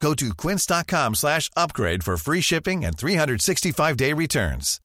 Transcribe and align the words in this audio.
Go 0.00 0.14
to 0.14 0.34
quince.com 0.34 1.14
slash 1.14 1.50
upgrade 1.56 2.04
for 2.04 2.16
free 2.16 2.40
shipping 2.40 2.84
and 2.84 2.96
365-day 2.96 4.12
returns. 4.12 4.80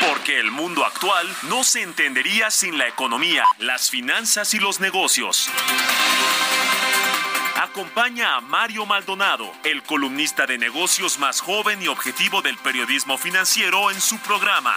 Porque 0.00 0.40
el 0.40 0.50
mundo 0.50 0.84
actual 0.84 1.26
no 1.48 1.62
se 1.62 1.82
entendería 1.82 2.50
sin 2.50 2.78
la 2.78 2.88
economía, 2.88 3.44
las 3.60 3.90
finanzas 3.90 4.52
y 4.54 4.58
los 4.58 4.80
negocios. 4.80 5.48
Acompaña 7.60 8.36
a 8.36 8.40
Mario 8.40 8.86
Maldonado, 8.86 9.50
el 9.64 9.82
columnista 9.82 10.46
de 10.46 10.58
negocios 10.58 11.18
más 11.18 11.40
joven 11.40 11.82
y 11.82 11.88
objetivo 11.88 12.40
del 12.42 12.56
periodismo 12.58 13.18
financiero 13.18 13.90
en 13.90 14.00
su 14.00 14.16
programa. 14.18 14.74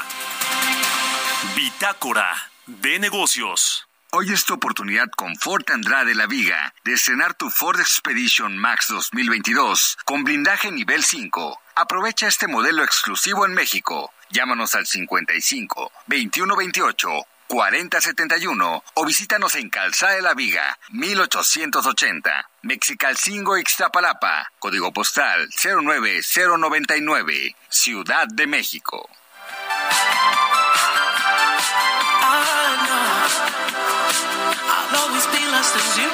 Bitácora 1.55 2.34
de 2.66 3.00
negocios. 3.00 3.88
Hoy 4.14 4.34
es 4.34 4.44
tu 4.44 4.54
oportunidad 4.56 5.10
con 5.16 5.38
Ford 5.38 5.64
Andrade 5.72 6.14
La 6.16 6.28
Viga 6.28 6.74
de 6.84 6.92
estrenar 6.92 7.34
tu 7.34 7.50
Ford 7.50 7.80
Expedition 7.80 8.58
Max 8.58 8.88
2022 8.90 10.00
con 10.04 10.26
blindaje 10.26 10.70
nivel 10.70 11.02
5. 11.02 11.62
Aprovecha 11.76 12.28
este 12.28 12.48
modelo 12.48 12.84
exclusivo 12.84 13.46
en 13.46 13.54
México. 13.54 14.12
Llámanos 14.30 14.76
al 14.76 14.85
55 14.85 15.94
2128 16.08 17.10
4071 17.48 18.84
o 18.96 19.05
visítanos 19.05 19.55
en 19.55 19.70
Calzada 19.70 20.16
de 20.16 20.22
la 20.22 20.34
Viga 20.34 20.78
1880, 20.90 22.50
Mexicalcingo 22.63 23.57
Ixtapalapa, 23.57 24.52
código 24.60 24.91
postal 24.91 25.48
09099, 25.63 27.55
Ciudad 27.70 28.28
de 28.28 28.48
México. 28.48 29.10
Always 34.96 35.26
be 35.28 35.40
less 35.52 35.72
than 35.72 35.88
zero. 35.96 36.10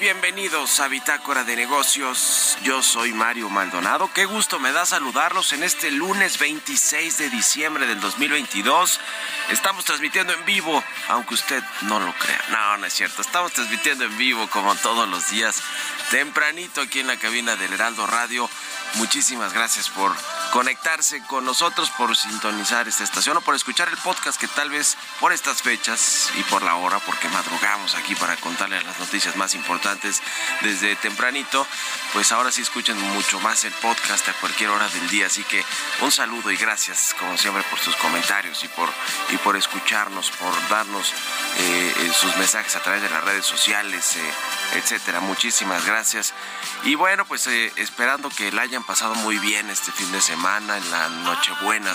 Bienvenidos 0.00 0.80
a 0.80 0.88
Bitácora 0.88 1.44
de 1.44 1.54
Negocios. 1.54 2.56
Yo 2.62 2.82
soy 2.82 3.12
Mario 3.12 3.50
Maldonado. 3.50 4.10
Qué 4.14 4.24
gusto 4.24 4.58
me 4.58 4.72
da 4.72 4.86
saludarlos 4.86 5.52
en 5.52 5.62
este 5.62 5.90
lunes 5.90 6.38
26 6.38 7.18
de 7.18 7.28
diciembre 7.28 7.86
del 7.86 8.00
2022. 8.00 9.00
Estamos 9.50 9.84
transmitiendo 9.84 10.32
en 10.32 10.42
vivo, 10.46 10.82
aunque 11.08 11.34
usted 11.34 11.62
no 11.82 12.00
lo 12.00 12.10
crea. 12.14 12.42
No, 12.48 12.78
no 12.78 12.86
es 12.86 12.94
cierto. 12.94 13.20
Estamos 13.20 13.52
transmitiendo 13.52 14.04
en 14.04 14.16
vivo 14.16 14.48
como 14.48 14.74
todos 14.76 15.06
los 15.06 15.28
días, 15.28 15.62
tempranito 16.10 16.80
aquí 16.80 17.00
en 17.00 17.06
la 17.08 17.18
cabina 17.18 17.54
del 17.54 17.74
Heraldo 17.74 18.06
Radio. 18.06 18.48
Muchísimas 18.94 19.52
gracias 19.52 19.88
por 19.90 20.14
conectarse 20.52 21.20
con 21.26 21.44
nosotros, 21.44 21.90
por 21.90 22.16
sintonizar 22.16 22.86
esta 22.86 23.02
estación 23.02 23.36
o 23.36 23.40
por 23.40 23.56
escuchar 23.56 23.88
el 23.88 23.96
podcast 23.98 24.40
que 24.40 24.46
tal 24.46 24.70
vez 24.70 24.96
por 25.18 25.32
estas 25.32 25.62
fechas 25.62 26.30
y 26.36 26.42
por 26.44 26.62
la 26.62 26.76
hora, 26.76 27.00
porque 27.00 27.28
madrugamos 27.28 27.96
aquí 27.96 28.14
para 28.14 28.36
contarles 28.36 28.84
las 28.84 28.98
noticias 29.00 29.34
más 29.36 29.54
importantes 29.54 30.22
desde 30.62 30.94
tempranito, 30.96 31.66
pues 32.12 32.30
ahora 32.30 32.52
sí 32.52 32.62
escuchen 32.62 32.96
mucho 33.14 33.40
más 33.40 33.64
el 33.64 33.72
podcast 33.72 34.28
a 34.28 34.32
cualquier 34.34 34.70
hora 34.70 34.88
del 34.88 35.08
día. 35.08 35.26
Así 35.26 35.42
que 35.42 35.64
un 36.00 36.12
saludo 36.12 36.52
y 36.52 36.56
gracias 36.56 37.16
como 37.18 37.36
siempre 37.36 37.64
por 37.64 37.80
sus 37.80 37.96
comentarios 37.96 38.62
y 38.62 38.68
por, 38.68 38.88
y 39.30 39.36
por 39.38 39.56
escucharnos, 39.56 40.30
por 40.30 40.68
darnos 40.68 41.12
eh, 41.58 41.94
eh, 41.96 42.12
sus 42.12 42.36
mensajes 42.36 42.76
a 42.76 42.80
través 42.80 43.02
de 43.02 43.10
las 43.10 43.24
redes 43.24 43.44
sociales, 43.44 44.16
eh, 44.16 44.34
etcétera. 44.74 45.20
Muchísimas 45.20 45.84
gracias. 45.84 46.32
Y 46.84 46.94
bueno, 46.94 47.24
pues 47.24 47.46
eh, 47.46 47.72
esperando 47.76 48.28
que 48.30 48.52
la 48.52 48.62
hayan 48.62 48.83
pasado 48.84 49.14
muy 49.16 49.38
bien 49.38 49.70
este 49.70 49.92
fin 49.92 50.10
de 50.12 50.20
semana, 50.20 50.76
en 50.76 50.90
la 50.90 51.08
Nochebuena 51.08 51.94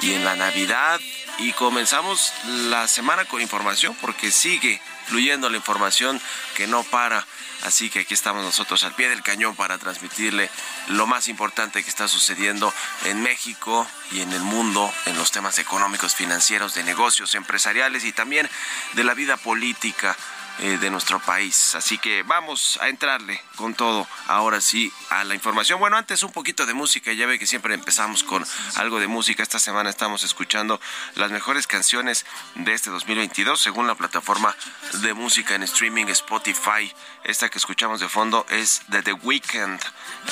y 0.00 0.12
en 0.12 0.24
la 0.24 0.36
Navidad. 0.36 1.00
Y 1.38 1.52
comenzamos 1.52 2.32
la 2.44 2.88
semana 2.88 3.24
con 3.24 3.40
información 3.40 3.96
porque 4.00 4.30
sigue 4.30 4.80
fluyendo 5.06 5.48
la 5.48 5.56
información 5.56 6.20
que 6.56 6.66
no 6.66 6.82
para. 6.84 7.26
Así 7.62 7.90
que 7.90 8.00
aquí 8.00 8.14
estamos 8.14 8.44
nosotros 8.44 8.84
al 8.84 8.94
pie 8.94 9.08
del 9.08 9.22
cañón 9.22 9.56
para 9.56 9.78
transmitirle 9.78 10.48
lo 10.88 11.06
más 11.06 11.28
importante 11.28 11.82
que 11.82 11.90
está 11.90 12.06
sucediendo 12.06 12.72
en 13.04 13.20
México 13.22 13.86
y 14.12 14.20
en 14.20 14.32
el 14.32 14.42
mundo 14.42 14.92
en 15.06 15.16
los 15.16 15.32
temas 15.32 15.58
económicos, 15.58 16.14
financieros, 16.14 16.74
de 16.74 16.84
negocios, 16.84 17.34
empresariales 17.34 18.04
y 18.04 18.12
también 18.12 18.48
de 18.92 19.04
la 19.04 19.14
vida 19.14 19.36
política 19.36 20.16
eh, 20.60 20.76
de 20.78 20.90
nuestro 20.90 21.20
país. 21.20 21.76
Así 21.76 21.98
que 21.98 22.24
vamos 22.24 22.80
a 22.82 22.88
entrarle 22.88 23.40
con 23.54 23.74
todo 23.74 24.08
ahora 24.26 24.60
sí 24.60 24.92
a 25.10 25.22
la 25.22 25.36
información. 25.36 25.78
Bueno, 25.78 25.96
antes 25.96 26.24
un 26.24 26.32
poquito 26.32 26.66
de 26.66 26.74
música. 26.74 27.12
Ya 27.12 27.26
ve 27.26 27.38
que 27.38 27.46
siempre 27.46 27.74
empezamos 27.74 28.24
con 28.24 28.44
algo 28.74 28.98
de 28.98 29.06
música. 29.06 29.42
Esta 29.42 29.60
semana 29.60 29.88
estamos 29.88 30.24
escuchando 30.24 30.80
las 31.14 31.30
mejores 31.30 31.68
canciones 31.68 32.26
de 32.56 32.74
este 32.74 32.90
2022 32.90 33.60
según 33.60 33.86
la 33.86 33.94
plataforma 33.94 34.56
de 34.94 35.14
música 35.14 35.54
en 35.54 35.62
streaming 35.62 36.06
Spotify. 36.06 36.92
Esta 37.22 37.48
que 37.48 37.58
escuchamos 37.58 38.00
de 38.00 38.08
fondo 38.08 38.44
es 38.48 38.82
de 38.88 39.02
The 39.02 39.12
Weeknd, 39.12 39.80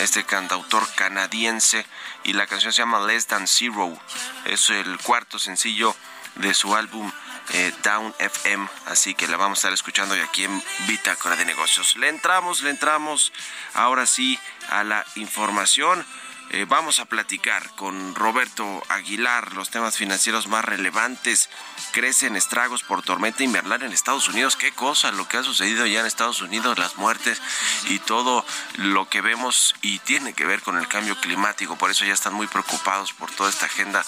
este 0.00 0.24
cantautor 0.24 0.86
canadiense. 0.96 1.86
Y 2.24 2.32
la 2.32 2.48
canción 2.48 2.72
se 2.72 2.82
llama 2.82 3.06
Less 3.06 3.28
Than 3.28 3.46
Zero. 3.46 3.96
Es 4.44 4.70
el 4.70 4.98
cuarto 4.98 5.38
sencillo 5.38 5.94
de 6.34 6.52
su 6.52 6.74
álbum 6.74 7.12
eh, 7.52 7.72
Down 7.82 8.14
FM, 8.18 8.68
así 8.86 9.14
que 9.14 9.28
la 9.28 9.36
vamos 9.36 9.58
a 9.58 9.60
estar 9.60 9.72
escuchando 9.72 10.14
hoy 10.14 10.20
aquí 10.20 10.44
en 10.44 10.62
Bitácora 10.86 11.36
de 11.36 11.44
Negocios. 11.44 11.96
Le 11.96 12.08
entramos, 12.08 12.62
le 12.62 12.70
entramos 12.70 13.32
ahora 13.74 14.06
sí 14.06 14.38
a 14.68 14.84
la 14.84 15.04
información 15.16 16.04
Eh, 16.50 16.64
vamos 16.68 17.00
a 17.00 17.06
platicar 17.06 17.74
con 17.74 18.14
Roberto 18.14 18.82
Aguilar 18.88 19.52
los 19.54 19.70
temas 19.70 19.96
financieros 19.96 20.46
más 20.46 20.64
relevantes. 20.64 21.50
Crecen 21.90 22.36
estragos 22.36 22.84
por 22.84 23.02
tormenta 23.02 23.42
invernal 23.42 23.82
en 23.82 23.92
Estados 23.92 24.28
Unidos. 24.28 24.56
Qué 24.56 24.70
cosa 24.70 25.10
lo 25.10 25.26
que 25.26 25.38
ha 25.38 25.42
sucedido 25.42 25.86
ya 25.86 26.00
en 26.00 26.06
Estados 26.06 26.42
Unidos, 26.42 26.78
las 26.78 26.96
muertes 26.96 27.42
y 27.88 27.98
todo 27.98 28.44
lo 28.76 29.08
que 29.08 29.20
vemos 29.20 29.74
y 29.82 29.98
tiene 30.00 30.34
que 30.34 30.46
ver 30.46 30.62
con 30.62 30.78
el 30.78 30.86
cambio 30.86 31.16
climático. 31.20 31.76
Por 31.76 31.90
eso 31.90 32.04
ya 32.04 32.14
están 32.14 32.34
muy 32.34 32.46
preocupados 32.46 33.12
por 33.12 33.30
toda 33.32 33.50
esta 33.50 33.66
agenda 33.66 34.04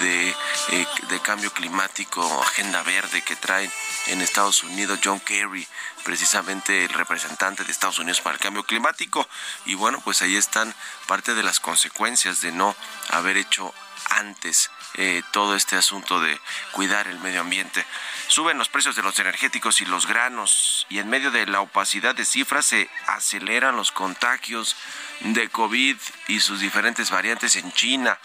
de, 0.00 0.28
eh, 0.28 0.86
de 1.08 1.20
cambio 1.20 1.50
climático, 1.52 2.42
agenda 2.42 2.82
verde 2.82 3.22
que 3.22 3.36
traen 3.36 3.72
en 4.08 4.20
Estados 4.20 4.62
Unidos 4.64 5.00
John 5.02 5.20
Kerry 5.20 5.66
precisamente 6.04 6.84
el 6.84 6.90
representante 6.90 7.64
de 7.64 7.72
Estados 7.72 7.98
Unidos 7.98 8.20
para 8.20 8.34
el 8.34 8.40
cambio 8.40 8.64
climático. 8.64 9.28
Y 9.64 9.74
bueno, 9.74 10.00
pues 10.00 10.22
ahí 10.22 10.36
están 10.36 10.74
parte 11.06 11.34
de 11.34 11.42
las 11.42 11.60
consecuencias 11.60 12.40
de 12.40 12.52
no 12.52 12.74
haber 13.10 13.36
hecho 13.36 13.74
antes 14.10 14.70
eh, 14.94 15.22
todo 15.30 15.54
este 15.54 15.76
asunto 15.76 16.20
de 16.20 16.38
cuidar 16.72 17.06
el 17.06 17.18
medio 17.20 17.40
ambiente. 17.40 17.84
Suben 18.26 18.58
los 18.58 18.68
precios 18.68 18.96
de 18.96 19.02
los 19.02 19.18
energéticos 19.18 19.80
y 19.80 19.86
los 19.86 20.06
granos 20.06 20.86
y 20.88 20.98
en 20.98 21.08
medio 21.08 21.30
de 21.30 21.46
la 21.46 21.60
opacidad 21.60 22.14
de 22.14 22.24
cifras 22.24 22.66
se 22.66 22.90
aceleran 23.06 23.76
los 23.76 23.92
contagios 23.92 24.76
de 25.20 25.48
COVID 25.48 25.96
y 26.28 26.40
sus 26.40 26.60
diferentes 26.60 27.10
variantes 27.10 27.56
en 27.56 27.72
China. 27.72 28.18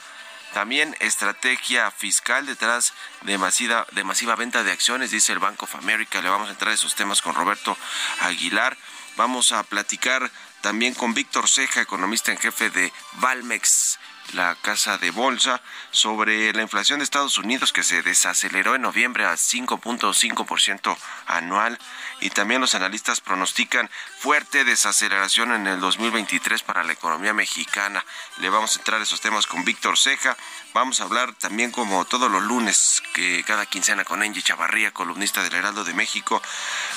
También 0.56 0.96
estrategia 1.02 1.92
fiscal 1.92 2.46
detrás 2.46 2.94
de 3.24 3.38
masiva, 3.38 3.86
de 3.92 4.06
masiva 4.06 4.38
venta 4.38 4.63
de 4.63 4.72
acciones, 4.72 5.12
dice 5.12 5.34
el 5.34 5.40
Bank 5.40 5.62
of 5.62 5.75
America. 5.75 6.22
Le 6.22 6.30
vamos 6.30 6.48
a 6.48 6.52
entrar 6.52 6.72
a 6.72 6.74
esos 6.74 6.96
temas 6.96 7.22
con 7.22 7.36
Roberto 7.36 7.78
Aguilar. 8.22 8.78
Vamos 9.18 9.52
a 9.52 9.63
platicar 9.63 10.31
también 10.62 10.94
con 10.94 11.13
Víctor 11.13 11.50
Ceja, 11.50 11.81
economista 11.81 12.31
en 12.31 12.38
jefe 12.38 12.69
de 12.69 12.94
Valmex 13.16 14.00
la 14.33 14.56
casa 14.56 14.98
de 14.98 15.12
bolsa 15.12 15.62
sobre 15.92 16.51
la 16.54 16.62
inflación 16.62 17.00
de 17.00 17.04
Estados 17.04 17.38
Unidos 17.38 17.72
que 17.72 17.83
se 17.83 18.01
desaceleró 18.01 18.75
en 18.75 18.81
noviembre 18.81 19.25
a 19.25 19.33
5.5% 19.33 20.98
anual 21.27 21.77
y 22.22 22.30
también 22.30 22.62
los 22.62 22.75
analistas 22.75 23.22
pronostican 23.22 23.89
fuerte 24.19 24.63
desaceleración 24.63 25.51
en 25.54 25.68
el 25.68 25.80
2023 25.80 26.63
para 26.63 26.83
la 26.83 26.94
economía 26.94 27.33
mexicana. 27.33 28.06
Le 28.38 28.50
vamos 28.50 28.75
a 28.75 28.80
entrar 28.80 29.00
a 29.00 29.04
esos 29.04 29.22
temas 29.22 29.48
con 29.48 29.63
Víctor 29.66 29.98
Ceja. 29.98 30.36
Vamos 30.74 31.00
a 31.00 31.04
hablar 31.04 31.33
también 31.33 31.71
como 31.71 32.06
todos 32.06 32.31
los 32.31 32.44
lunes, 32.44 33.04
que 33.13 33.44
cada 33.44 33.66
quincena 33.66 34.06
con 34.06 34.21
Angie 34.21 34.42
Chavarría, 34.42 34.92
columnista 34.92 35.44
del 35.44 35.56
Heraldo 35.56 35.83
de 35.83 35.94
México. 35.94 36.42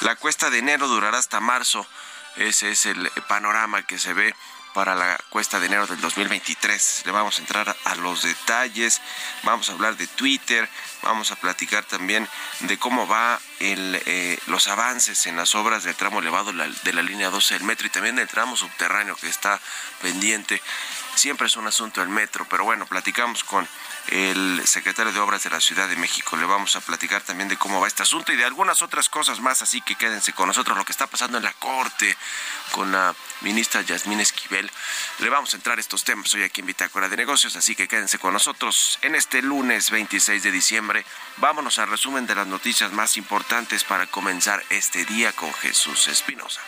La 0.02 0.16
cuesta 0.16 0.50
de 0.50 0.58
enero 0.58 0.88
durará 0.88 1.18
hasta 1.18 1.40
marzo. 1.40 1.86
Ese 2.36 2.70
es 2.70 2.86
el 2.86 3.10
panorama 3.26 3.82
que 3.82 3.98
se 3.98 4.12
ve 4.12 4.34
para 4.74 4.94
la 4.94 5.18
cuesta 5.30 5.58
de 5.60 5.66
enero 5.66 5.86
del 5.86 6.00
2023. 6.00 7.02
Le 7.06 7.12
vamos 7.12 7.38
a 7.38 7.40
entrar 7.40 7.76
a 7.84 7.94
los 7.96 8.22
detalles, 8.22 9.00
vamos 9.42 9.68
a 9.68 9.72
hablar 9.72 9.96
de 9.96 10.06
Twitter, 10.06 10.68
vamos 11.02 11.30
a 11.30 11.36
platicar 11.36 11.84
también 11.84 12.28
de 12.60 12.78
cómo 12.78 13.06
va 13.06 13.40
eh, 13.60 14.38
los 14.46 14.68
avances 14.68 15.26
en 15.26 15.36
las 15.36 15.54
obras 15.54 15.84
del 15.84 15.94
tramo 15.94 16.20
elevado 16.20 16.52
de 16.52 16.92
la 16.92 17.02
línea 17.02 17.30
12 17.30 17.54
del 17.54 17.64
metro 17.64 17.86
y 17.86 17.90
también 17.90 18.16
del 18.16 18.28
tramo 18.28 18.56
subterráneo 18.56 19.16
que 19.16 19.28
está 19.28 19.60
pendiente. 20.00 20.62
Siempre 21.14 21.48
es 21.48 21.56
un 21.56 21.66
asunto 21.66 22.02
el 22.02 22.08
metro, 22.08 22.46
pero 22.48 22.64
bueno, 22.64 22.86
platicamos 22.86 23.42
con 23.44 23.68
el 24.08 24.66
secretario 24.66 25.12
de 25.12 25.20
Obras 25.20 25.44
de 25.44 25.50
la 25.50 25.60
Ciudad 25.60 25.88
de 25.88 25.96
México. 25.96 26.36
Le 26.36 26.46
vamos 26.46 26.76
a 26.76 26.80
platicar 26.80 27.22
también 27.22 27.48
de 27.48 27.56
cómo 27.56 27.80
va 27.80 27.86
este 27.86 28.02
asunto 28.02 28.32
y 28.32 28.36
de 28.36 28.44
algunas 28.44 28.82
otras 28.82 29.08
cosas 29.08 29.40
más, 29.40 29.62
así 29.62 29.80
que 29.80 29.94
quédense 29.94 30.32
con 30.32 30.48
nosotros. 30.48 30.76
Lo 30.76 30.84
que 30.84 30.92
está 30.92 31.06
pasando 31.06 31.38
en 31.38 31.44
la 31.44 31.52
Corte 31.52 32.16
con 32.72 32.92
la 32.92 33.14
ministra 33.40 33.82
Yasmín 33.82 34.20
Esquivel. 34.20 34.70
Le 35.18 35.28
vamos 35.28 35.52
a 35.52 35.56
entrar 35.56 35.78
a 35.78 35.80
estos 35.80 36.04
temas 36.04 36.32
hoy 36.34 36.42
aquí 36.42 36.60
en 36.60 36.66
Bitácora 36.66 37.08
de 37.08 37.16
Negocios, 37.16 37.56
así 37.56 37.74
que 37.74 37.88
quédense 37.88 38.18
con 38.18 38.32
nosotros 38.32 38.98
en 39.02 39.14
este 39.14 39.42
lunes 39.42 39.90
26 39.90 40.42
de 40.42 40.50
diciembre. 40.50 41.04
Vámonos 41.38 41.78
al 41.78 41.88
resumen 41.88 42.26
de 42.26 42.34
las 42.34 42.46
noticias 42.46 42.92
más 42.92 43.16
importantes 43.16 43.84
para 43.84 44.06
comenzar 44.06 44.62
este 44.70 45.04
día 45.04 45.32
con 45.32 45.52
Jesús 45.54 46.08
Espinosa. 46.08 46.60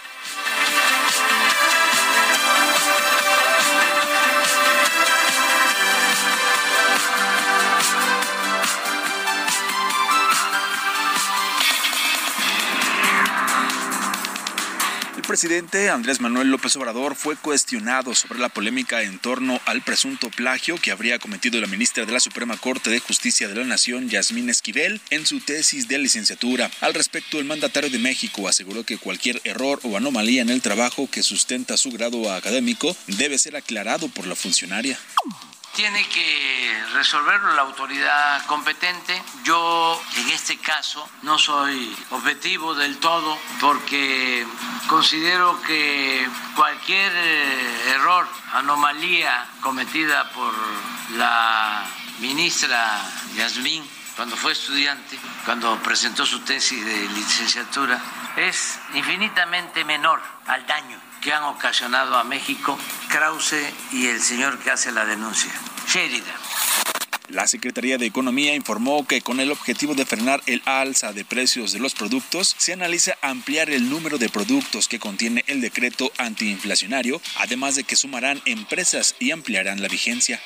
Presidente 15.31 15.91
Andrés 15.91 16.21
Manuel 16.21 16.50
López 16.50 16.75
Obrador 16.75 17.15
fue 17.15 17.37
cuestionado 17.37 18.17
sobre 18.17 18.41
la 18.41 18.49
polémica 18.49 19.03
en 19.03 19.21
torno 19.21 19.61
al 19.65 19.81
presunto 19.81 20.29
plagio 20.29 20.75
que 20.75 20.91
habría 20.91 21.21
cometido 21.21 21.61
la 21.61 21.69
ministra 21.69 22.05
de 22.05 22.11
la 22.11 22.19
Suprema 22.19 22.56
Corte 22.56 22.91
de 22.91 22.99
Justicia 22.99 23.47
de 23.47 23.55
la 23.55 23.65
Nación, 23.65 24.09
Yasmín 24.09 24.50
Esquivel, 24.50 25.00
en 25.11 25.27
su 25.27 25.38
tesis 25.38 25.87
de 25.87 25.99
licenciatura. 25.99 26.69
Al 26.81 26.94
respecto, 26.94 27.38
el 27.38 27.44
mandatario 27.44 27.91
de 27.91 28.00
México 28.00 28.49
aseguró 28.49 28.82
que 28.82 28.99
cualquier 28.99 29.41
error 29.44 29.79
o 29.85 29.97
anomalía 29.97 30.43
en 30.43 30.50
el 30.50 30.62
trabajo 30.62 31.09
que 31.09 31.23
sustenta 31.23 31.77
su 31.77 31.93
grado 31.93 32.32
académico 32.32 32.97
debe 33.06 33.38
ser 33.38 33.55
aclarado 33.55 34.09
por 34.09 34.27
la 34.27 34.35
funcionaria 34.35 34.99
tiene 35.75 36.06
que 36.08 36.84
resolverlo 36.94 37.55
la 37.55 37.62
autoridad 37.62 38.44
competente. 38.46 39.22
Yo 39.44 40.00
en 40.17 40.31
este 40.31 40.58
caso 40.58 41.08
no 41.22 41.38
soy 41.38 41.96
objetivo 42.11 42.75
del 42.75 42.99
todo 42.99 43.38
porque 43.61 44.46
considero 44.88 45.61
que 45.62 46.28
cualquier 46.56 47.12
eh, 47.14 47.90
error, 47.90 48.26
anomalía 48.52 49.46
cometida 49.61 50.31
por 50.32 50.52
la 51.17 51.84
ministra 52.20 53.00
Yasmín 53.34 53.84
cuando 54.20 54.37
fue 54.37 54.52
estudiante, 54.52 55.17
cuando 55.46 55.82
presentó 55.82 56.26
su 56.26 56.40
tesis 56.40 56.84
de 56.84 57.08
licenciatura, 57.08 57.99
es 58.37 58.78
infinitamente 58.93 59.82
menor 59.82 60.20
al 60.46 60.67
daño 60.67 60.99
que 61.22 61.32
han 61.32 61.44
ocasionado 61.44 62.19
a 62.19 62.25
México 62.25 62.78
Krause 63.08 63.64
y 63.93 64.08
el 64.08 64.20
señor 64.20 64.58
que 64.58 64.72
hace 64.72 64.93
la 64.93 65.06
denuncia, 65.06 65.50
Sheridan. 65.88 66.34
La 67.31 67.46
Secretaría 67.46 67.96
de 67.96 68.05
Economía 68.05 68.55
informó 68.55 69.06
que 69.06 69.22
con 69.22 69.40
el 69.40 69.50
objetivo 69.50 69.94
de 69.94 70.05
frenar 70.05 70.43
el 70.44 70.61
alza 70.67 71.14
de 71.14 71.25
precios 71.25 71.72
de 71.72 71.78
los 71.78 71.94
productos, 71.94 72.55
se 72.58 72.75
analiza 72.75 73.17
ampliar 73.22 73.70
el 73.70 73.88
número 73.88 74.19
de 74.19 74.28
productos 74.28 74.87
que 74.87 74.99
contiene 74.99 75.44
el 75.46 75.62
decreto 75.62 76.12
antiinflacionario, 76.19 77.22
además 77.37 77.75
de 77.75 77.84
que 77.84 77.96
sumarán 77.96 78.43
empresas 78.44 79.14
y 79.19 79.31
ampliarán 79.31 79.81
la 79.81 79.88
vigencia. 79.88 80.43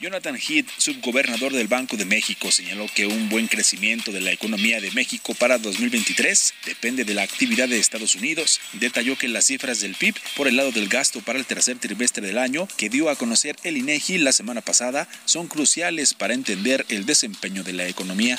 Jonathan 0.00 0.36
Heath, 0.36 0.66
subgobernador 0.78 1.52
del 1.52 1.68
Banco 1.68 1.98
de 1.98 2.06
México, 2.06 2.50
señaló 2.50 2.86
que 2.94 3.04
un 3.04 3.28
buen 3.28 3.48
crecimiento 3.48 4.12
de 4.12 4.22
la 4.22 4.32
economía 4.32 4.80
de 4.80 4.90
México 4.92 5.34
para 5.34 5.58
2023 5.58 6.54
depende 6.64 7.04
de 7.04 7.12
la 7.12 7.22
actividad 7.22 7.68
de 7.68 7.78
Estados 7.78 8.14
Unidos. 8.14 8.62
Detalló 8.72 9.18
que 9.18 9.28
las 9.28 9.44
cifras 9.44 9.80
del 9.80 9.94
PIB 9.94 10.14
por 10.38 10.48
el 10.48 10.56
lado 10.56 10.72
del 10.72 10.88
gasto 10.88 11.20
para 11.20 11.38
el 11.38 11.44
tercer 11.44 11.78
trimestre 11.78 12.26
del 12.26 12.38
año 12.38 12.66
que 12.78 12.88
dio 12.88 13.10
a 13.10 13.16
conocer 13.16 13.56
el 13.62 13.76
INEGI 13.76 14.16
la 14.16 14.32
semana 14.32 14.62
pasada 14.62 15.06
son 15.26 15.48
cruciales 15.48 16.14
para 16.14 16.32
entender 16.32 16.86
el 16.88 17.04
desempeño 17.04 17.62
de 17.62 17.74
la 17.74 17.86
economía. 17.86 18.38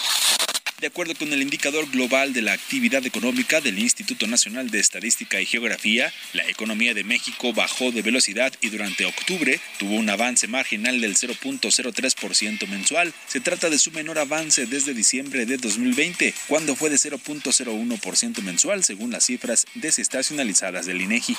De 0.81 0.87
acuerdo 0.87 1.13
con 1.13 1.31
el 1.31 1.43
indicador 1.43 1.87
global 1.91 2.33
de 2.33 2.41
la 2.41 2.53
actividad 2.53 3.05
económica 3.05 3.61
del 3.61 3.77
Instituto 3.77 4.25
Nacional 4.25 4.71
de 4.71 4.79
Estadística 4.79 5.39
y 5.39 5.45
Geografía, 5.45 6.11
la 6.33 6.47
economía 6.49 6.95
de 6.95 7.03
México 7.03 7.53
bajó 7.53 7.91
de 7.91 8.01
velocidad 8.01 8.51
y 8.61 8.69
durante 8.69 9.05
octubre 9.05 9.59
tuvo 9.77 9.93
un 9.93 10.09
avance 10.09 10.47
marginal 10.47 10.99
del 10.99 11.15
0.03% 11.15 12.67
mensual. 12.67 13.13
Se 13.27 13.39
trata 13.39 13.69
de 13.69 13.77
su 13.77 13.91
menor 13.91 14.17
avance 14.17 14.65
desde 14.65 14.95
diciembre 14.95 15.45
de 15.45 15.57
2020, 15.57 16.33
cuando 16.47 16.75
fue 16.75 16.89
de 16.89 16.95
0.01% 16.95 18.41
mensual 18.41 18.83
según 18.83 19.11
las 19.11 19.25
cifras 19.25 19.67
desestacionalizadas 19.75 20.87
del 20.87 21.01
INEGI 21.01 21.37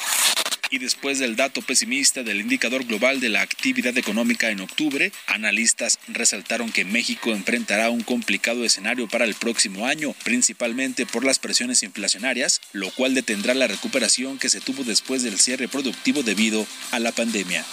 y 0.73 0.79
después 0.79 1.19
del 1.19 1.37
dato 1.37 1.61
pesimista 1.61 2.23
del 2.23 2.41
indicador 2.41 2.85
global 2.85 3.21
de 3.21 3.29
la 3.29 3.43
actividad 3.43 3.97
económica 3.99 4.49
en 4.49 4.61
octubre, 4.61 5.13
analistas 5.27 5.99
resaltaron 6.09 6.73
que 6.73 6.87
México 6.87 7.31
enfrentará 7.31 7.91
un 7.91 8.03
complicado 8.03 8.65
escenario 8.65 9.07
para 9.07 9.27
el 9.27 9.35
próximo 9.35 9.87
año, 9.87 10.15
principalmente 10.25 11.05
por 11.05 11.27
las 11.27 11.39
presiones 11.39 11.83
inflacionarias, 11.83 12.63
lo 12.73 12.91
cual 12.91 13.15
detendrá 13.15 13.53
la 13.53 13.67
recuperación 13.67 14.39
que 14.39 14.49
se 14.49 14.63
tuvo 14.63 14.83
después 14.83 15.23
del 15.23 15.39
cierre 15.39 15.69
productivo 15.69 16.23
debido 16.23 16.67
a 16.91 16.99
la 16.99 17.13
pandemia. 17.13 17.67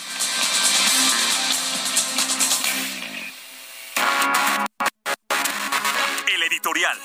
El 6.36 6.44
editorial. 6.44 6.98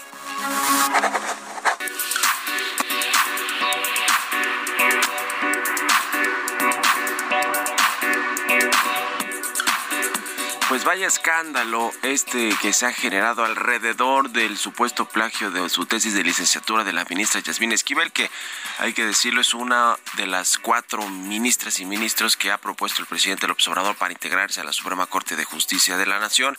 Pues 10.85 10.99
vaya 10.99 11.07
escándalo 11.07 11.91
este 12.03 12.51
que 12.61 12.75
se 12.75 12.85
ha 12.85 12.93
generado 12.93 13.43
alrededor 13.43 14.29
del 14.29 14.59
supuesto 14.59 15.07
plagio 15.07 15.51
de 15.51 15.67
su 15.71 15.87
tesis 15.87 16.13
de 16.13 16.23
licenciatura 16.23 16.85
de 16.85 16.93
la 16.93 17.07
ministra 17.07 17.41
Yasmín 17.41 17.73
Esquivel, 17.73 18.13
que 18.13 18.31
hay 18.77 18.93
que 18.93 19.07
decirlo 19.07 19.41
es 19.41 19.55
una 19.55 19.99
de 20.19 20.27
las 20.27 20.59
cuatro 20.59 21.09
ministras 21.09 21.81
y 21.81 21.87
ministros 21.87 22.37
que 22.37 22.51
ha 22.51 22.59
propuesto 22.59 23.01
el 23.01 23.09
presidente 23.09 23.49
López 23.49 23.67
Obrador 23.69 23.97
para 23.97 24.13
integrarse 24.13 24.61
a 24.61 24.65
la 24.65 24.75
Suprema 24.75 25.07
Corte 25.07 25.37
de 25.37 25.45
Justicia 25.45 25.97
de 25.97 26.05
la 26.05 26.19
Nación, 26.19 26.59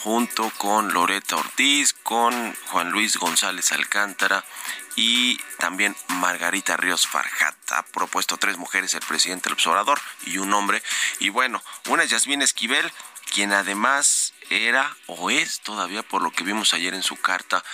junto 0.00 0.50
con 0.58 0.92
Loreta 0.92 1.36
Ortiz, 1.36 1.94
con 1.94 2.54
Juan 2.66 2.90
Luis 2.90 3.16
González 3.16 3.72
Alcántara 3.72 4.44
y 4.94 5.38
también 5.58 5.96
Margarita 6.08 6.76
Ríos 6.76 7.06
Farjat. 7.06 7.54
Ha 7.72 7.82
propuesto 7.82 8.36
tres 8.36 8.58
mujeres 8.58 8.92
el 8.92 9.00
presidente 9.00 9.48
López 9.48 9.66
Obrador 9.68 10.00
y 10.26 10.36
un 10.36 10.52
hombre. 10.52 10.82
Y 11.18 11.30
bueno, 11.30 11.62
una 11.88 12.02
es 12.02 12.10
Yasmín 12.10 12.42
Esquivel, 12.42 12.92
quien 13.32 13.52
además 13.52 14.32
era 14.50 14.94
o 15.06 15.30
es 15.30 15.60
todavía, 15.60 16.02
por 16.02 16.22
lo 16.22 16.30
que 16.30 16.44
vimos 16.44 16.74
ayer 16.74 16.94
en 16.94 17.02
su 17.02 17.16
carta, 17.16 17.64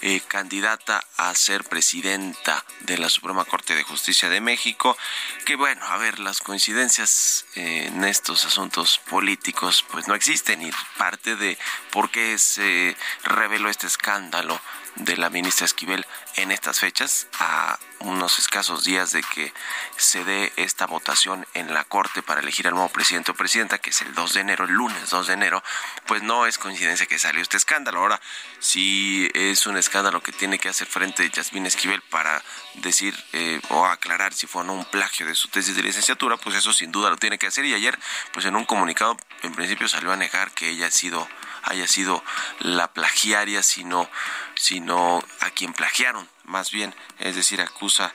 eh, 0.00 0.20
candidata 0.26 1.04
a 1.16 1.34
ser 1.34 1.64
presidenta 1.64 2.64
de 2.80 2.98
la 2.98 3.08
Suprema 3.08 3.44
Corte 3.44 3.74
de 3.74 3.82
Justicia 3.82 4.28
de 4.28 4.40
México. 4.40 4.96
Que 5.44 5.56
bueno, 5.56 5.84
a 5.86 5.96
ver, 5.98 6.18
las 6.18 6.40
coincidencias 6.40 7.46
eh, 7.56 7.86
en 7.92 8.04
estos 8.04 8.44
asuntos 8.44 8.98
políticos 9.10 9.84
pues 9.90 10.08
no 10.08 10.14
existen 10.14 10.62
y 10.62 10.70
parte 10.96 11.36
de 11.36 11.58
por 11.90 12.10
qué 12.10 12.38
se 12.38 12.96
reveló 13.24 13.68
este 13.68 13.86
escándalo 13.86 14.60
de 14.96 15.16
la 15.16 15.30
ministra 15.30 15.66
Esquivel 15.66 16.06
en 16.36 16.50
estas 16.50 16.80
fechas, 16.80 17.26
a 17.38 17.78
unos 18.00 18.38
escasos 18.38 18.84
días 18.84 19.12
de 19.12 19.22
que 19.22 19.52
se 19.96 20.24
dé 20.24 20.52
esta 20.56 20.86
votación 20.86 21.46
en 21.54 21.72
la 21.74 21.84
Corte 21.84 22.22
para 22.22 22.40
elegir 22.40 22.66
al 22.66 22.74
nuevo 22.74 22.88
presidente 22.88 23.30
o 23.30 23.34
presidenta, 23.34 23.78
que 23.78 23.90
es 23.90 24.00
el 24.02 24.14
2 24.14 24.34
de 24.34 24.40
enero, 24.40 24.64
el 24.64 24.72
lunes 24.72 25.10
2 25.10 25.26
de 25.26 25.34
enero, 25.34 25.62
pues 26.06 26.22
no 26.22 26.46
es 26.46 26.58
coincidencia 26.58 27.06
que 27.06 27.18
salió 27.18 27.42
este 27.42 27.56
escándalo. 27.56 28.00
Ahora, 28.00 28.20
si 28.58 29.30
es 29.34 29.66
un 29.66 29.76
escándalo 29.76 30.22
que 30.22 30.32
tiene 30.32 30.58
que 30.58 30.68
hacer 30.68 30.86
frente 30.86 31.28
Yasmín 31.30 31.66
Esquivel 31.66 32.00
para 32.02 32.42
decir 32.74 33.14
eh, 33.32 33.60
o 33.68 33.84
aclarar 33.84 34.32
si 34.32 34.46
fue 34.46 34.62
o 34.62 34.64
no 34.64 34.74
un 34.74 34.84
plagio 34.84 35.26
de 35.26 35.34
su 35.34 35.48
tesis 35.48 35.76
de 35.76 35.82
licenciatura, 35.82 36.36
pues 36.36 36.56
eso 36.56 36.72
sin 36.72 36.90
duda 36.92 37.10
lo 37.10 37.16
tiene 37.16 37.38
que 37.38 37.46
hacer. 37.46 37.64
Y 37.64 37.74
ayer, 37.74 37.98
pues 38.32 38.46
en 38.46 38.56
un 38.56 38.64
comunicado, 38.64 39.16
en 39.42 39.54
principio 39.54 39.88
salió 39.88 40.12
a 40.12 40.16
negar 40.16 40.52
que 40.52 40.70
ella 40.70 40.86
ha 40.86 40.90
sido 40.90 41.28
haya 41.62 41.86
sido 41.86 42.22
la 42.58 42.92
plagiaria, 42.92 43.62
sino, 43.62 44.08
sino 44.54 45.22
a 45.40 45.50
quien 45.50 45.72
plagiaron, 45.72 46.28
más 46.44 46.70
bien, 46.70 46.94
es 47.18 47.36
decir, 47.36 47.60
acusa 47.60 48.12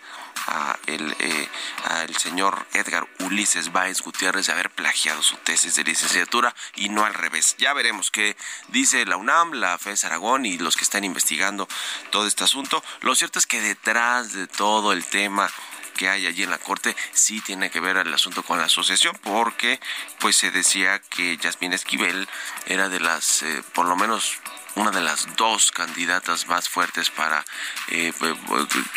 a 0.47 0.77
el, 0.85 1.15
eh, 1.19 1.49
al 1.85 2.15
señor 2.17 2.67
Edgar 2.73 3.07
Ulises 3.19 3.71
Báez 3.71 4.01
Gutiérrez 4.01 4.47
de 4.47 4.53
haber 4.53 4.69
plagiado 4.69 5.23
su 5.23 5.37
tesis 5.37 5.75
de 5.75 5.83
licenciatura 5.83 6.53
y 6.75 6.89
no 6.89 7.05
al 7.05 7.13
revés. 7.13 7.55
Ya 7.57 7.73
veremos 7.73 8.11
qué 8.11 8.35
dice 8.67 9.05
la 9.05 9.17
UNAM, 9.17 9.53
la 9.53 9.77
FES 9.77 10.03
Aragón 10.05 10.45
y 10.45 10.57
los 10.57 10.75
que 10.75 10.83
están 10.83 11.03
investigando 11.03 11.67
todo 12.11 12.27
este 12.27 12.43
asunto. 12.43 12.83
Lo 13.01 13.15
cierto 13.15 13.39
es 13.39 13.47
que 13.47 13.61
detrás 13.61 14.33
de 14.33 14.47
todo 14.47 14.93
el 14.93 15.05
tema 15.05 15.49
que 15.95 16.09
hay 16.09 16.27
allí 16.27 16.43
en 16.43 16.51
la 16.51 16.57
corte 16.57 16.95
sí 17.13 17.41
tiene 17.41 17.69
que 17.69 17.79
ver 17.79 17.97
el 17.97 18.13
asunto 18.13 18.43
con 18.43 18.59
la 18.59 18.65
asociación 18.65 19.17
porque 19.23 19.79
pues 20.19 20.35
se 20.35 20.51
decía 20.51 20.99
que 21.09 21.37
Yasmín 21.37 21.73
Esquivel 21.73 22.27
era 22.67 22.89
de 22.89 22.99
las 22.99 23.43
eh, 23.43 23.63
por 23.73 23.85
lo 23.85 23.95
menos 23.95 24.39
una 24.75 24.91
de 24.91 25.01
las 25.01 25.35
dos 25.37 25.71
candidatas 25.71 26.47
más 26.47 26.69
fuertes 26.69 27.09
para 27.09 27.43
eh, 27.89 28.13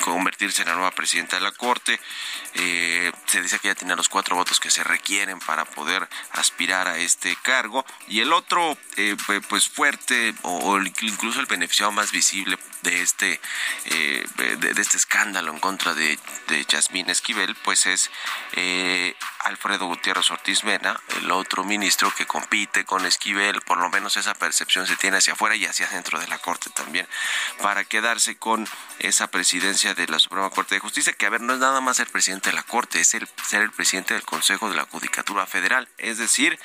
convertirse 0.05 0.63
en 0.63 0.69
la 0.69 0.75
nueva 0.75 0.91
presidenta 0.91 1.37
de 1.37 1.43
la 1.43 1.53
Corte. 1.53 2.01
Eh, 2.59 3.13
se 3.27 3.43
dice 3.43 3.59
que 3.59 3.69
ya 3.69 3.75
tiene 3.75 3.97
los 3.97 4.09
cuatro 4.09 4.37
votos 4.37 4.61
que 4.61 4.71
se 4.71 4.85
requieren 4.85 5.39
para 5.41 5.65
poder 5.65 6.09
aspirar 6.33 6.89
a 6.89 6.99
este 6.99 7.37
cargo. 7.43 7.85
Y 8.09 8.21
el 8.21 8.33
otro, 8.33 8.77
eh, 8.97 9.17
pues 9.49 9.69
fuerte, 9.69 10.35
o, 10.43 10.79
incluso 10.79 11.41
el 11.41 11.47
beneficiado 11.47 11.93
más 11.93 12.13
visible 12.13 12.59
de 12.83 13.03
este, 13.03 13.41
de, 14.37 14.57
de, 14.57 14.81
este 14.81 14.97
escándalo 14.97 15.53
en 15.53 15.59
contra 15.59 15.95
de, 15.95 16.19
de 16.47 16.65
Yasmín 16.65 17.11
Esquivel, 17.11 17.55
pues 17.57 17.87
es 17.87 18.11
Alfredo 19.41 19.87
Gutiérrez 19.87 20.31
Ortiz 20.31 20.65
Mena, 20.65 21.01
el 21.21 21.31
otro 21.31 21.65
ministro 21.65 22.13
que 22.15 22.27
compite 22.27 22.85
con 22.85 23.07
Esquivel, 23.07 23.61
por 23.63 23.79
lo 23.79 23.89
menos 23.89 24.17
esa 24.17 24.35
percepción 24.35 24.87
se 24.87 24.97
tiene 24.97 25.19
hacia 25.19 25.33
afuera 25.33 25.57
y 25.57 25.65
hacia 25.65 25.89
dentro 25.89 26.21
de 26.21 26.29
la 26.29 26.39
Corte 26.39 26.71
también, 26.71 27.09
para 27.63 27.85
quedarse 27.85 28.37
con 28.37 28.69
esa 28.99 29.29
presidencia 29.29 29.95
de 29.95 30.07
la 30.07 30.19
Suprema 30.19 30.51
Corte 30.51 30.75
de 30.75 30.81
Justicia, 30.81 31.13
que 31.13 31.27
a 31.27 31.31
ver, 31.31 31.41
no 31.41 31.55
es 31.55 31.61
nada 31.61 31.81
más 31.81 31.97
ser 31.97 32.09
presidente 32.09 32.48
de 32.49 32.55
la 32.55 32.63
Corte, 32.63 33.01
es 33.01 33.15
el, 33.15 33.29
ser 33.47 33.63
el 33.63 33.71
presidente 33.71 34.15
del 34.15 34.25
Consejo 34.25 34.69
de 34.71 34.77
la 34.77 34.85
Judicatura 34.85 35.47
Federal, 35.47 35.89
es 35.99 36.19
decir, 36.19 36.59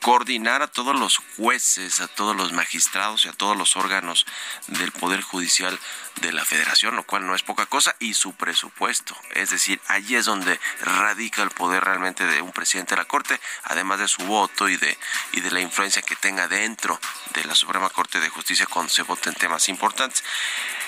coordinar 0.00 0.62
a 0.62 0.68
todos 0.68 0.98
los 0.98 1.18
jueces, 1.36 2.00
a 2.00 2.08
todos 2.08 2.36
los 2.36 2.52
magistrados 2.52 3.24
y 3.24 3.28
a 3.28 3.32
todos 3.32 3.56
los 3.56 3.76
órganos 3.76 4.26
del 4.68 4.92
Poder 4.92 5.22
Judicial 5.22 5.78
de 6.20 6.32
la 6.32 6.44
Federación, 6.44 6.94
lo 6.94 7.02
cual 7.02 7.26
no 7.26 7.34
es 7.34 7.42
poca 7.42 7.66
cosa, 7.66 7.96
y 7.98 8.14
su 8.14 8.34
presupuesto. 8.34 9.16
Es 9.32 9.50
decir, 9.50 9.80
allí 9.88 10.14
es 10.14 10.24
donde 10.26 10.60
radica 10.80 11.42
el 11.42 11.50
poder 11.50 11.84
realmente 11.84 12.24
de 12.24 12.40
un 12.40 12.52
presidente 12.52 12.94
de 12.94 13.02
la 13.02 13.08
Corte, 13.08 13.40
además 13.64 13.98
de 13.98 14.08
su 14.08 14.22
voto 14.24 14.68
y 14.68 14.76
de, 14.76 14.96
y 15.32 15.40
de 15.40 15.50
la 15.50 15.60
influencia 15.60 16.02
que 16.02 16.16
tenga 16.16 16.46
dentro 16.46 17.00
de 17.32 17.44
la 17.44 17.54
Suprema 17.56 17.90
Corte 17.90 18.20
de 18.20 18.28
Justicia 18.28 18.66
cuando 18.70 18.92
se 18.92 19.02
voten 19.02 19.34
temas 19.34 19.68
importantes. 19.68 20.22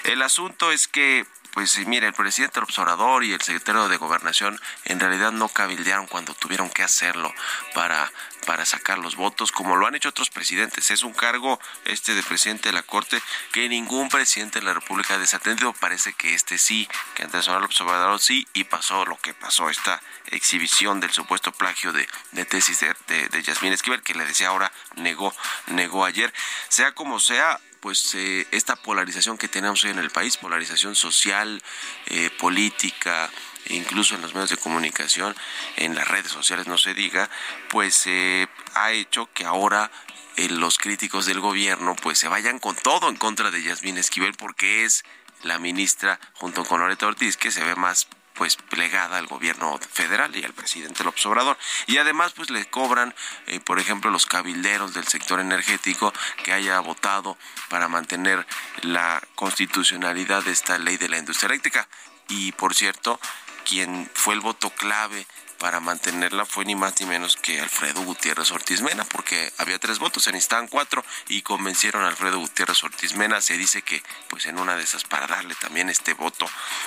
El 0.04 0.22
asunto 0.22 0.70
es 0.70 0.86
que 0.86 1.26
pues 1.56 1.78
mire, 1.86 2.06
el 2.06 2.12
presidente 2.12 2.60
observador 2.60 3.24
y 3.24 3.32
el 3.32 3.40
secretario 3.40 3.88
de 3.88 3.96
Gobernación 3.96 4.60
en 4.84 5.00
realidad 5.00 5.32
no 5.32 5.48
cabildearon 5.48 6.06
cuando 6.06 6.34
tuvieron 6.34 6.68
que 6.68 6.82
hacerlo 6.82 7.32
para, 7.72 8.12
para 8.46 8.64
sacar 8.64 8.98
los 8.98 9.16
votos, 9.16 9.52
como 9.52 9.76
lo 9.76 9.86
han 9.86 9.94
hecho 9.94 10.08
otros 10.08 10.30
presidentes. 10.30 10.90
Es 10.90 11.02
un 11.02 11.12
cargo 11.12 11.60
este 11.84 12.14
de 12.14 12.22
presidente 12.22 12.70
de 12.70 12.72
la 12.72 12.82
Corte 12.82 13.20
que 13.52 13.68
ningún 13.68 14.08
presidente 14.08 14.60
de 14.60 14.64
la 14.64 14.72
República 14.72 15.14
ha 15.14 15.18
desatendido. 15.18 15.74
Parece 15.74 16.14
que 16.14 16.32
este 16.32 16.56
sí, 16.56 16.88
que 17.14 17.24
Andrés 17.24 17.48
Manuel 17.48 17.64
Observador 17.64 18.20
sí, 18.20 18.46
y 18.54 18.64
pasó 18.64 19.04
lo 19.04 19.18
que 19.18 19.34
pasó, 19.34 19.68
esta 19.68 20.00
exhibición 20.28 21.00
del 21.00 21.10
supuesto 21.10 21.52
plagio 21.52 21.92
de, 21.92 22.08
de 22.32 22.44
tesis 22.46 22.80
de, 22.80 22.94
de, 23.08 23.28
de 23.28 23.42
Yasmín 23.42 23.72
Esquivel, 23.72 24.02
que 24.02 24.14
le 24.14 24.24
decía 24.24 24.48
ahora, 24.48 24.72
negó, 24.94 25.34
negó 25.66 26.04
ayer. 26.04 26.32
Sea 26.68 26.94
como 26.94 27.20
sea, 27.20 27.60
pues 27.80 28.14
eh, 28.14 28.46
esta 28.50 28.74
polarización 28.74 29.38
que 29.38 29.48
tenemos 29.48 29.84
hoy 29.84 29.90
en 29.90 29.98
el 29.98 30.10
país, 30.10 30.36
polarización 30.36 30.96
social, 30.96 31.62
eh, 32.06 32.30
política, 32.30 33.30
incluso 33.70 34.14
en 34.14 34.22
los 34.22 34.34
medios 34.34 34.50
de 34.50 34.56
comunicación, 34.56 35.34
en 35.76 35.94
las 35.94 36.08
redes 36.08 36.32
sociales 36.32 36.66
no 36.66 36.78
se 36.78 36.94
diga, 36.94 37.28
pues 37.68 38.06
eh, 38.06 38.46
ha 38.74 38.92
hecho 38.92 39.28
que 39.32 39.44
ahora 39.44 39.90
eh, 40.36 40.48
los 40.48 40.78
críticos 40.78 41.26
del 41.26 41.40
gobierno 41.40 41.96
pues 41.96 42.18
se 42.18 42.28
vayan 42.28 42.58
con 42.58 42.76
todo 42.76 43.08
en 43.08 43.16
contra 43.16 43.50
de 43.50 43.62
Yasmín 43.62 43.98
Esquivel 43.98 44.34
porque 44.34 44.84
es 44.84 45.04
la 45.42 45.58
ministra 45.58 46.18
junto 46.34 46.64
con 46.64 46.80
Loreto 46.80 47.06
Ortiz 47.06 47.36
que 47.36 47.50
se 47.50 47.64
ve 47.64 47.74
más 47.74 48.08
pues 48.36 48.56
plegada 48.56 49.16
al 49.16 49.26
gobierno 49.26 49.78
federal 49.78 50.36
y 50.36 50.44
al 50.44 50.52
presidente 50.52 51.02
López 51.02 51.24
Obrador. 51.26 51.56
Y 51.86 51.96
además 51.96 52.32
pues 52.36 52.50
le 52.50 52.66
cobran, 52.66 53.14
eh, 53.46 53.60
por 53.60 53.78
ejemplo, 53.78 54.10
los 54.10 54.26
cabilderos 54.26 54.94
del 54.94 55.06
sector 55.06 55.40
energético 55.40 56.12
que 56.44 56.52
haya 56.52 56.78
votado 56.80 57.36
para 57.70 57.88
mantener 57.88 58.46
la 58.82 59.22
constitucionalidad 59.34 60.44
de 60.44 60.52
esta 60.52 60.78
ley 60.78 60.98
de 60.98 61.08
la 61.08 61.18
industria 61.18 61.48
eléctrica. 61.48 61.88
Y 62.28 62.52
por 62.52 62.74
cierto, 62.74 63.18
quien 63.66 64.08
fue 64.14 64.34
el 64.34 64.40
voto 64.40 64.70
clave 64.70 65.26
para 65.58 65.80
mantenerla 65.80 66.44
fue 66.44 66.64
ni 66.64 66.74
más 66.74 67.00
ni 67.00 67.06
menos 67.06 67.36
que 67.36 67.60
Alfredo 67.60 68.02
Gutiérrez 68.02 68.50
Ortiz 68.50 68.82
Mena, 68.82 69.04
porque 69.04 69.52
había 69.58 69.78
tres 69.78 69.98
votos, 69.98 70.24
se 70.24 70.32
necesitaban 70.32 70.68
cuatro 70.68 71.04
y 71.28 71.42
convencieron 71.42 72.04
a 72.04 72.08
Alfredo 72.08 72.38
Gutiérrez 72.38 72.84
Ortiz 72.84 73.14
Mena. 73.14 73.40
Se 73.40 73.56
dice 73.56 73.82
que, 73.82 74.02
pues 74.28 74.46
en 74.46 74.58
una 74.58 74.76
de 74.76 74.84
esas, 74.84 75.04
para 75.04 75.26
darle 75.26 75.54
también 75.54 75.88
este 75.88 76.14
voto, 76.14 76.46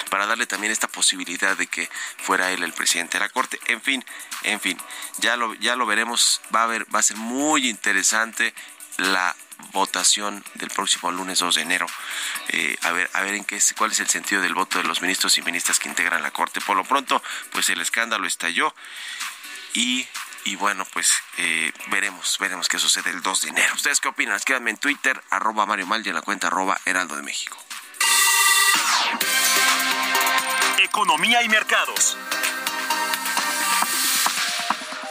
para 0.09 0.27
darle 0.27 0.45
también 0.45 0.71
esta 0.71 0.87
posibilidad 0.87 1.57
de 1.57 1.67
que 1.67 1.89
fuera 2.17 2.51
él 2.51 2.63
el 2.63 2.73
presidente 2.73 3.17
de 3.17 3.25
la 3.25 3.29
Corte. 3.29 3.59
En 3.67 3.81
fin, 3.81 4.05
en 4.43 4.59
fin, 4.59 4.77
ya 5.17 5.35
lo, 5.35 5.53
ya 5.55 5.75
lo 5.75 5.85
veremos, 5.85 6.41
va 6.53 6.63
a, 6.63 6.67
ver, 6.67 6.85
va 6.93 6.99
a 6.99 7.03
ser 7.03 7.17
muy 7.17 7.67
interesante 7.67 8.53
la 8.97 9.35
votación 9.71 10.43
del 10.55 10.69
próximo 10.69 11.11
lunes 11.11 11.39
2 11.39 11.55
de 11.55 11.61
enero. 11.61 11.85
Eh, 12.49 12.77
a 12.81 12.91
ver, 12.91 13.09
a 13.13 13.21
ver 13.21 13.35
en 13.35 13.45
qué 13.45 13.57
es, 13.57 13.73
cuál 13.77 13.91
es 13.91 13.99
el 13.99 14.07
sentido 14.07 14.41
del 14.41 14.53
voto 14.53 14.77
de 14.77 14.83
los 14.83 15.01
ministros 15.01 15.37
y 15.37 15.41
ministras 15.41 15.79
que 15.79 15.89
integran 15.89 16.21
la 16.21 16.31
Corte. 16.31 16.61
Por 16.61 16.77
lo 16.77 16.83
pronto, 16.83 17.21
pues 17.51 17.69
el 17.69 17.81
escándalo 17.81 18.27
estalló 18.27 18.73
y 19.73 20.07
y 20.45 20.55
bueno, 20.55 20.85
pues 20.93 21.13
eh, 21.37 21.71
veremos, 21.87 22.37
veremos 22.39 22.67
qué 22.67 22.79
sucede 22.79 23.09
el 23.09 23.21
2 23.21 23.41
de 23.41 23.49
enero. 23.49 23.73
¿Ustedes 23.75 23.99
qué 23.99 24.07
opinan? 24.07 24.35
Escríbanme 24.35 24.71
en 24.71 24.77
Twitter, 24.77 25.21
arroba 25.29 25.65
Mario 25.65 25.85
Mal 25.85 26.05
y 26.05 26.09
en 26.09 26.15
la 26.15 26.21
cuenta 26.21 26.47
arroba 26.47 26.79
Heraldo 26.85 27.15
de 27.15 27.23
México. 27.23 27.57
Economía 30.79 31.43
y 31.43 31.49
mercados. 31.49 32.17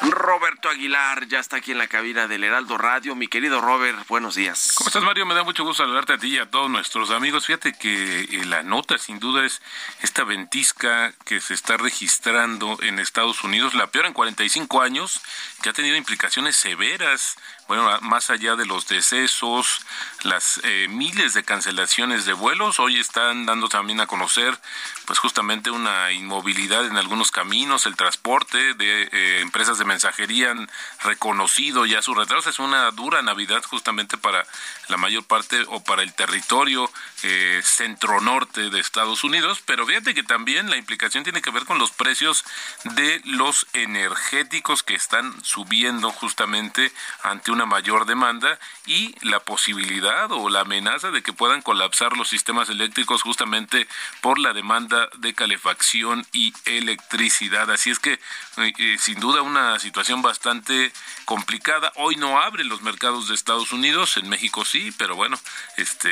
Roberto 0.01 0.69
Aguilar 0.69 1.27
ya 1.27 1.41
está 1.41 1.57
aquí 1.57 1.73
en 1.73 1.79
la 1.79 1.89
cabina 1.89 2.29
del 2.29 2.45
Heraldo 2.45 2.79
Radio. 2.79 3.15
Mi 3.15 3.27
querido 3.27 3.61
Robert, 3.61 4.07
buenos 4.09 4.37
días. 4.37 4.73
¿Cómo 4.77 4.89
estás, 4.89 5.03
Mario? 5.03 5.27
Me 5.27 5.35
da 5.35 5.43
mucho 5.43 5.65
gusto 5.65 5.83
saludarte 5.83 6.13
a 6.13 6.19
ti 6.19 6.29
y 6.29 6.39
a 6.39 6.51
todos 6.51 6.71
nuestros 6.71 7.11
amigos. 7.11 7.47
Fíjate 7.47 7.73
que 7.73 8.23
eh, 8.23 8.45
la 8.45 8.63
nota, 8.63 8.99
sin 8.99 9.19
duda, 9.19 9.45
es 9.45 9.61
esta 10.01 10.25
ventisca 10.25 11.13
que 11.25 11.41
se 11.41 11.55
está 11.55 11.77
registrando 11.77 12.79
en 12.83 12.99
Estados 12.99 13.43
Unidos, 13.43 13.75
la 13.75 13.89
peor 13.89 14.07
en 14.07 14.13
45 14.13 14.81
años, 14.83 15.21
que 15.63 15.71
ha 15.71 15.73
tenido 15.73 15.97
implicaciones 15.97 16.57
severas 16.57 17.37
bueno, 17.69 17.87
más 18.01 18.31
allá 18.31 18.57
de 18.57 18.65
los 18.65 18.89
decesos, 18.89 19.83
las 20.23 20.59
eh, 20.65 20.89
miles 20.89 21.35
de 21.35 21.45
cancelaciones 21.45 22.25
de 22.25 22.33
vuelos, 22.33 22.81
hoy 22.81 22.99
están 22.99 23.45
dando 23.45 23.69
también 23.69 24.01
a 24.01 24.07
conocer, 24.07 24.59
pues 25.05 25.19
justamente 25.19 25.71
una 25.71 26.11
inmovilidad 26.13 26.87
en 26.87 26.97
algunos 26.97 27.31
caminos, 27.31 27.85
el 27.85 27.95
transporte 27.95 28.73
de 28.73 29.03
eh, 29.13 29.41
empresas 29.41 29.79
de 29.79 29.85
mensajería 29.85 30.51
han 30.51 30.71
reconocido 31.03 31.85
ya 31.85 32.01
su 32.01 32.15
retraso. 32.15 32.49
Es 32.49 32.59
una 32.59 32.91
dura 32.91 33.21
Navidad 33.21 33.63
justamente 33.63 34.17
para 34.17 34.47
la 34.89 34.97
mayor 34.97 35.25
parte 35.25 35.63
o 35.69 35.85
para 35.85 36.03
el 36.03 36.15
territorio 36.15 36.91
eh, 37.23 37.61
centro-norte 37.63 38.71
de 38.71 38.81
Estados 38.81 39.25
Unidos, 39.25 39.63
pero 39.67 39.87
fíjate 39.87 40.15
que 40.15 40.23
también 40.23 40.71
la 40.71 40.79
implicación 40.79 41.23
tiene 41.23 41.43
que 41.43 41.51
ver 41.51 41.67
con 41.67 41.79
los 41.79 41.91
precios 41.91 42.45
de 42.85 43.21
los 43.25 43.67
energéticos 43.75 44.83
que 44.83 44.95
están 44.95 45.35
subiendo 45.45 46.11
justamente 46.13 46.93
ante 47.23 47.51
una 47.51 47.58
mayor 47.67 48.07
demanda 48.07 48.59
y 48.87 49.15
la 49.27 49.41
posibilidad 49.41 50.31
o 50.33 50.49
la 50.49 50.61
amenaza 50.61 51.11
de 51.11 51.23
que 51.23 51.33
puedan 51.33 51.63
colapsar 51.63 52.17
los 52.17 52.29
sistemas 52.29 52.69
eléctricos 52.69 53.23
justamente 53.23 53.87
por 54.21 54.39
la 54.39 54.53
demanda 54.53 55.09
de 55.19 55.35
calefacción 55.35 56.27
y 56.33 56.53
electricidad. 56.65 57.71
Así 57.71 57.91
es 57.91 57.99
que 57.99 58.13
eh, 58.13 58.73
eh, 58.79 58.97
sin 58.99 59.21
duda 59.21 59.43
una 59.43 59.79
situación 59.79 60.23
bastante 60.23 60.93
complicada. 61.25 61.93
Hoy 61.97 62.17
no 62.17 62.41
abren 62.41 62.69
los 62.69 62.83
mercados 62.83 63.29
de 63.29 63.35
Estados 63.35 63.73
Unidos, 63.73 64.17
en 64.17 64.29
México 64.29 64.65
sí, 64.65 64.93
pero 64.99 65.17
bueno, 65.17 65.39
este 65.77 66.11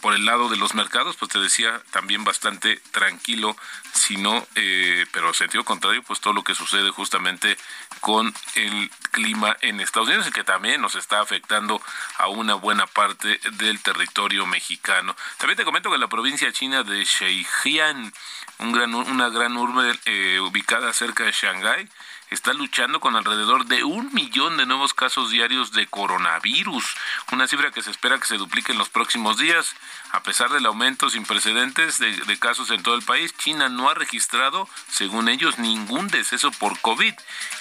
por 0.00 0.14
el 0.14 0.24
lado 0.24 0.48
de 0.48 0.56
los 0.56 0.74
mercados, 0.74 1.16
pues 1.16 1.30
te 1.30 1.38
decía 1.38 1.80
también 1.90 2.24
bastante 2.24 2.76
tranquilo, 2.92 3.56
sino, 3.92 4.46
eh, 4.54 5.06
pero 5.12 5.34
sentido 5.34 5.64
contrario, 5.64 6.02
pues 6.02 6.20
todo 6.20 6.32
lo 6.32 6.44
que 6.44 6.54
sucede 6.54 6.90
justamente 6.90 7.56
con 8.00 8.32
el 8.54 8.90
clima 9.10 9.56
en 9.60 9.80
Estados 9.80 10.08
Unidos 10.08 10.28
y 10.28 10.32
que 10.32 10.44
también 10.44 10.79
nos 10.80 10.94
está 10.94 11.20
afectando 11.20 11.80
a 12.18 12.28
una 12.28 12.54
buena 12.54 12.86
parte 12.86 13.40
del 13.52 13.80
territorio 13.80 14.46
mexicano. 14.46 15.14
También 15.38 15.56
te 15.56 15.64
comento 15.64 15.90
que 15.90 15.98
la 15.98 16.08
provincia 16.08 16.52
china 16.52 16.82
de 16.82 17.04
Zhejiang, 17.04 18.12
un 18.58 18.72
gran, 18.72 18.94
una 18.94 19.28
gran 19.28 19.56
urbe 19.56 19.98
eh, 20.04 20.40
ubicada 20.40 20.92
cerca 20.92 21.24
de 21.24 21.32
Shanghái, 21.32 21.88
está 22.30 22.52
luchando 22.52 23.00
con 23.00 23.16
alrededor 23.16 23.66
de 23.66 23.84
un 23.84 24.12
millón 24.14 24.56
de 24.56 24.66
nuevos 24.66 24.94
casos 24.94 25.30
diarios 25.30 25.72
de 25.72 25.86
coronavirus, 25.86 26.84
una 27.32 27.46
cifra 27.46 27.70
que 27.72 27.82
se 27.82 27.90
espera 27.90 28.18
que 28.18 28.26
se 28.26 28.36
duplique 28.36 28.72
en 28.72 28.78
los 28.78 28.88
próximos 28.88 29.36
días. 29.36 29.74
A 30.12 30.22
pesar 30.22 30.50
del 30.50 30.66
aumento 30.66 31.10
sin 31.10 31.24
precedentes 31.24 31.98
de, 31.98 32.38
casos 32.38 32.70
en 32.70 32.82
todo 32.82 32.94
el 32.94 33.02
país, 33.02 33.36
China 33.36 33.68
no 33.68 33.90
ha 33.90 33.94
registrado, 33.94 34.68
según 34.88 35.28
ellos, 35.28 35.58
ningún 35.58 36.08
deceso 36.08 36.50
por 36.52 36.78
COVID. 36.80 37.14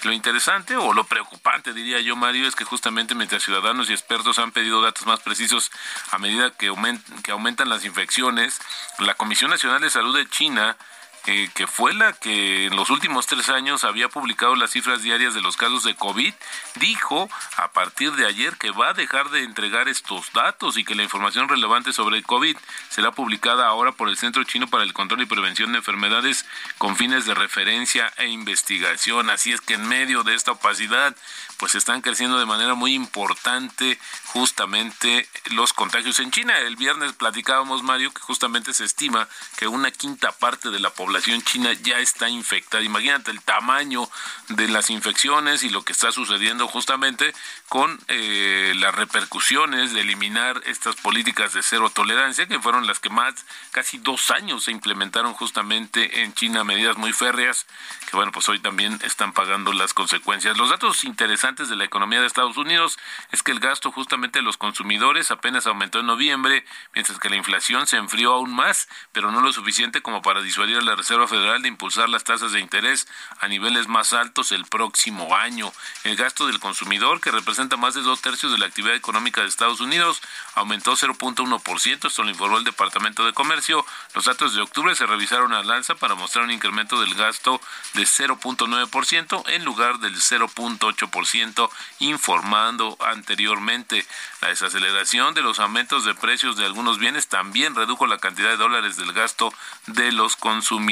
Lo 0.03 0.13
interesante 0.13 0.77
o 0.77 0.93
lo 0.93 1.03
preocupante, 1.03 1.73
diría 1.73 1.99
yo, 1.99 2.15
Mario, 2.15 2.47
es 2.47 2.55
que 2.55 2.63
justamente 2.63 3.15
mientras 3.15 3.43
ciudadanos 3.43 3.89
y 3.89 3.93
expertos 3.93 4.39
han 4.39 4.51
pedido 4.51 4.81
datos 4.81 5.05
más 5.05 5.19
precisos 5.19 5.71
a 6.11 6.17
medida 6.17 6.51
que, 6.51 6.67
aument 6.67 7.03
que 7.21 7.31
aumentan 7.31 7.69
las 7.69 7.85
infecciones, 7.85 8.59
la 8.99 9.15
Comisión 9.15 9.51
Nacional 9.51 9.81
de 9.81 9.89
Salud 9.89 10.15
de 10.15 10.29
China 10.29 10.77
eh, 11.25 11.49
que 11.53 11.67
fue 11.67 11.93
la 11.93 12.13
que 12.13 12.67
en 12.67 12.75
los 12.75 12.89
últimos 12.89 13.27
tres 13.27 13.49
años 13.49 13.83
había 13.83 14.09
publicado 14.09 14.55
las 14.55 14.71
cifras 14.71 15.03
diarias 15.03 15.33
de 15.33 15.41
los 15.41 15.57
casos 15.57 15.83
de 15.83 15.95
COVID, 15.95 16.33
dijo 16.75 17.29
a 17.57 17.71
partir 17.71 18.13
de 18.13 18.25
ayer 18.25 18.55
que 18.57 18.71
va 18.71 18.89
a 18.89 18.93
dejar 18.93 19.29
de 19.29 19.43
entregar 19.43 19.89
estos 19.89 20.31
datos 20.33 20.77
y 20.77 20.85
que 20.85 20.95
la 20.95 21.03
información 21.03 21.49
relevante 21.49 21.91
sobre 21.93 22.17
el 22.17 22.23
COVID 22.23 22.55
será 22.89 23.11
publicada 23.11 23.67
ahora 23.67 23.91
por 23.91 24.07
el 24.07 24.17
Centro 24.17 24.43
Chino 24.45 24.67
para 24.67 24.83
el 24.83 24.93
Control 24.93 25.21
y 25.21 25.25
Prevención 25.25 25.73
de 25.73 25.79
Enfermedades 25.79 26.45
con 26.77 26.95
fines 26.95 27.25
de 27.25 27.35
referencia 27.35 28.11
e 28.17 28.27
investigación. 28.27 29.29
Así 29.29 29.51
es 29.51 29.61
que 29.61 29.73
en 29.73 29.87
medio 29.87 30.23
de 30.23 30.35
esta 30.35 30.53
opacidad, 30.53 31.15
pues 31.57 31.75
están 31.75 32.01
creciendo 32.01 32.39
de 32.39 32.45
manera 32.45 32.75
muy 32.75 32.93
importante 32.93 33.99
justamente 34.27 35.27
los 35.51 35.73
contagios 35.73 36.19
en 36.19 36.31
China. 36.31 36.57
El 36.59 36.77
viernes 36.77 37.13
platicábamos, 37.13 37.83
Mario, 37.83 38.13
que 38.13 38.21
justamente 38.21 38.73
se 38.73 38.85
estima 38.85 39.27
que 39.57 39.67
una 39.67 39.91
quinta 39.91 40.31
parte 40.31 40.69
de 40.69 40.79
la 40.79 40.89
población 40.89 41.08
china 41.43 41.73
ya 41.73 41.99
está 41.99 42.29
infectada. 42.29 42.83
Imagínate 42.83 43.31
el 43.31 43.41
tamaño 43.41 44.09
de 44.49 44.67
las 44.67 44.89
infecciones 44.89 45.63
y 45.63 45.69
lo 45.69 45.83
que 45.83 45.93
está 45.93 46.11
sucediendo 46.11 46.67
justamente 46.67 47.33
con 47.67 47.99
eh, 48.07 48.73
las 48.77 48.95
repercusiones 48.95 49.93
de 49.93 50.01
eliminar 50.01 50.61
estas 50.65 50.95
políticas 50.95 51.53
de 51.53 51.63
cero 51.63 51.89
tolerancia, 51.89 52.47
que 52.47 52.59
fueron 52.59 52.87
las 52.87 52.99
que 52.99 53.09
más, 53.09 53.45
casi 53.71 53.97
dos 53.97 54.31
años 54.31 54.65
se 54.65 54.71
implementaron 54.71 55.33
justamente 55.33 56.23
en 56.23 56.33
China, 56.33 56.63
medidas 56.63 56.97
muy 56.97 57.13
férreas, 57.13 57.65
que 58.09 58.15
bueno, 58.15 58.31
pues 58.31 58.49
hoy 58.49 58.59
también 58.59 58.99
están 59.03 59.33
pagando 59.33 59.73
las 59.73 59.93
consecuencias. 59.93 60.57
Los 60.57 60.69
datos 60.69 61.03
interesantes 61.03 61.69
de 61.69 61.75
la 61.75 61.85
economía 61.85 62.21
de 62.21 62.27
Estados 62.27 62.57
Unidos 62.57 62.97
es 63.31 63.43
que 63.43 63.51
el 63.51 63.59
gasto 63.59 63.91
justamente 63.91 64.39
de 64.39 64.43
los 64.43 64.57
consumidores 64.57 65.31
apenas 65.31 65.67
aumentó 65.67 65.99
en 65.99 66.07
noviembre, 66.07 66.65
mientras 66.93 67.19
que 67.19 67.29
la 67.29 67.35
inflación 67.35 67.87
se 67.87 67.97
enfrió 67.97 68.33
aún 68.33 68.53
más, 68.53 68.87
pero 69.11 69.31
no 69.31 69.41
lo 69.41 69.53
suficiente 69.53 70.01
como 70.01 70.21
para 70.21 70.41
disuadir 70.41 70.77
a 70.77 70.81
la 70.81 70.95
Reserva 70.99 71.29
Federal 71.29 71.61
de 71.61 71.69
impulsar 71.69 72.09
las 72.09 72.25
tasas 72.25 72.51
de 72.51 72.59
interés 72.59 73.07
a 73.39 73.47
niveles 73.47 73.87
más 73.87 74.11
altos 74.11 74.51
el 74.51 74.65
próximo 74.65 75.33
año. 75.33 75.71
El 76.03 76.17
gasto 76.17 76.45
del 76.45 76.59
consumidor, 76.59 77.21
que 77.21 77.31
representa 77.31 77.77
más 77.77 77.93
de 77.93 78.01
dos 78.01 78.21
tercios 78.21 78.51
de 78.51 78.57
la 78.57 78.65
actividad 78.65 78.95
económica 78.95 79.39
de 79.39 79.47
Estados 79.47 79.79
Unidos, 79.79 80.21
aumentó 80.55 80.97
0.1%, 80.97 82.07
esto 82.07 82.23
lo 82.23 82.29
informó 82.29 82.57
el 82.57 82.65
Departamento 82.65 83.25
de 83.25 83.31
Comercio. 83.31 83.85
Los 84.13 84.25
datos 84.25 84.53
de 84.53 84.61
octubre 84.61 84.93
se 84.93 85.05
revisaron 85.05 85.53
al 85.53 85.71
alza 85.71 85.95
para 85.95 86.15
mostrar 86.15 86.43
un 86.43 86.51
incremento 86.51 86.99
del 86.99 87.15
gasto 87.15 87.61
de 87.93 88.03
0.9% 88.03 89.43
en 89.47 89.63
lugar 89.63 89.99
del 89.99 90.15
0.8% 90.15 91.69
informando 91.99 92.97
anteriormente. 92.99 94.05
La 94.41 94.49
desaceleración 94.49 95.33
de 95.33 95.43
los 95.43 95.59
aumentos 95.59 96.03
de 96.03 96.13
precios 96.13 96.57
de 96.57 96.65
algunos 96.65 96.99
bienes 96.99 97.29
también 97.29 97.73
redujo 97.73 98.05
la 98.05 98.17
cantidad 98.17 98.49
de 98.49 98.57
dólares 98.57 98.97
del 98.97 99.13
gasto 99.13 99.53
de 99.87 100.11
los 100.11 100.35
consumidores. 100.35 100.88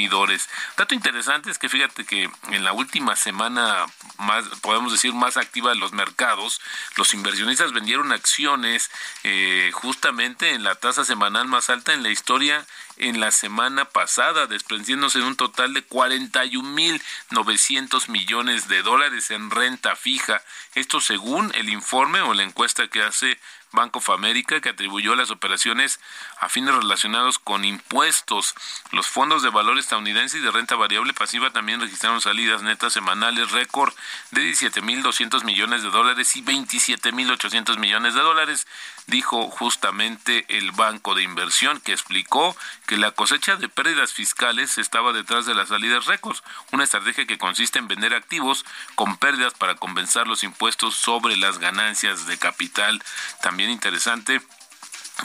Dato 0.76 0.94
interesante 0.94 1.50
es 1.50 1.58
que 1.58 1.68
fíjate 1.68 2.04
que 2.04 2.30
en 2.50 2.64
la 2.64 2.72
última 2.72 3.16
semana 3.16 3.86
más, 4.18 4.44
podemos 4.62 4.92
decir, 4.92 5.12
más 5.12 5.36
activa 5.36 5.70
de 5.70 5.76
los 5.76 5.92
mercados, 5.92 6.60
los 6.96 7.12
inversionistas 7.14 7.72
vendieron 7.72 8.12
acciones 8.12 8.90
eh, 9.24 9.70
justamente 9.72 10.54
en 10.54 10.64
la 10.64 10.76
tasa 10.76 11.04
semanal 11.04 11.48
más 11.48 11.70
alta 11.70 11.92
en 11.92 12.02
la 12.02 12.10
historia 12.10 12.66
en 12.98 13.20
la 13.20 13.30
semana 13.30 13.84
pasada, 13.86 14.46
desprendiéndose 14.46 15.20
de 15.20 15.24
un 15.24 15.36
total 15.36 15.72
de 15.74 15.86
41.900 15.86 18.08
millones 18.08 18.66
de 18.68 18.82
dólares 18.82 19.30
en 19.30 19.50
renta 19.50 19.96
fija. 19.96 20.42
Esto 20.74 21.00
según 21.00 21.52
el 21.54 21.68
informe 21.68 22.20
o 22.20 22.34
la 22.34 22.42
encuesta 22.42 22.88
que 22.88 23.02
hace 23.02 23.38
Bank 23.72 23.96
of 23.96 24.10
America, 24.10 24.60
que 24.60 24.70
atribuyó 24.70 25.14
las 25.14 25.30
operaciones 25.30 26.00
a 26.40 26.48
fines 26.48 26.74
relacionados 26.74 27.38
con 27.38 27.64
impuestos. 27.64 28.54
Los 28.92 29.06
fondos 29.06 29.42
de 29.42 29.50
valor 29.50 29.78
estadounidense 29.78 30.38
y 30.38 30.40
de 30.40 30.50
renta 30.50 30.76
variable 30.76 31.12
pasiva 31.12 31.50
también 31.50 31.80
registraron 31.80 32.20
salidas 32.20 32.62
netas 32.62 32.92
semanales 32.92 33.50
récord 33.50 33.92
de 34.30 34.42
17.200 34.42 35.44
millones 35.44 35.82
de 35.82 35.90
dólares 35.90 36.36
y 36.36 36.42
27.800 36.42 37.78
millones 37.78 38.14
de 38.14 38.20
dólares, 38.20 38.66
dijo 39.06 39.48
justamente 39.50 40.44
el 40.48 40.72
Banco 40.72 41.14
de 41.14 41.22
Inversión, 41.22 41.80
que 41.80 41.92
explicó 41.92 42.56
que 42.86 42.96
la 42.96 43.10
cosecha 43.10 43.56
de 43.56 43.68
pérdidas 43.68 44.12
fiscales 44.12 44.78
estaba 44.78 45.12
detrás 45.12 45.46
de 45.46 45.54
las 45.54 45.68
salidas 45.68 46.06
récords, 46.06 46.42
una 46.72 46.84
estrategia 46.84 47.26
que 47.26 47.38
consiste 47.38 47.78
en 47.78 47.88
vender 47.88 48.14
activos 48.14 48.64
con 48.94 49.16
pérdidas 49.16 49.54
para 49.54 49.74
compensar 49.74 50.26
los 50.26 50.42
impuestos 50.42 50.94
sobre 50.94 51.36
las 51.36 51.58
ganancias 51.58 52.26
de 52.26 52.38
capital. 52.38 53.02
También 53.42 53.57
interesante 53.66 54.40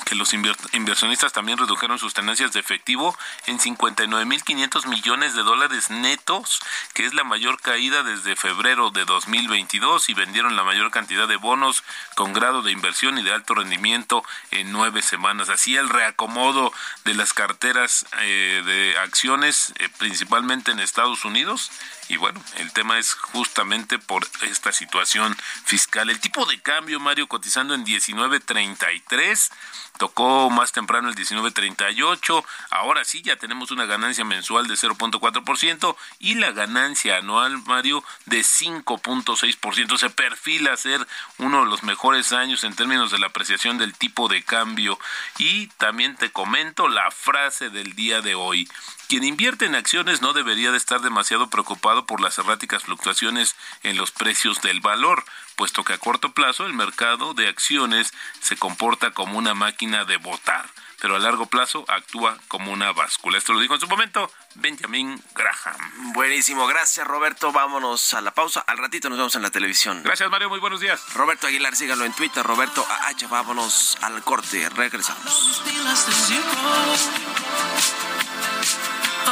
que 0.06 0.15
los 0.15 0.34
inversionistas 0.34 1.34
también 1.34 1.58
redujeron 1.58 1.99
sus 1.99 2.13
tenencias 2.13 2.51
de 2.51 2.60
efectivo 2.60 3.15
en 3.45 3.60
59.500 3.60 4.88
millones 4.88 5.36
de 5.36 5.43
dólares 5.43 5.89
netos, 5.91 6.62
que 6.93 7.06
es 7.06 7.13
la 7.13 7.23
mayor 7.23 7.62
caída 7.62 8.01
desde 8.01 8.36
febrero 8.36 8.89
de 8.89 9.06
2022 9.06 10.10
y 10.10 10.13
vendieron 10.13 10.56
la 10.56 10.63
mayor 10.63 10.89
cantidad 10.91 11.27
de 11.27 11.36
bonos 11.36 11.84
con 12.15 12.34
grado 12.34 12.63
de 12.63 12.71
inversión 12.71 13.17
y 13.17 13.23
de 13.23 13.34
alto 13.34 13.53
rendimiento 13.53 14.23
en 14.51 14.71
nueve 14.71 15.01
semanas. 15.01 15.49
Así 15.49 15.75
el 15.75 15.89
reacomodo 15.89 16.73
de 17.06 17.13
las 17.13 17.34
carteras 17.34 18.06
eh, 18.21 18.63
de 18.65 18.97
acciones, 18.97 19.73
eh, 19.77 19.89
principalmente 19.97 20.71
en 20.71 20.79
Estados 20.79 21.23
Unidos, 21.23 21.71
y 22.10 22.17
bueno, 22.17 22.43
el 22.58 22.71
tema 22.73 22.99
es 22.99 23.13
justamente 23.13 23.97
por 23.97 24.27
esta 24.41 24.71
situación 24.71 25.36
fiscal. 25.65 26.10
El 26.10 26.19
tipo 26.19 26.45
de 26.45 26.60
cambio, 26.62 26.99
Mario, 26.99 27.27
cotizando 27.27 27.73
en 27.73 27.86
19.33 27.86 29.51
tocó 29.97 30.49
más 30.49 30.71
temprano 30.71 31.10
el 31.10 31.15
19.38, 31.15 32.43
ahora 32.71 33.06
sí 33.06 33.21
ya 33.21 33.36
tenemos 33.36 33.71
una 33.71 33.86
ganancia 33.86 34.25
mensual 34.25 34.67
de 34.67 34.75
0.4% 34.75 35.95
y 36.19 36.36
la 36.36 36.51
ganancia 36.51 37.17
anual, 37.17 37.62
Mario, 37.65 38.03
de 38.25 38.41
5.6%. 38.41 39.97
Se 39.97 40.10
perfila 40.10 40.73
a 40.73 40.77
ser 40.77 41.08
uno 41.38 41.63
de 41.63 41.69
los 41.69 41.84
mejores 41.84 42.34
años 42.34 42.63
en 42.63 42.75
términos 42.75 43.12
de 43.12 43.19
la 43.19 43.27
apreciación 43.27 43.77
del 43.77 43.93
tipo 43.93 44.27
de 44.27 44.43
cambio. 44.43 44.99
Y 45.38 45.67
también 45.77 46.15
te 46.15 46.32
comento 46.32 46.88
la 46.88 47.10
frase 47.12 47.69
del 47.69 47.93
día 47.95 48.21
de 48.21 48.36
hoy. 48.36 48.69
Quien 49.08 49.24
invierte 49.24 49.66
en 49.66 49.76
acciones 49.76 50.22
no 50.22 50.34
debería 50.34 50.72
de 50.72 50.78
estar 50.78 51.02
demasiado 51.02 51.50
preocupado 51.50 52.06
por 52.06 52.22
las 52.22 52.38
erráticas 52.38 52.84
fluctuaciones 52.84 53.56
en 53.84 53.98
los 53.98 54.12
precios 54.12 54.62
del 54.62 54.80
valor, 54.80 55.24
puesto 55.56 55.84
que 55.84 55.94
a 55.94 55.98
corto 55.98 56.34
plazo 56.34 56.66
el 56.66 56.74
mercado 56.74 57.34
de 57.34 57.48
acciones 57.48 58.12
se 58.42 58.58
comporta 58.58 59.12
como 59.12 59.38
una 59.38 59.54
máquina 59.54 60.06
de 60.06 60.18
votar, 60.18 60.68
pero 61.00 61.16
a 61.16 61.20
largo 61.20 61.46
plazo 61.46 61.86
actúa 61.89 62.38
como 62.48 62.72
una 62.72 62.92
báscula. 62.92 63.38
Esto 63.38 63.54
lo 63.54 63.60
dijo 63.60 63.76
en 63.76 63.82
su 63.82 63.88
momento 63.88 64.32
Benjamin 64.56 65.22
Graham. 65.36 66.13
Buenísimo, 66.13 66.66
gracias 66.66 67.06
Roberto. 67.06 67.52
Vámonos 67.52 68.13
a 68.13 68.22
la 68.22 68.32
pausa. 68.32 68.62
Al 68.62 68.78
ratito 68.78 69.10
nos 69.10 69.18
vemos 69.18 69.36
en 69.36 69.42
la 69.42 69.52
televisión. 69.52 70.02
Gracias 70.04 70.30
Mario, 70.30 70.50
muy 70.50 70.60
buenos 70.60 70.80
días. 70.80 71.13
Roberto 71.13 71.48
Aguilar, 71.48 71.76
sígalo 71.76 72.06
en 72.06 72.13
Twitter. 72.13 72.44
Roberto 72.44 72.86
AH, 72.89 73.28
vámonos 73.28 73.98
al 74.02 74.24
corte. 74.24 74.70
Regresamos. 74.70 75.62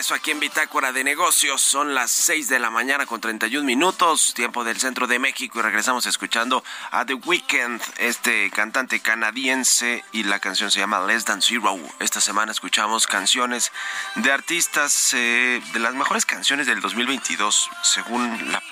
Regreso 0.00 0.14
aquí 0.14 0.30
en 0.30 0.40
Bitácora 0.40 0.92
de 0.92 1.04
Negocios. 1.04 1.60
Son 1.60 1.94
las 1.94 2.10
6 2.10 2.48
de 2.48 2.58
la 2.58 2.70
mañana 2.70 3.04
con 3.04 3.20
31 3.20 3.66
minutos, 3.66 4.32
tiempo 4.32 4.64
del 4.64 4.80
centro 4.80 5.06
de 5.06 5.18
México, 5.18 5.58
y 5.58 5.62
regresamos 5.62 6.06
escuchando 6.06 6.64
a 6.90 7.04
The 7.04 7.12
Weeknd, 7.12 7.82
este 7.98 8.50
cantante 8.50 9.00
canadiense, 9.00 10.02
y 10.12 10.22
la 10.22 10.38
canción 10.38 10.70
se 10.70 10.78
llama 10.78 11.04
Less 11.04 11.26
Than 11.26 11.42
Zero. 11.42 11.78
Esta 11.98 12.22
semana 12.22 12.50
escuchamos 12.50 13.06
canciones 13.06 13.72
de 14.14 14.32
artistas, 14.32 15.12
eh, 15.12 15.60
de 15.74 15.80
las 15.80 15.92
mejores 15.92 16.24
canciones 16.24 16.66
del 16.66 16.80
2022, 16.80 17.68
según 17.82 18.52
la, 18.52 18.62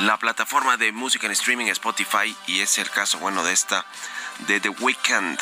la 0.00 0.18
plataforma 0.18 0.76
de 0.76 0.92
música 0.92 1.24
en 1.24 1.32
streaming 1.32 1.68
Spotify, 1.68 2.36
y 2.46 2.60
es 2.60 2.76
el 2.76 2.90
caso, 2.90 3.18
bueno, 3.18 3.42
de 3.44 3.54
esta, 3.54 3.86
de 4.40 4.60
The 4.60 4.68
Weeknd 4.68 5.38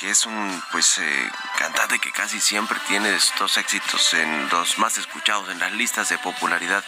que 0.00 0.08
es 0.08 0.24
un 0.24 0.62
pues 0.72 0.96
eh, 0.96 1.30
cantante 1.58 1.98
que 1.98 2.10
casi 2.10 2.40
siempre 2.40 2.78
tiene 2.88 3.14
estos 3.14 3.58
éxitos 3.58 4.14
en 4.14 4.48
los 4.48 4.78
más 4.78 4.96
escuchados 4.96 5.50
en 5.50 5.58
las 5.58 5.72
listas 5.72 6.08
de 6.08 6.16
popularidad, 6.16 6.82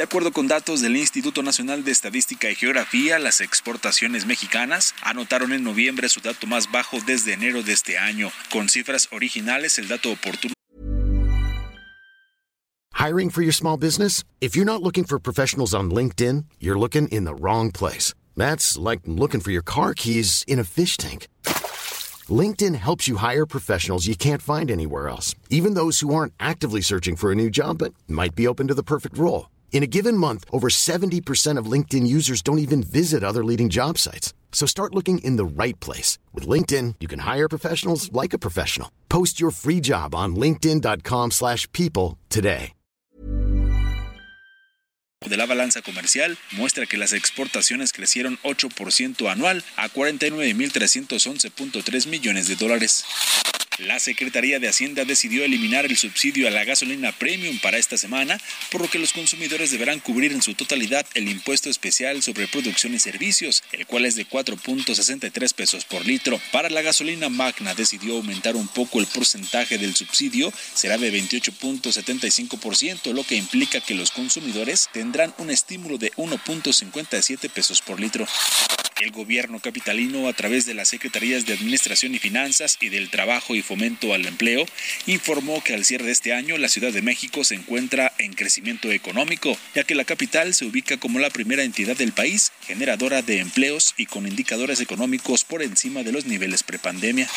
De 0.03 0.07
acuerdo 0.07 0.33
con 0.33 0.49
datos 0.49 0.81
del 0.81 0.97
Instituto 0.97 1.43
Nacional 1.43 1.85
de 1.85 1.91
Estadística 1.91 2.51
y 2.51 2.55
Geografía, 2.55 3.19
las 3.19 3.39
exportaciones 3.39 4.25
mexicanas 4.25 4.93
anotaron 5.01 5.53
en 5.53 5.63
noviembre 5.63 6.09
su 6.09 6.19
dato 6.19 6.45
más 6.45 6.69
bajo 6.69 6.97
desde 7.07 7.31
enero 7.31 7.63
de 7.63 7.71
este 7.71 7.97
año. 7.97 8.29
Con 8.51 8.67
cifras 8.67 9.07
originales, 9.13 9.79
el 9.79 9.87
dato 9.87 10.11
oportuno 10.11 10.53
Hiring 12.95 13.29
for 13.29 13.43
your 13.43 13.53
small 13.53 13.77
business? 13.77 14.25
If 14.41 14.57
you're 14.57 14.65
not 14.65 14.83
looking 14.83 15.05
for 15.05 15.19
professionals 15.19 15.73
on 15.73 15.89
LinkedIn, 15.89 16.47
you're 16.59 16.77
looking 16.77 17.07
in 17.07 17.23
the 17.23 17.33
wrong 17.33 17.71
place. 17.71 18.13
That's 18.35 18.77
like 18.77 19.03
looking 19.05 19.39
for 19.39 19.51
your 19.51 19.63
car 19.63 19.93
keys 19.93 20.43
in 20.49 20.59
a 20.59 20.65
fish 20.65 20.97
tank. 20.97 21.29
LinkedIn 22.27 22.75
helps 22.75 23.07
you 23.07 23.15
hire 23.15 23.45
professionals 23.45 24.05
you 24.05 24.17
can't 24.17 24.41
find 24.41 24.69
anywhere 24.69 25.07
else, 25.07 25.33
even 25.49 25.75
those 25.75 26.01
who 26.01 26.13
aren't 26.13 26.33
actively 26.41 26.81
searching 26.81 27.15
for 27.15 27.31
a 27.31 27.35
new 27.35 27.49
job 27.49 27.77
but 27.77 27.93
might 28.09 28.35
be 28.35 28.45
open 28.45 28.67
to 28.67 28.73
the 28.73 28.83
perfect 28.83 29.17
role. 29.17 29.47
In 29.73 29.83
a 29.83 29.87
given 29.87 30.15
month, 30.15 30.45
over 30.51 30.69
70% 30.69 31.57
of 31.57 31.65
LinkedIn 31.65 32.07
users 32.07 32.41
don't 32.41 32.59
even 32.59 32.83
visit 32.83 33.23
other 33.23 33.43
leading 33.43 33.69
job 33.69 33.97
sites. 33.97 34.33
So 34.53 34.67
start 34.67 34.95
looking 34.95 35.17
in 35.17 35.35
the 35.35 35.45
right 35.45 35.77
place. 35.81 36.19
With 36.31 36.47
LinkedIn, 36.47 36.95
you 37.01 37.09
can 37.09 37.19
hire 37.19 37.49
professionals 37.49 38.09
like 38.13 38.33
a 38.33 38.39
professional. 38.39 38.89
Post 39.09 39.41
your 39.41 39.51
free 39.51 39.81
job 39.81 40.15
on 40.15 40.37
linkedin.com/people 40.37 41.31
slash 41.31 41.67
people 41.73 42.17
today. 42.29 42.73
de 45.29 45.37
la 45.37 45.45
balanza 45.45 45.81
comercial 45.81 46.37
muestra 46.51 46.85
que 46.85 46.97
las 46.97 47.13
exportaciones 47.13 47.93
crecieron 47.93 48.39
8% 48.43 49.29
anual 49.29 49.63
a 49.77 49.87
49.311.3 49.89 52.07
millones 52.07 52.47
de 52.47 52.55
dólares. 52.55 53.05
La 53.79 53.99
Secretaría 53.99 54.59
de 54.59 54.67
Hacienda 54.67 55.03
decidió 55.03 55.43
eliminar 55.43 55.85
el 55.85 55.97
subsidio 55.97 56.47
a 56.47 56.51
la 56.51 56.63
gasolina 56.63 57.11
premium 57.11 57.57
para 57.59 57.77
esta 57.77 57.97
semana, 57.97 58.39
por 58.71 58.81
lo 58.81 58.89
que 58.89 58.99
los 58.99 59.13
consumidores 59.13 59.71
deberán 59.71 59.99
cubrir 59.99 60.31
en 60.31 60.43
su 60.43 60.53
totalidad 60.53 61.05
el 61.15 61.27
impuesto 61.27 61.69
especial 61.69 62.21
sobre 62.21 62.47
producción 62.47 62.93
y 62.93 62.99
servicios, 62.99 63.63
el 63.71 63.87
cual 63.87 64.05
es 64.05 64.15
de 64.15 64.27
4.63 64.27 65.53
pesos 65.53 65.85
por 65.85 66.05
litro. 66.05 66.39
Para 66.51 66.69
la 66.69 66.83
gasolina 66.83 67.29
magna 67.29 67.73
decidió 67.73 68.17
aumentar 68.17 68.55
un 68.55 68.67
poco 68.67 68.99
el 68.99 69.07
porcentaje 69.07 69.77
del 69.77 69.95
subsidio, 69.95 70.53
será 70.75 70.97
de 70.97 71.11
28.75%, 71.11 73.11
lo 73.11 73.23
que 73.23 73.35
implica 73.35 73.81
que 73.81 73.95
los 73.95 74.11
consumidores 74.11 74.89
tendrán 74.93 75.33
un 75.39 75.49
estímulo 75.49 75.97
de 75.97 76.11
1.57 76.13 77.49
pesos 77.49 77.81
por 77.81 77.99
litro. 77.99 78.27
El 79.03 79.11
gobierno 79.11 79.59
capitalino, 79.59 80.29
a 80.29 80.33
través 80.33 80.65
de 80.65 80.73
las 80.73 80.87
Secretarías 80.87 81.45
de 81.45 81.51
Administración 81.51 82.15
y 82.15 82.19
Finanzas 82.19 82.77
y 82.79 82.87
del 82.87 83.09
Trabajo 83.09 83.53
y 83.53 83.61
Fomento 83.61 84.13
al 84.13 84.25
Empleo, 84.25 84.65
informó 85.07 85.61
que 85.61 85.73
al 85.73 85.83
cierre 85.83 86.05
de 86.05 86.13
este 86.13 86.31
año 86.31 86.57
la 86.57 86.69
Ciudad 86.69 86.93
de 86.93 87.01
México 87.01 87.43
se 87.43 87.55
encuentra 87.55 88.13
en 88.17 88.31
crecimiento 88.31 88.93
económico, 88.93 89.57
ya 89.75 89.83
que 89.83 89.93
la 89.93 90.05
capital 90.05 90.53
se 90.53 90.63
ubica 90.63 90.95
como 90.95 91.19
la 91.19 91.31
primera 91.31 91.63
entidad 91.63 91.97
del 91.97 92.13
país 92.13 92.53
generadora 92.65 93.21
de 93.21 93.39
empleos 93.39 93.93
y 93.97 94.05
con 94.05 94.25
indicadores 94.25 94.79
económicos 94.79 95.43
por 95.43 95.63
encima 95.63 96.03
de 96.03 96.13
los 96.13 96.25
niveles 96.25 96.63
prepandemia. 96.63 97.27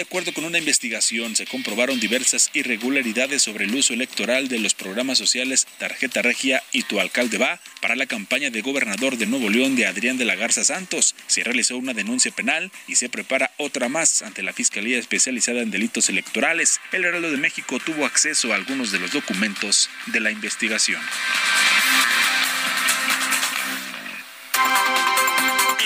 De 0.00 0.04
acuerdo 0.04 0.32
con 0.32 0.46
una 0.46 0.56
investigación, 0.56 1.36
se 1.36 1.44
comprobaron 1.44 2.00
diversas 2.00 2.48
irregularidades 2.54 3.42
sobre 3.42 3.66
el 3.66 3.74
uso 3.74 3.92
electoral 3.92 4.48
de 4.48 4.58
los 4.58 4.72
programas 4.72 5.18
sociales 5.18 5.66
Tarjeta 5.78 6.22
Regia 6.22 6.62
y 6.72 6.84
Tu 6.84 7.00
Alcalde 7.00 7.36
Va 7.36 7.60
para 7.82 7.96
la 7.96 8.06
campaña 8.06 8.48
de 8.48 8.62
gobernador 8.62 9.18
de 9.18 9.26
Nuevo 9.26 9.50
León 9.50 9.76
de 9.76 9.84
Adrián 9.84 10.16
de 10.16 10.24
la 10.24 10.36
Garza 10.36 10.64
Santos. 10.64 11.14
Se 11.26 11.44
realizó 11.44 11.76
una 11.76 11.92
denuncia 11.92 12.32
penal 12.32 12.72
y 12.88 12.94
se 12.94 13.10
prepara 13.10 13.52
otra 13.58 13.90
más 13.90 14.22
ante 14.22 14.42
la 14.42 14.54
Fiscalía 14.54 14.98
Especializada 14.98 15.60
en 15.60 15.70
Delitos 15.70 16.08
Electorales. 16.08 16.80
El 16.92 17.04
Heraldo 17.04 17.30
de 17.30 17.36
México 17.36 17.78
tuvo 17.78 18.06
acceso 18.06 18.54
a 18.54 18.56
algunos 18.56 18.92
de 18.92 19.00
los 19.00 19.12
documentos 19.12 19.90
de 20.06 20.20
la 20.20 20.30
investigación. 20.30 21.02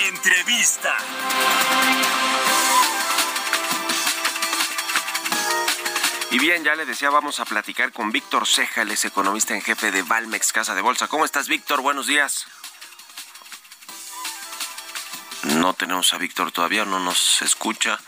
Entrevista. 0.07 0.95
Y 6.31 6.39
bien, 6.39 6.63
ya 6.63 6.75
le 6.75 6.85
decía, 6.85 7.09
vamos 7.09 7.39
a 7.39 7.45
platicar 7.45 7.91
con 7.91 8.11
Víctor 8.11 8.47
Ceja, 8.47 8.81
él 8.81 8.91
es 8.91 9.05
economista 9.05 9.53
en 9.53 9.61
jefe 9.61 9.91
de 9.91 10.01
Valmex 10.01 10.51
Casa 10.51 10.75
de 10.75 10.81
Bolsa. 10.81 11.07
¿Cómo 11.07 11.23
estás, 11.23 11.47
Víctor? 11.47 11.81
Buenos 11.81 12.07
días. 12.07 12.47
No 15.43 15.73
tenemos 15.73 16.13
a 16.13 16.17
Víctor 16.17 16.51
todavía, 16.51 16.83
no 16.85 16.99
nos 16.99 17.41
escucha. 17.41 17.99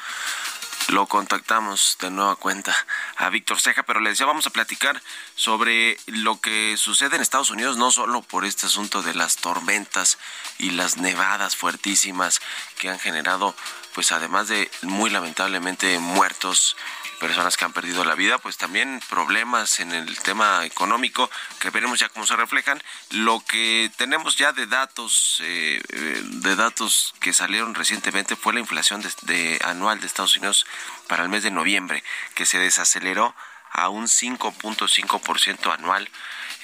Lo 0.88 1.06
contactamos 1.06 1.98
de 2.00 2.10
nueva 2.10 2.38
cuenta 2.38 2.74
a 3.18 3.30
Víctor 3.30 3.60
Ceja, 3.60 3.84
pero 3.84 4.00
le 4.00 4.10
decía, 4.10 4.26
vamos 4.26 4.48
a 4.48 4.52
platicar 4.52 5.02
sobre 5.36 6.00
lo 6.08 6.40
que 6.40 6.76
sucede 6.78 7.18
en 7.18 7.22
Estados 7.22 7.52
Unidos, 7.52 7.78
no 7.78 7.92
solo 7.92 8.22
por 8.22 8.46
este 8.46 8.68
asunto 8.68 9.04
de 9.04 9.14
las 9.14 9.36
tormentas 9.36 10.18
y 10.58 10.72
las 10.72 10.98
nevadas 10.98 11.56
fuertísimas 11.56 12.40
que 12.80 12.90
han 12.90 13.00
generado, 13.00 13.54
pues 13.94 14.12
además 14.14 14.48
de 14.48 14.72
muy 14.82 15.10
lamentablemente 15.10 16.00
muertos, 16.00 16.78
personas 17.20 17.58
que 17.58 17.66
han 17.66 17.74
perdido 17.74 18.04
la 18.04 18.16
vida, 18.16 18.38
pues 18.38 18.58
también 18.58 19.02
problemas 19.10 19.80
en 19.80 19.92
el 19.92 20.18
tema 20.20 20.66
económico 20.66 21.30
que 21.60 21.70
veremos 21.70 22.00
ya 22.00 22.10
cómo 22.10 22.26
se 22.26 22.36
reflejan. 22.36 22.82
Lo 23.12 23.40
que 23.42 23.92
tenemos 23.98 24.38
ya 24.38 24.54
de 24.54 24.66
datos, 24.68 25.40
eh, 25.42 25.82
eh, 25.90 26.22
de 26.24 26.56
datos 26.56 27.14
que 27.20 27.34
salieron 27.34 27.76
recientemente 27.76 28.36
fue 28.36 28.54
la 28.54 28.60
inflación 28.60 29.02
de, 29.02 29.10
de 29.24 29.60
anual 29.64 30.00
de 30.00 30.08
Estados 30.08 30.36
Unidos 30.38 30.66
para 31.08 31.24
el 31.24 31.30
mes 31.30 31.44
de 31.44 31.52
noviembre, 31.52 32.04
que 32.36 32.46
se 32.46 32.60
desaceleró 32.60 33.36
a 33.72 33.90
un 33.90 34.06
5.5% 34.08 35.74
anual. 35.74 36.10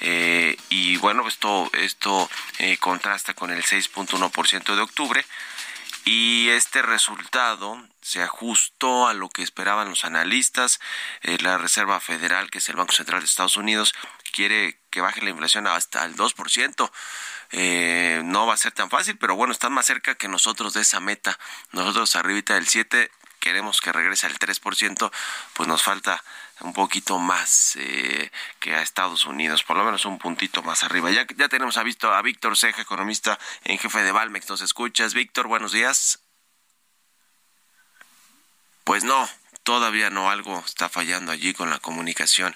Eh, 0.00 0.56
y 0.70 0.96
bueno, 0.96 1.26
esto, 1.28 1.70
esto 1.72 2.28
eh, 2.58 2.76
contrasta 2.78 3.34
con 3.34 3.50
el 3.50 3.62
6.1% 3.62 4.74
de 4.74 4.82
octubre. 4.82 5.24
Y 6.04 6.50
este 6.50 6.82
resultado 6.82 7.82
se 8.02 8.22
ajustó 8.22 9.08
a 9.08 9.14
lo 9.14 9.30
que 9.30 9.42
esperaban 9.42 9.88
los 9.88 10.04
analistas. 10.04 10.80
Eh, 11.22 11.38
la 11.40 11.56
Reserva 11.56 11.98
Federal, 12.00 12.50
que 12.50 12.58
es 12.58 12.68
el 12.68 12.76
Banco 12.76 12.92
Central 12.92 13.20
de 13.20 13.26
Estados 13.26 13.56
Unidos, 13.56 13.94
quiere 14.32 14.78
que 14.90 15.00
baje 15.00 15.22
la 15.22 15.30
inflación 15.30 15.66
hasta 15.66 16.04
el 16.04 16.14
2%. 16.14 16.90
Eh, 17.52 18.22
no 18.24 18.46
va 18.46 18.54
a 18.54 18.58
ser 18.58 18.72
tan 18.72 18.90
fácil, 18.90 19.16
pero 19.16 19.34
bueno, 19.34 19.52
están 19.52 19.72
más 19.72 19.86
cerca 19.86 20.14
que 20.14 20.28
nosotros 20.28 20.74
de 20.74 20.82
esa 20.82 21.00
meta. 21.00 21.38
Nosotros 21.72 22.16
arribita 22.16 22.54
del 22.54 22.68
7 22.68 23.10
queremos 23.44 23.82
que 23.82 23.92
regrese 23.92 24.26
al 24.26 24.38
3%, 24.38 25.12
pues 25.52 25.68
nos 25.68 25.82
falta 25.82 26.24
un 26.64 26.72
poquito 26.72 27.18
más 27.18 27.76
eh, 27.76 28.30
que 28.58 28.74
a 28.74 28.82
Estados 28.82 29.26
Unidos, 29.26 29.62
por 29.62 29.76
lo 29.76 29.84
menos 29.84 30.04
un 30.06 30.18
puntito 30.18 30.62
más 30.62 30.82
arriba. 30.82 31.10
Ya, 31.10 31.26
ya 31.36 31.48
tenemos 31.48 31.76
a, 31.76 31.82
Víctor, 31.82 32.14
a 32.14 32.22
Víctor 32.22 32.56
Ceja, 32.56 32.82
economista 32.82 33.38
en 33.64 33.78
jefe 33.78 34.02
de 34.02 34.12
Valmex. 34.12 34.48
¿Nos 34.48 34.62
escuchas? 34.62 35.14
Víctor, 35.14 35.46
buenos 35.46 35.72
días. 35.72 36.20
Pues 38.84 39.04
no, 39.04 39.28
todavía 39.64 40.10
no, 40.10 40.30
algo 40.30 40.62
está 40.64 40.88
fallando 40.88 41.32
allí 41.32 41.54
con 41.54 41.70
la 41.70 41.78
comunicación, 41.78 42.54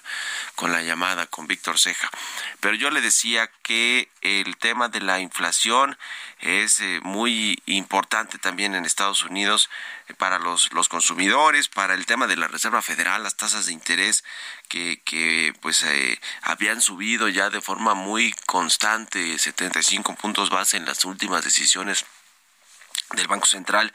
con 0.55 0.71
la 0.71 0.83
llamada 0.83 1.25
con 1.25 1.47
Víctor 1.47 1.79
Ceja. 1.79 2.09
Pero 2.59 2.75
yo 2.75 2.91
le 2.91 3.01
decía 3.01 3.49
que 3.63 4.09
el 4.21 4.55
tema 4.57 4.89
de 4.89 5.01
la 5.01 5.19
inflación 5.19 5.97
es 6.39 6.79
eh, 6.79 6.99
muy 7.03 7.61
importante 7.65 8.37
también 8.37 8.75
en 8.75 8.85
Estados 8.85 9.23
Unidos 9.23 9.69
eh, 10.07 10.13
para 10.13 10.39
los, 10.39 10.71
los 10.71 10.87
consumidores, 10.87 11.67
para 11.67 11.95
el 11.95 12.05
tema 12.05 12.27
de 12.27 12.37
la 12.37 12.47
Reserva 12.47 12.81
Federal, 12.81 13.23
las 13.23 13.35
tasas 13.35 13.65
de 13.65 13.73
interés 13.73 14.23
que, 14.67 15.01
que 15.03 15.53
pues 15.61 15.83
eh, 15.83 16.21
habían 16.43 16.79
subido 16.79 17.27
ya 17.27 17.49
de 17.49 17.59
forma 17.59 17.95
muy 17.95 18.33
constante, 18.45 19.37
75 19.37 20.15
puntos 20.15 20.51
base 20.51 20.77
en 20.77 20.85
las 20.85 21.03
últimas 21.05 21.43
decisiones 21.43 22.05
del 23.15 23.27
Banco 23.27 23.47
Central 23.47 23.91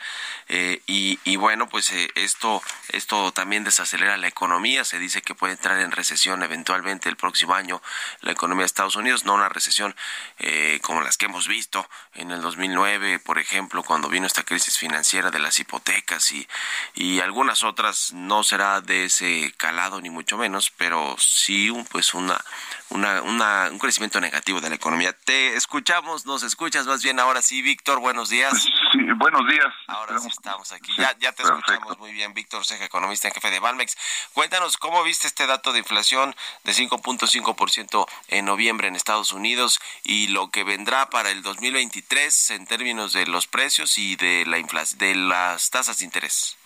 eh, 0.48 0.82
y, 0.86 1.20
y, 1.24 1.36
bueno 1.36 1.68
pues 1.68 1.90
eh, 1.90 2.10
esto 2.16 2.62
esto 2.88 3.32
también 3.32 3.62
desacelera 3.62 4.16
la 4.16 4.26
economía 4.26 4.84
se 4.84 4.98
dice 4.98 5.22
que 5.22 5.34
puede 5.34 5.52
entrar 5.52 5.78
en 5.78 5.92
recesión 5.92 6.42
eventualmente 6.42 7.08
el 7.08 7.16
próximo 7.16 7.54
año 7.54 7.80
la 8.22 8.32
economía 8.32 8.62
de 8.62 8.66
Estados 8.66 8.96
Unidos 8.96 9.24
no 9.24 9.34
una 9.34 9.48
recesión 9.48 9.94
eh, 10.38 10.80
como 10.82 11.00
las 11.00 11.16
que 11.16 11.26
hemos 11.26 11.46
visto 11.46 11.88
en 12.14 12.32
el 12.32 12.42
2009 12.42 13.20
por 13.20 13.38
ejemplo 13.38 13.84
cuando 13.84 14.08
vino 14.08 14.26
esta 14.26 14.42
crisis 14.42 14.78
financiera 14.78 15.30
de 15.30 15.38
las 15.38 15.58
hipotecas 15.58 16.32
y 16.32 16.48
y 16.94 17.20
algunas 17.20 17.62
otras 17.62 18.12
no 18.12 18.42
será 18.42 18.80
de 18.80 19.04
ese 19.04 19.54
calado 19.56 20.00
ni 20.00 20.10
mucho 20.10 20.36
menos 20.36 20.72
pero 20.76 21.16
sí 21.18 21.70
un, 21.70 21.84
pues 21.84 22.14
una 22.14 22.42
una, 22.90 23.22
una, 23.22 23.68
un 23.70 23.78
crecimiento 23.78 24.20
negativo 24.20 24.60
de 24.60 24.68
la 24.68 24.76
economía. 24.76 25.12
Te 25.12 25.56
escuchamos, 25.56 26.26
nos 26.26 26.42
escuchas 26.42 26.86
más 26.86 27.02
bien 27.02 27.18
ahora 27.18 27.42
sí, 27.42 27.60
Víctor, 27.60 27.98
buenos 27.98 28.28
días. 28.28 28.68
Sí, 28.94 29.02
buenos 29.16 29.44
días. 29.48 29.74
Ahora 29.88 30.18
sí 30.18 30.28
estamos 30.28 30.72
aquí. 30.72 30.92
Ya, 30.96 31.10
ya 31.18 31.32
te 31.32 31.42
Perfecto. 31.42 31.72
escuchamos 31.72 31.98
muy 31.98 32.12
bien, 32.12 32.32
Víctor 32.32 32.64
Ceja, 32.64 32.84
economista 32.84 33.26
en 33.26 33.34
jefe 33.34 33.50
de 33.50 33.58
Valmex. 33.58 33.96
Cuéntanos, 34.34 34.76
¿cómo 34.76 35.02
viste 35.02 35.26
este 35.26 35.48
dato 35.48 35.72
de 35.72 35.80
inflación 35.80 36.32
de 36.62 36.70
5.5% 36.70 38.06
en 38.28 38.44
noviembre 38.44 38.86
en 38.86 38.94
Estados 38.94 39.32
Unidos 39.32 39.80
y 40.04 40.28
lo 40.28 40.52
que 40.52 40.62
vendrá 40.62 41.10
para 41.10 41.30
el 41.30 41.42
2023 41.42 42.52
en 42.52 42.66
términos 42.66 43.12
de 43.12 43.26
los 43.26 43.48
precios 43.48 43.98
y 43.98 44.14
de, 44.14 44.44
la 44.46 44.58
inflación, 44.58 45.00
de 45.00 45.16
las 45.16 45.70
tasas 45.70 45.98
de 45.98 46.04
interés? 46.04 46.56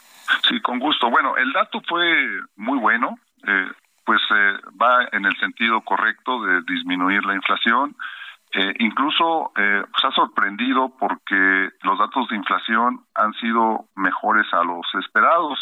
Sí, 0.46 0.60
con 0.60 0.78
gusto. 0.78 1.08
Bueno, 1.08 1.34
el 1.38 1.50
dato 1.54 1.80
fue 1.88 2.42
muy 2.56 2.78
bueno. 2.78 3.18
Eh, 3.46 3.72
pues 4.04 4.20
eh, 4.30 4.56
va 4.80 5.08
en 5.12 5.24
el 5.24 5.36
sentido 5.38 5.80
correcto 5.80 6.42
de 6.42 6.60
disminuir 6.62 7.24
la 7.24 7.34
inflación. 7.34 7.96
Eh, 8.52 8.74
incluso 8.78 9.52
eh, 9.56 9.84
pues 9.90 10.04
ha 10.04 10.10
sorprendido 10.12 10.90
porque 10.98 11.70
los 11.82 11.98
datos 11.98 12.28
de 12.28 12.36
inflación 12.36 13.04
han 13.14 13.32
sido 13.34 13.86
mejores 13.94 14.46
a 14.52 14.64
los 14.64 14.86
esperados. 14.94 15.58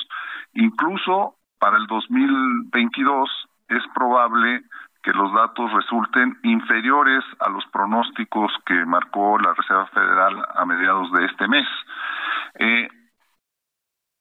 Incluso 0.55 1.35
para 1.59 1.79
el 1.79 1.87
2022 1.87 3.49
es 3.69 3.83
probable 3.95 4.63
que 5.03 5.13
los 5.13 5.33
datos 5.33 5.73
resulten 5.73 6.39
inferiores 6.43 7.25
a 7.41 7.49
los 7.49 7.65
pronósticos 7.67 8.53
que 8.65 8.85
marcó 8.85 9.39
la 9.39 9.55
Reserva 9.55 9.87
Federal 9.87 10.45
a 10.55 10.65
mediados 10.65 11.13
de 11.13 11.27
este 11.27 11.49
mes. 11.49 11.67
Eh, 12.59 12.89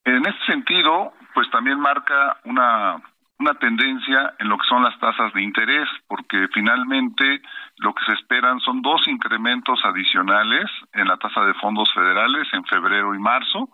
en 0.06 0.28
este 0.28 0.46
sentido, 0.46 1.14
pues 1.34 1.50
también 1.50 1.80
marca 1.80 2.38
una 2.46 3.02
una 3.38 3.54
tendencia 3.56 4.34
en 4.40 4.48
lo 4.48 4.58
que 4.58 4.68
son 4.68 4.84
las 4.84 4.98
tasas 5.00 5.34
de 5.34 5.42
interés, 5.42 5.90
porque 6.08 6.48
finalmente 6.54 7.42
lo 7.78 7.94
que 7.94 8.06
se 8.06 8.14
esperan 8.14 8.60
son 8.62 8.82
dos 8.82 9.08
incrementos 9.08 9.80
adicionales 9.84 10.66
en 10.94 11.08
la 11.08 11.18
tasa 11.18 11.42
de 11.42 11.54
fondos 11.56 11.92
federales 11.94 12.48
en 12.54 12.64
febrero 12.66 13.14
y 13.14 13.20
marzo. 13.20 13.70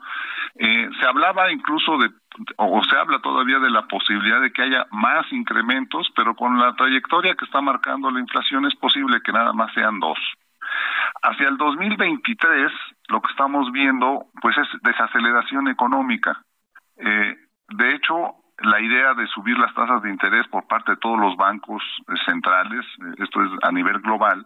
Eh, 0.55 0.89
se 0.99 1.07
hablaba 1.07 1.51
incluso 1.51 1.97
de, 1.99 2.09
o 2.57 2.83
se 2.83 2.97
habla 2.97 3.19
todavía 3.19 3.59
de 3.59 3.69
la 3.69 3.87
posibilidad 3.87 4.41
de 4.41 4.51
que 4.51 4.63
haya 4.63 4.87
más 4.91 5.31
incrementos, 5.31 6.11
pero 6.15 6.35
con 6.35 6.57
la 6.57 6.73
trayectoria 6.73 7.35
que 7.35 7.45
está 7.45 7.61
marcando 7.61 8.09
la 8.09 8.19
inflación 8.19 8.65
es 8.65 8.75
posible 8.75 9.21
que 9.23 9.31
nada 9.31 9.53
más 9.53 9.71
sean 9.73 9.99
dos. 9.99 10.17
Hacia 11.21 11.49
el 11.49 11.57
2023, 11.57 12.71
lo 13.09 13.21
que 13.21 13.31
estamos 13.31 13.71
viendo, 13.71 14.25
pues 14.41 14.57
es 14.57 14.67
desaceleración 14.81 15.67
económica. 15.67 16.41
Eh, 16.97 17.35
de 17.69 17.95
hecho, 17.95 18.40
la 18.63 18.79
idea 18.79 19.13
de 19.13 19.27
subir 19.27 19.57
las 19.57 19.73
tasas 19.73 20.01
de 20.01 20.09
interés 20.09 20.47
por 20.47 20.67
parte 20.67 20.91
de 20.91 20.97
todos 20.97 21.19
los 21.19 21.35
bancos 21.35 21.83
eh, 22.07 22.13
centrales, 22.25 22.85
eh, 22.85 23.23
esto 23.23 23.43
es 23.43 23.51
a 23.63 23.71
nivel 23.71 23.99
global, 23.99 24.45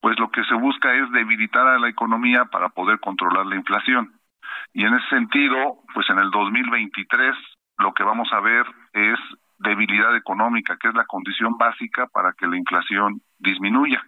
pues 0.00 0.18
lo 0.18 0.30
que 0.30 0.44
se 0.44 0.54
busca 0.54 0.92
es 0.94 1.10
debilitar 1.12 1.66
a 1.66 1.78
la 1.78 1.88
economía 1.88 2.46
para 2.46 2.70
poder 2.70 3.00
controlar 3.00 3.46
la 3.46 3.56
inflación. 3.56 4.12
Y 4.72 4.84
en 4.84 4.94
ese 4.94 5.08
sentido, 5.08 5.78
pues 5.94 6.08
en 6.10 6.18
el 6.18 6.30
2023 6.30 7.36
lo 7.78 7.92
que 7.92 8.04
vamos 8.04 8.28
a 8.32 8.40
ver 8.40 8.66
es 8.92 9.18
debilidad 9.58 10.16
económica, 10.16 10.76
que 10.78 10.88
es 10.88 10.94
la 10.94 11.04
condición 11.04 11.58
básica 11.58 12.06
para 12.06 12.32
que 12.32 12.46
la 12.46 12.56
inflación 12.56 13.20
disminuya. 13.38 14.02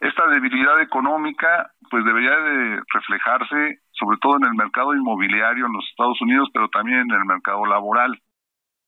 Esta 0.00 0.28
debilidad 0.28 0.80
económica 0.80 1.70
pues 1.90 2.04
debería 2.04 2.36
de 2.36 2.80
reflejarse 2.92 3.80
sobre 3.92 4.18
todo 4.18 4.36
en 4.36 4.44
el 4.44 4.54
mercado 4.54 4.94
inmobiliario 4.94 5.66
en 5.66 5.72
los 5.72 5.88
Estados 5.88 6.20
Unidos, 6.20 6.48
pero 6.52 6.68
también 6.68 6.98
en 7.00 7.10
el 7.10 7.24
mercado 7.24 7.64
laboral. 7.66 8.20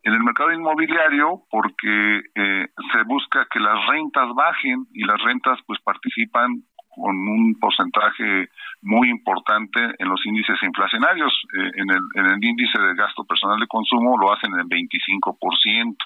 En 0.07 0.13
el 0.13 0.23
mercado 0.23 0.53
inmobiliario, 0.53 1.43
porque 1.51 2.23
eh, 2.33 2.69
se 2.93 3.03
busca 3.07 3.45
que 3.51 3.59
las 3.59 3.85
rentas 3.89 4.33
bajen 4.37 4.87
y 4.95 5.03
las 5.03 5.21
rentas 5.21 5.59
pues 5.67 5.81
participan 5.83 6.63
con 6.95 7.17
un 7.29 7.59
porcentaje 7.59 8.49
muy 8.83 9.11
importante 9.11 9.81
en 9.99 10.09
los 10.09 10.25
índices 10.25 10.63
inflacionarios. 10.63 11.33
Eh, 11.59 11.71
en, 11.75 11.91
el, 11.91 12.01
en 12.15 12.27
el 12.27 12.45
índice 12.45 12.79
de 12.79 12.95
gasto 12.95 13.25
personal 13.25 13.59
de 13.59 13.67
consumo 13.67 14.17
lo 14.17 14.33
hacen 14.33 14.53
en 14.55 14.69
25%. 14.69 15.97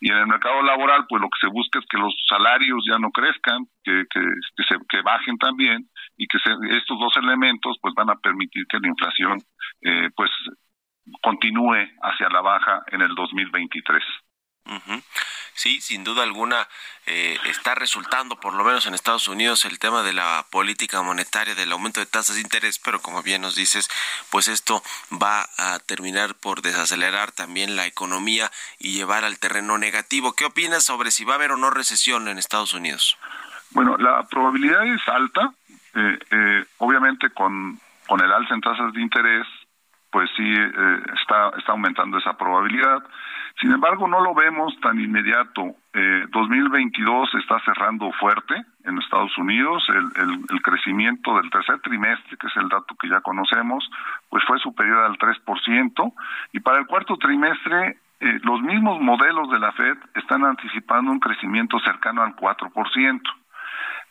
Y 0.00 0.10
en 0.10 0.18
el 0.18 0.26
mercado 0.26 0.62
laboral, 0.62 1.06
pues 1.08 1.22
lo 1.22 1.30
que 1.30 1.40
se 1.40 1.50
busca 1.50 1.78
es 1.78 1.86
que 1.88 1.96
los 1.96 2.12
salarios 2.28 2.84
ya 2.86 2.98
no 2.98 3.10
crezcan, 3.10 3.64
que, 3.82 4.04
que, 4.10 4.20
que, 4.20 4.64
se, 4.68 4.76
que 4.86 5.00
bajen 5.00 5.38
también 5.38 5.88
y 6.18 6.26
que 6.26 6.36
se, 6.44 6.50
estos 6.76 6.98
dos 7.00 7.16
elementos 7.16 7.78
pues 7.80 7.94
van 7.94 8.10
a 8.10 8.16
permitir 8.16 8.66
que 8.68 8.80
la 8.80 8.88
inflación 8.88 9.38
eh, 9.80 10.10
pues 10.14 10.30
continúe 11.22 11.88
hacia 12.02 12.28
la 12.28 12.40
baja 12.40 12.82
en 12.88 13.02
el 13.02 13.14
2023. 13.14 14.02
Ujú. 14.66 15.02
Sí, 15.52 15.80
sin 15.80 16.02
duda 16.04 16.22
alguna 16.22 16.66
eh, 17.06 17.38
está 17.44 17.74
resultando, 17.74 18.40
por 18.40 18.54
lo 18.54 18.64
menos 18.64 18.86
en 18.86 18.94
Estados 18.94 19.28
Unidos, 19.28 19.64
el 19.66 19.78
tema 19.78 20.02
de 20.02 20.12
la 20.12 20.44
política 20.50 21.02
monetaria, 21.02 21.54
del 21.54 21.70
aumento 21.70 22.00
de 22.00 22.06
tasas 22.06 22.36
de 22.36 22.42
interés, 22.42 22.78
pero 22.78 23.00
como 23.00 23.22
bien 23.22 23.42
nos 23.42 23.54
dices, 23.54 23.88
pues 24.30 24.48
esto 24.48 24.82
va 25.12 25.46
a 25.58 25.78
terminar 25.80 26.34
por 26.34 26.62
desacelerar 26.62 27.30
también 27.30 27.76
la 27.76 27.86
economía 27.86 28.50
y 28.78 28.94
llevar 28.94 29.24
al 29.24 29.38
terreno 29.38 29.78
negativo. 29.78 30.32
¿Qué 30.32 30.46
opinas 30.46 30.84
sobre 30.84 31.10
si 31.10 31.24
va 31.24 31.34
a 31.34 31.36
haber 31.36 31.52
o 31.52 31.56
no 31.56 31.70
recesión 31.70 32.26
en 32.26 32.38
Estados 32.38 32.74
Unidos? 32.74 33.16
Bueno, 33.70 33.96
la 33.98 34.24
probabilidad 34.24 34.84
es 34.86 35.06
alta. 35.08 35.52
Eh, 35.94 36.18
eh, 36.30 36.64
obviamente 36.78 37.30
con, 37.30 37.78
con 38.08 38.20
el 38.20 38.32
alza 38.32 38.54
en 38.54 38.60
tasas 38.60 38.92
de 38.92 39.00
interés, 39.00 39.46
pues 40.14 40.30
sí 40.36 40.44
eh, 40.46 41.02
está, 41.20 41.50
está 41.58 41.72
aumentando 41.72 42.18
esa 42.18 42.34
probabilidad. 42.34 43.02
Sin 43.60 43.72
embargo, 43.72 44.06
no 44.06 44.20
lo 44.20 44.32
vemos 44.32 44.72
tan 44.80 45.00
inmediato. 45.00 45.74
Eh, 45.92 46.26
2022 46.30 47.34
está 47.34 47.58
cerrando 47.64 48.12
fuerte 48.12 48.54
en 48.84 48.96
Estados 48.98 49.36
Unidos. 49.36 49.84
El, 49.88 50.62
crecimiento 50.62 51.36
del 51.36 51.50
tercer 51.50 51.80
trimestre, 51.80 52.36
que 52.36 52.46
es 52.46 52.56
el 52.56 52.68
dato 52.68 52.94
que 52.94 53.08
ya 53.08 53.22
conocemos, 53.22 53.90
pues 54.28 54.44
fue 54.44 54.60
superior 54.60 55.02
al 55.02 55.18
3%. 55.18 56.12
Y 56.52 56.60
para 56.60 56.78
el 56.78 56.86
cuarto 56.86 57.16
trimestre, 57.16 57.98
eh, 58.20 58.38
los 58.44 58.62
mismos 58.62 59.00
modelos 59.00 59.50
de 59.50 59.58
la 59.58 59.72
Fed 59.72 59.98
están 60.14 60.44
anticipando 60.44 61.10
un 61.10 61.18
crecimiento 61.18 61.80
cercano 61.80 62.22
al 62.22 62.36
4%. 62.36 63.20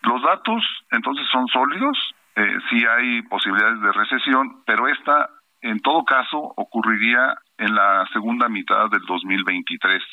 Los 0.02 0.22
datos, 0.22 0.64
entonces, 0.92 1.26
son 1.32 1.48
sólidos. 1.48 1.98
Eh, 2.36 2.58
sí 2.70 2.84
hay 2.86 3.22
posibilidades 3.22 3.80
de 3.80 3.92
recesión, 3.94 4.64
pero 4.66 4.90
esta, 4.90 5.30
en 5.64 5.80
todo 5.80 6.04
caso, 6.04 6.38
ocurriría 6.58 7.36
en 7.58 7.74
la 7.74 8.06
segunda 8.12 8.50
mitad 8.50 8.90
del 8.90 9.02
2023. 9.08 10.04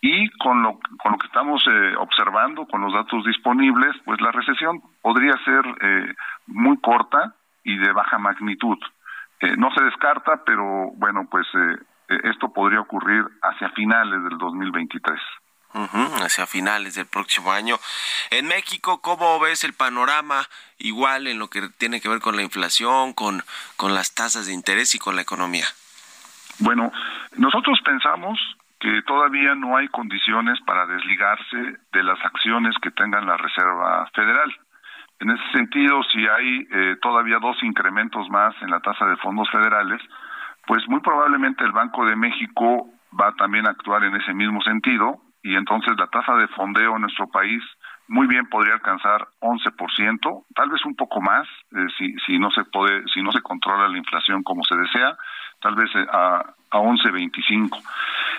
Y 0.00 0.28
con 0.38 0.62
lo, 0.62 0.78
con 1.02 1.12
lo 1.12 1.18
que 1.18 1.26
estamos 1.26 1.62
eh, 1.66 1.94
observando, 1.98 2.66
con 2.66 2.80
los 2.82 2.92
datos 2.92 3.24
disponibles, 3.24 3.96
pues 4.04 4.20
la 4.20 4.30
recesión 4.30 4.80
podría 5.02 5.32
ser 5.44 5.64
eh, 5.80 6.14
muy 6.46 6.78
corta 6.78 7.34
y 7.64 7.76
de 7.76 7.92
baja 7.92 8.18
magnitud. 8.18 8.78
Eh, 9.40 9.56
no 9.56 9.70
se 9.72 9.82
descarta, 9.82 10.42
pero 10.46 10.92
bueno, 10.96 11.26
pues 11.28 11.46
esto 12.08 12.52
podría 12.52 12.80
ocurrir 12.80 13.24
hacia 13.42 13.70
finales 13.70 14.22
del 14.22 14.38
2023. 14.38 15.20
Uh 15.76 16.24
hacia 16.24 16.46
finales 16.46 16.94
del 16.94 17.06
próximo 17.06 17.52
año. 17.52 17.76
En 18.30 18.48
México, 18.48 19.02
¿cómo 19.02 19.38
ves 19.38 19.62
el 19.62 19.74
panorama? 19.74 20.48
Igual 20.78 21.26
en 21.26 21.38
lo 21.38 21.48
que 21.48 21.68
tiene 21.78 22.00
que 22.00 22.08
ver 22.08 22.20
con 22.20 22.34
la 22.34 22.42
inflación, 22.42 23.12
con, 23.12 23.42
con 23.76 23.94
las 23.94 24.14
tasas 24.14 24.46
de 24.46 24.54
interés 24.54 24.94
y 24.94 24.98
con 24.98 25.16
la 25.16 25.22
economía. 25.22 25.66
Bueno, 26.58 26.90
nosotros 27.36 27.78
pensamos 27.84 28.38
que 28.80 29.02
todavía 29.02 29.54
no 29.54 29.76
hay 29.76 29.88
condiciones 29.88 30.58
para 30.66 30.86
desligarse 30.86 31.76
de 31.92 32.02
las 32.02 32.18
acciones 32.24 32.74
que 32.80 32.90
tengan 32.90 33.26
la 33.26 33.36
Reserva 33.36 34.08
Federal. 34.14 34.50
En 35.20 35.30
ese 35.30 35.44
sentido, 35.52 36.02
si 36.12 36.26
hay 36.26 36.68
eh, 36.70 36.96
todavía 37.02 37.38
dos 37.38 37.62
incrementos 37.62 38.28
más 38.30 38.54
en 38.62 38.70
la 38.70 38.80
tasa 38.80 39.04
de 39.06 39.16
fondos 39.16 39.50
federales, 39.50 40.00
pues 40.66 40.86
muy 40.88 41.00
probablemente 41.00 41.64
el 41.64 41.72
Banco 41.72 42.06
de 42.06 42.16
México 42.16 42.88
va 43.18 43.32
también 43.34 43.66
a 43.66 43.70
actuar 43.70 44.04
en 44.04 44.16
ese 44.16 44.34
mismo 44.34 44.62
sentido 44.62 45.20
y 45.46 45.54
entonces 45.54 45.94
la 45.96 46.08
tasa 46.08 46.34
de 46.34 46.48
fondeo 46.48 46.96
en 46.96 47.02
nuestro 47.02 47.28
país 47.28 47.62
muy 48.08 48.26
bien 48.26 48.48
podría 48.48 48.74
alcanzar 48.74 49.28
11%, 49.40 50.44
tal 50.54 50.70
vez 50.70 50.84
un 50.84 50.96
poco 50.96 51.20
más 51.20 51.46
eh, 51.70 51.86
si 51.96 52.14
si 52.26 52.38
no 52.38 52.50
se 52.50 52.64
puede 52.64 53.04
si 53.14 53.22
no 53.22 53.30
se 53.30 53.40
controla 53.42 53.88
la 53.88 53.96
inflación 53.96 54.42
como 54.42 54.64
se 54.64 54.76
desea, 54.76 55.16
tal 55.60 55.76
vez 55.76 55.88
a, 55.94 56.54
a 56.70 56.78
11.25. 56.78 57.80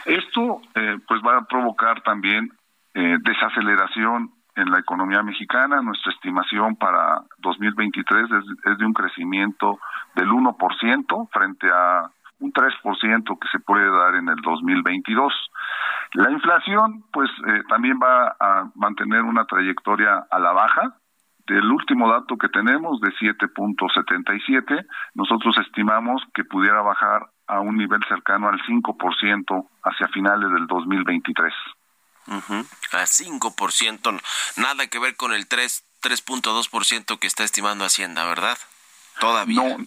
Esto 0.06 0.62
eh, 0.76 0.98
pues 1.08 1.22
va 1.26 1.38
a 1.38 1.46
provocar 1.46 2.02
también 2.02 2.52
eh, 2.93 3.17
desaceleración 3.22 4.32
en 4.58 4.70
la 4.70 4.80
economía 4.80 5.24
mexicana. 5.24 5.82
Nuestra 5.82 6.12
estimación 6.12 6.76
para 6.76 7.22
2023 7.38 8.24
es, 8.32 8.72
es 8.72 8.78
de 8.78 8.86
un 8.86 8.93
crecimiento 8.93 9.80
del 10.13 10.28
1% 10.28 11.30
frente 11.32 11.67
a 11.72 12.10
un 12.39 12.54
3% 12.54 13.39
que 13.39 13.47
se 13.52 13.60
puede 13.60 13.89
dar 13.89 14.15
en 14.15 14.30
el 14.30 14.36
2022. 14.38 15.34
La 16.13 16.32
inflación, 16.32 17.04
pues, 17.12 17.30
eh, 17.47 17.63
también 17.69 18.00
va 18.02 18.36
a 18.39 18.69
mantener 18.76 19.21
una 19.21 19.45
trayectoria 19.45 20.26
a 20.30 20.39
la 20.39 20.52
baja. 20.52 20.95
Del 21.47 21.71
último 21.71 22.12
dato 22.12 22.38
que 22.38 22.50
tenemos, 22.50 23.00
de 23.00 23.10
7.77, 23.13 24.86
nosotros 25.13 25.56
estimamos 25.65 26.21
que 26.34 26.43
pudiera 26.43 26.82
bajar 26.82 27.28
a 27.47 27.62
un 27.62 27.78
nivel 27.78 28.02
cercano 28.10 28.50
al 28.50 28.60
5% 28.62 29.67
hacia 29.84 30.08
finales 30.10 30.52
del 30.52 30.67
2023. 30.67 31.54
Uh 32.28 32.34
-huh. 32.34 32.65
A 32.91 33.06
5%, 33.06 34.21
nada 34.58 34.88
que 34.88 35.00
ver 35.00 35.15
con 35.15 35.32
el 35.32 35.47
3, 35.47 35.86
3.2% 36.02 37.17
que 37.19 37.28
está 37.28 37.45
estimando 37.45 37.86
Hacienda, 37.86 38.26
¿verdad? 38.26 38.58
Todavía. 39.21 39.78
No, 39.78 39.86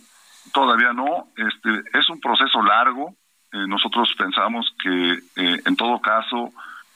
todavía 0.53 0.92
no. 0.92 1.29
Este, 1.37 1.98
es 1.98 2.09
un 2.09 2.20
proceso 2.20 2.62
largo. 2.62 3.14
Eh, 3.53 3.66
nosotros 3.66 4.12
pensamos 4.16 4.74
que, 4.83 5.12
eh, 5.37 5.61
en 5.64 5.76
todo 5.76 6.00
caso, 6.00 6.53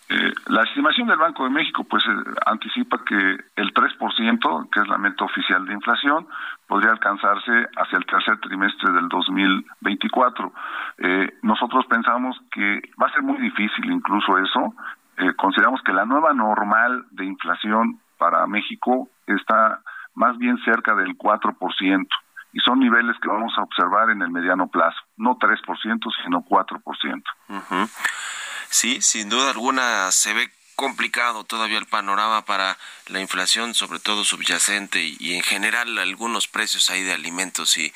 eh, 0.08 0.32
la 0.46 0.62
estimación 0.62 1.08
del 1.08 1.18
Banco 1.18 1.44
de 1.44 1.50
México 1.50 1.82
pues 1.84 2.04
anticipa 2.44 3.02
que 3.04 3.38
el 3.56 3.72
3%, 3.72 4.68
que 4.70 4.80
es 4.80 4.88
la 4.88 4.98
meta 4.98 5.24
oficial 5.24 5.64
de 5.64 5.72
inflación, 5.72 6.26
podría 6.66 6.90
alcanzarse 6.90 7.68
hacia 7.76 7.98
el 7.98 8.04
tercer 8.04 8.38
trimestre 8.40 8.92
del 8.92 9.08
2024. 9.08 10.52
Eh, 10.98 11.38
nosotros 11.42 11.86
pensamos 11.86 12.38
que 12.52 12.82
va 13.00 13.06
a 13.06 13.12
ser 13.12 13.22
muy 13.22 13.38
difícil 13.38 13.90
incluso 13.90 14.38
eso. 14.38 14.74
consideramos 15.36 15.80
que 15.82 15.92
la 15.92 16.04
nueva 16.04 16.34
normal 16.34 17.04
de 17.12 17.24
inflación 17.24 18.00
para 18.18 18.48
México 18.48 19.08
está 19.28 19.80
más 20.14 20.36
bien 20.38 20.58
cerca 20.64 20.96
del 20.96 21.16
4% 21.16 22.06
y 22.54 22.60
son 22.60 22.78
niveles 22.78 23.16
que 23.20 23.28
vamos 23.28 23.52
a 23.58 23.62
observar 23.62 24.10
en 24.10 24.22
el 24.22 24.30
mediano 24.30 24.68
plazo, 24.68 24.96
no 25.16 25.36
3%, 25.36 25.58
sino 26.22 26.42
4%. 26.42 27.22
Uh 27.48 27.54
-huh. 27.54 27.90
Sí, 28.70 29.02
sin 29.02 29.28
duda 29.28 29.50
alguna 29.50 30.10
se 30.12 30.32
ve 30.32 30.48
complicado 30.74 31.44
todavía 31.44 31.78
el 31.78 31.86
panorama 31.86 32.44
para 32.44 32.78
la 33.06 33.20
inflación, 33.20 33.74
sobre 33.74 33.98
todo 33.98 34.24
subyacente 34.24 35.02
y, 35.02 35.34
en 35.34 35.42
general 35.42 35.98
algunos 35.98 36.48
precios 36.48 36.90
ahí 36.90 37.02
de 37.02 37.12
alimentos 37.12 37.76
y, 37.76 37.92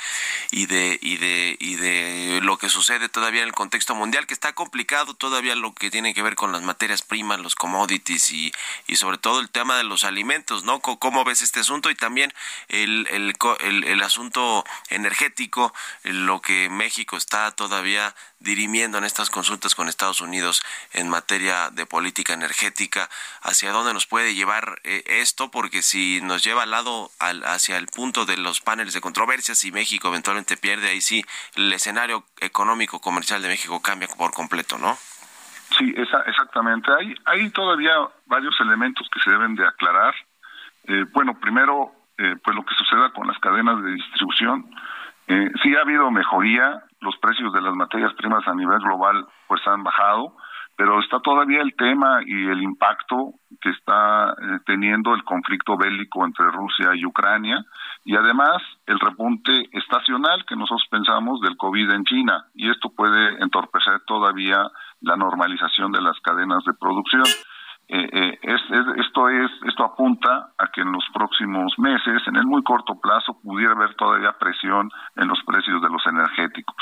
y 0.51 0.67
de 0.67 0.99
y 1.01 1.17
de 1.17 1.57
y 1.59 1.77
de 1.77 2.41
lo 2.43 2.59
que 2.59 2.69
sucede 2.69 3.09
todavía 3.09 3.43
en 3.43 3.49
el 3.49 3.55
contexto 3.55 3.95
mundial 3.95 4.27
que 4.27 4.35
está 4.35 4.53
complicado 4.53 5.15
todavía 5.15 5.55
lo 5.55 5.75
que 5.75 5.91
tiene 5.91 6.15
que 6.15 6.23
ver 6.23 6.37
con 6.37 6.53
las 6.53 6.63
materias 6.63 7.03
primas, 7.03 7.41
los 7.41 7.55
commodities 7.55 8.31
y, 8.33 8.53
y 8.87 8.97
sobre 8.97 9.19
todo 9.19 9.41
el 9.41 9.51
tema 9.51 9.77
de 9.77 9.85
los 9.85 10.05
alimentos, 10.05 10.65
¿no? 10.65 10.81
¿Cómo 10.81 11.25
ves 11.25 11.43
este 11.43 11.61
asunto? 11.61 11.91
Y 11.91 11.95
también 11.95 12.33
el, 12.69 13.07
el, 13.11 13.35
el, 13.61 13.85
el 13.85 14.03
asunto 14.03 14.65
energético, 14.89 15.73
lo 16.03 16.41
que 16.41 16.69
México 16.69 17.17
está 17.17 17.51
todavía 17.53 18.15
dirimiendo 18.41 18.99
en 18.99 19.05
estas 19.05 19.31
consultas 19.31 19.75
con 19.75 19.89
Estados 19.89 20.21
Unidos 20.21 20.63
en 20.93 21.09
materia 21.09 21.71
de 21.71 21.87
política 21.87 22.35
energética, 22.35 23.09
hacia 23.43 23.73
dónde 23.73 23.93
nos 23.93 24.07
puede 24.07 24.35
llevar 24.35 24.81
eh, 24.85 25.03
esto, 25.07 25.51
porque 25.51 25.83
si 25.83 26.21
nos 26.23 26.45
lleva 26.45 26.63
al 26.63 26.71
lado, 26.71 27.11
al, 27.19 27.45
hacia 27.45 27.77
el 27.77 27.87
punto 27.87 28.25
de 28.27 28.37
los 28.37 28.61
paneles 28.61 28.95
de 28.95 29.01
controversia, 29.01 29.55
si 29.55 29.73
México 29.73 30.09
eventualmente 30.09 30.57
pierde, 30.57 30.91
ahí 30.91 31.01
sí 31.01 31.25
el 31.57 31.73
escenario 31.73 32.25
económico 32.41 33.01
comercial 33.01 33.43
de 33.43 33.49
México 33.49 33.81
cambia 33.83 34.09
por 34.09 34.33
completo, 34.33 34.79
¿no? 34.79 34.97
Sí, 35.77 35.95
esa, 35.97 36.23
exactamente. 36.23 36.91
Hay, 36.93 37.15
hay 37.25 37.51
todavía 37.51 37.93
varios 38.27 38.59
elementos 38.61 39.09
que 39.13 39.21
se 39.21 39.31
deben 39.31 39.55
de 39.55 39.67
aclarar. 39.67 40.15
Eh, 40.85 41.05
bueno, 41.13 41.39
primero, 41.39 41.93
eh, 42.17 42.37
pues 42.43 42.57
lo 42.57 42.65
que 42.65 42.75
suceda 42.75 43.11
con 43.13 43.27
las 43.27 43.39
cadenas 43.39 43.83
de 43.83 43.93
distribución. 43.93 44.71
Eh, 45.27 45.51
sí 45.63 45.75
ha 45.77 45.83
habido 45.83 46.11
mejoría, 46.11 46.83
los 47.01 47.17
precios 47.19 47.53
de 47.53 47.61
las 47.61 47.75
materias 47.75 48.13
primas 48.15 48.47
a 48.47 48.55
nivel 48.55 48.79
global 48.81 49.27
pues 49.47 49.61
han 49.67 49.83
bajado, 49.83 50.35
pero 50.77 51.01
está 51.01 51.19
todavía 51.21 51.61
el 51.61 51.75
tema 51.75 52.21
y 52.25 52.47
el 52.47 52.63
impacto 52.63 53.35
que 53.61 53.71
está 53.71 54.31
eh, 54.31 54.59
teniendo 54.65 55.13
el 55.13 55.25
conflicto 55.25 55.77
bélico 55.77 56.25
entre 56.25 56.47
Rusia 56.53 56.95
y 56.95 57.05
Ucrania 57.05 57.65
y 58.05 58.15
además 58.15 58.63
el 58.87 59.01
repunte 59.01 59.69
estacional 59.73 60.45
que 60.47 60.55
nosotros 60.55 60.87
pensamos 60.89 61.41
del 61.41 61.57
COVID 61.57 61.91
en 61.91 62.05
China 62.05 62.47
y 62.55 62.71
esto 62.71 62.91
puede 62.91 63.43
entorpecer 63.43 64.03
todavía 64.07 64.63
la 65.01 65.17
normalización 65.17 65.91
de 65.91 66.01
las 66.01 66.19
cadenas 66.21 66.63
de 66.65 66.75
producción. 66.75 67.25
Eh, 67.91 68.09
eh, 68.13 68.39
es, 68.43 68.61
es- 68.71 69.07
esto 69.07 69.29
es 69.31 69.51
esto 69.65 69.83
apunta 69.85 70.53
a 70.59 70.67
que 70.69 70.83
en 70.83 70.93
los 70.93 71.05
próximos 71.15 71.73
meses, 71.79 72.21
en 72.27 72.37
el 72.37 72.45
muy 72.47 72.63
corto 72.63 73.01
plazo, 73.01 73.39
pudiera 73.43 73.73
haber 73.73 73.95
todavía 73.95 74.33
presión 74.39 74.91
en 75.17 75.27
los 75.27 75.43
precios 75.47 75.81
de 75.81 75.89
los 75.89 76.07
energéticos. 76.07 76.77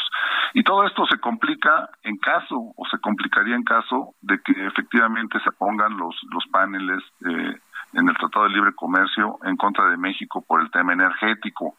Y 0.54 0.64
todo 0.64 0.84
esto 0.84 1.06
se 1.06 1.18
complica 1.20 1.88
en 2.02 2.16
caso, 2.16 2.56
o 2.76 2.84
se 2.90 2.98
complicaría 2.98 3.54
en 3.54 3.62
caso 3.62 4.14
de 4.20 4.40
que 4.42 4.52
efectivamente 4.66 5.38
se 5.40 5.52
pongan 5.52 5.96
los, 5.96 6.16
los 6.32 6.44
paneles 6.48 7.02
eh, 7.24 7.54
en 7.92 8.08
el 8.08 8.16
Tratado 8.16 8.46
de 8.46 8.54
Libre 8.54 8.74
Comercio 8.74 9.38
en 9.44 9.56
contra 9.56 9.88
de 9.88 9.96
México 9.96 10.44
por 10.46 10.60
el 10.60 10.70
tema 10.72 10.92
energético. 10.92 11.76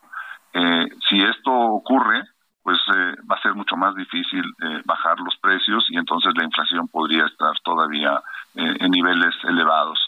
Eh, 0.53 0.87
si 1.09 1.21
esto 1.21 1.51
ocurre, 1.51 2.23
pues 2.63 2.79
eh, 2.95 3.15
va 3.29 3.35
a 3.35 3.41
ser 3.41 3.53
mucho 3.55 3.75
más 3.77 3.95
difícil 3.95 4.43
eh, 4.61 4.81
bajar 4.85 5.19
los 5.19 5.37
precios 5.37 5.85
y 5.89 5.97
entonces 5.97 6.33
la 6.35 6.43
inflación 6.43 6.87
podría 6.89 7.25
estar 7.25 7.53
todavía 7.63 8.21
eh, 8.57 8.75
en 8.79 8.91
niveles 8.91 9.35
elevados. 9.43 9.99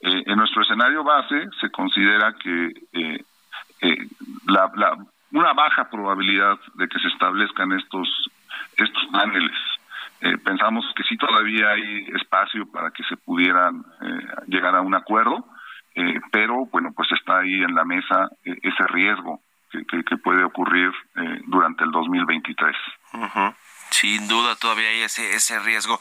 Eh, 0.00 0.22
en 0.26 0.36
nuestro 0.36 0.62
escenario 0.62 1.04
base 1.04 1.48
se 1.60 1.70
considera 1.70 2.32
que 2.34 2.72
eh, 2.92 3.24
la, 4.46 4.70
la- 4.74 4.96
una 5.32 5.52
baja 5.52 5.88
probabilidad 5.90 6.58
de 6.74 6.88
que 6.88 6.98
se 6.98 7.08
establezcan 7.08 7.72
estos 7.72 8.08
estos 8.76 9.06
paneles. 9.12 9.56
Pensamos 10.44 10.84
que 10.96 11.02
sí 11.04 11.16
todavía 11.16 11.70
hay 11.70 12.06
espacio 12.14 12.66
para 12.72 12.90
que 12.90 13.02
se 13.04 13.16
pudieran 13.18 13.84
llegar 14.46 14.74
a 14.74 14.80
un 14.80 14.94
acuerdo, 14.94 15.44
pero 16.32 16.66
bueno, 16.72 16.90
pues 16.96 17.10
está 17.12 17.38
ahí 17.40 17.62
en 17.62 17.74
la 17.74 17.84
mesa 17.84 18.28
ese 18.42 18.86
riesgo 18.88 19.40
que, 19.70 19.84
que- 20.02 20.16
puede 20.16 20.42
ocurrir 20.44 20.90
durante 21.46 21.84
el 21.84 21.90
2023. 21.90 22.74
Sin 24.00 24.28
duda 24.28 24.54
todavía 24.54 24.90
hay 24.90 25.02
ese, 25.02 25.34
ese 25.34 25.58
riesgo. 25.58 25.98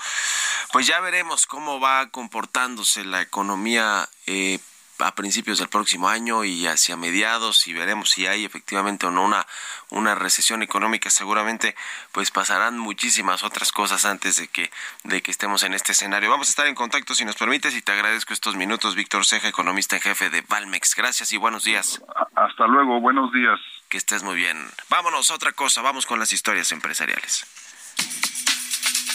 Pues 0.72 0.86
ya 0.86 1.00
veremos 1.00 1.48
cómo 1.48 1.80
va 1.80 2.10
comportándose 2.12 3.04
la 3.04 3.22
economía 3.24 4.08
eh, 4.28 4.60
a 5.00 5.16
principios 5.16 5.58
del 5.58 5.70
próximo 5.70 6.08
año 6.08 6.44
y 6.44 6.68
hacia 6.68 6.96
mediados 6.96 7.66
y 7.66 7.74
veremos 7.74 8.12
si 8.12 8.28
hay 8.28 8.46
efectivamente 8.46 9.08
o 9.08 9.12
no 9.12 9.24
una, 9.24 9.48
una 9.90 10.14
recesión 10.14 10.62
económica. 10.62 11.10
Seguramente 11.10 11.76
pues 12.12 12.30
pasarán 12.30 12.78
muchísimas 12.78 13.44
otras 13.44 13.72
cosas 13.72 14.06
antes 14.06 14.36
de 14.36 14.48
que, 14.48 14.70
de 15.04 15.24
que 15.24 15.32
estemos 15.32 15.64
en 15.64 15.74
este 15.74 15.94
escenario. 15.94 16.30
Vamos 16.30 16.50
a 16.50 16.52
estar 16.52 16.68
en 16.68 16.76
contacto 16.76 17.16
si 17.16 17.26
nos 17.26 17.36
permites 17.36 17.74
y 17.74 17.82
te 17.82 17.94
agradezco 17.94 18.32
estos 18.32 18.56
minutos, 18.56 18.94
Víctor 18.94 19.26
Ceja, 19.26 19.48
economista 19.48 19.96
en 19.96 20.04
jefe 20.04 20.30
de 20.30 20.42
Valmex. 20.42 20.94
Gracias 20.96 21.32
y 21.34 21.38
buenos 21.38 21.64
días. 21.64 22.00
Hasta 22.36 22.68
luego, 22.68 23.02
buenos 23.02 23.34
días. 23.34 23.60
Que 23.90 23.98
estés 23.98 24.22
muy 24.22 24.36
bien. 24.36 24.70
Vámonos 24.90 25.32
a 25.32 25.34
otra 25.34 25.54
cosa, 25.54 25.82
vamos 25.82 26.06
con 26.06 26.20
las 26.20 26.32
historias 26.32 26.72
empresariales. 26.72 27.46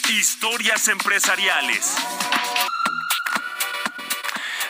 Historias 0.09 0.89
empresariales. 0.89 1.97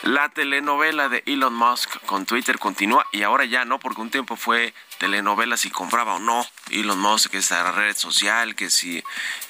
La 0.03 0.27
telenovela 0.27 1.07
de 1.07 1.23
Elon 1.25 1.53
Musk 1.53 1.97
con 2.05 2.25
Twitter 2.25 2.59
continúa 2.59 3.07
y 3.13 3.23
ahora 3.23 3.45
ya 3.45 3.63
no, 3.63 3.79
porque 3.79 4.01
un 4.01 4.09
tiempo 4.09 4.35
fue 4.35 4.73
telenovela 4.97 5.55
si 5.55 5.69
compraba 5.69 6.15
o 6.15 6.19
no 6.19 6.45
Elon 6.71 6.99
Musk 6.99 7.33
esa 7.35 7.71
red 7.71 7.95
social, 7.95 8.53
que 8.53 8.69
si 8.69 9.01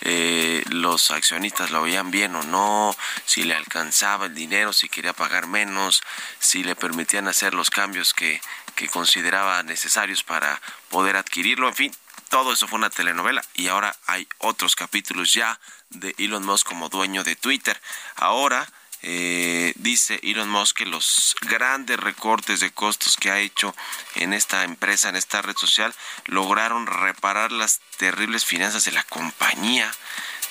eh, 0.02 0.64
los 0.70 1.10
accionistas 1.10 1.72
lo 1.72 1.82
veían 1.82 2.12
bien 2.12 2.36
o 2.36 2.44
no, 2.44 2.96
si 3.26 3.44
le 3.44 3.56
alcanzaba 3.56 4.28
el 4.28 4.36
dinero, 4.36 4.74
si 4.74 4.90
quería 4.90 5.14
pagar 5.14 5.48
menos, 5.48 6.04
si 6.38 6.64
le 6.64 6.76
permitían 6.76 7.28
hacer 7.28 7.56
los 7.56 7.72
cambios 7.72 8.14
que, 8.14 8.40
que 8.76 8.88
consideraba 8.90 9.64
necesarios 9.64 10.24
para 10.24 10.62
poder 10.90 11.18
adquirirlo, 11.18 11.68
en 11.68 11.76
fin, 11.76 11.96
todo 12.34 12.52
eso 12.52 12.68
fue 12.68 12.80
una 12.80 12.90
telenovela 12.90 13.46
y 13.54 13.68
ahora 13.68 13.96
hay 14.08 14.28
otros 14.40 14.76
capítulos 14.76 15.34
ya 15.34 15.60
de 15.92 16.16
Elon 16.18 16.44
Musk 16.44 16.66
como 16.66 16.90
dueño 16.90 17.24
de 17.24 17.36
Twitter. 17.36 17.80
Ahora 18.16 18.68
eh, 19.04 19.72
dice 19.76 20.20
Elon 20.24 20.50
Musk 20.50 20.78
que 20.78 20.88
los 20.88 21.36
grandes 21.42 22.00
recortes 22.00 22.60
de 22.60 22.72
costos 22.72 23.18
que 23.18 23.30
ha 23.30 23.38
hecho 23.38 23.76
en 24.16 24.34
esta 24.34 24.64
empresa, 24.64 25.10
en 25.10 25.16
esta 25.16 25.44
red 25.44 25.56
social, 25.56 25.94
lograron 26.26 26.88
reparar 26.88 27.52
las 27.52 27.82
terribles 27.98 28.46
finanzas 28.46 28.84
de 28.86 28.94
la 28.94 29.04
compañía. 29.04 29.94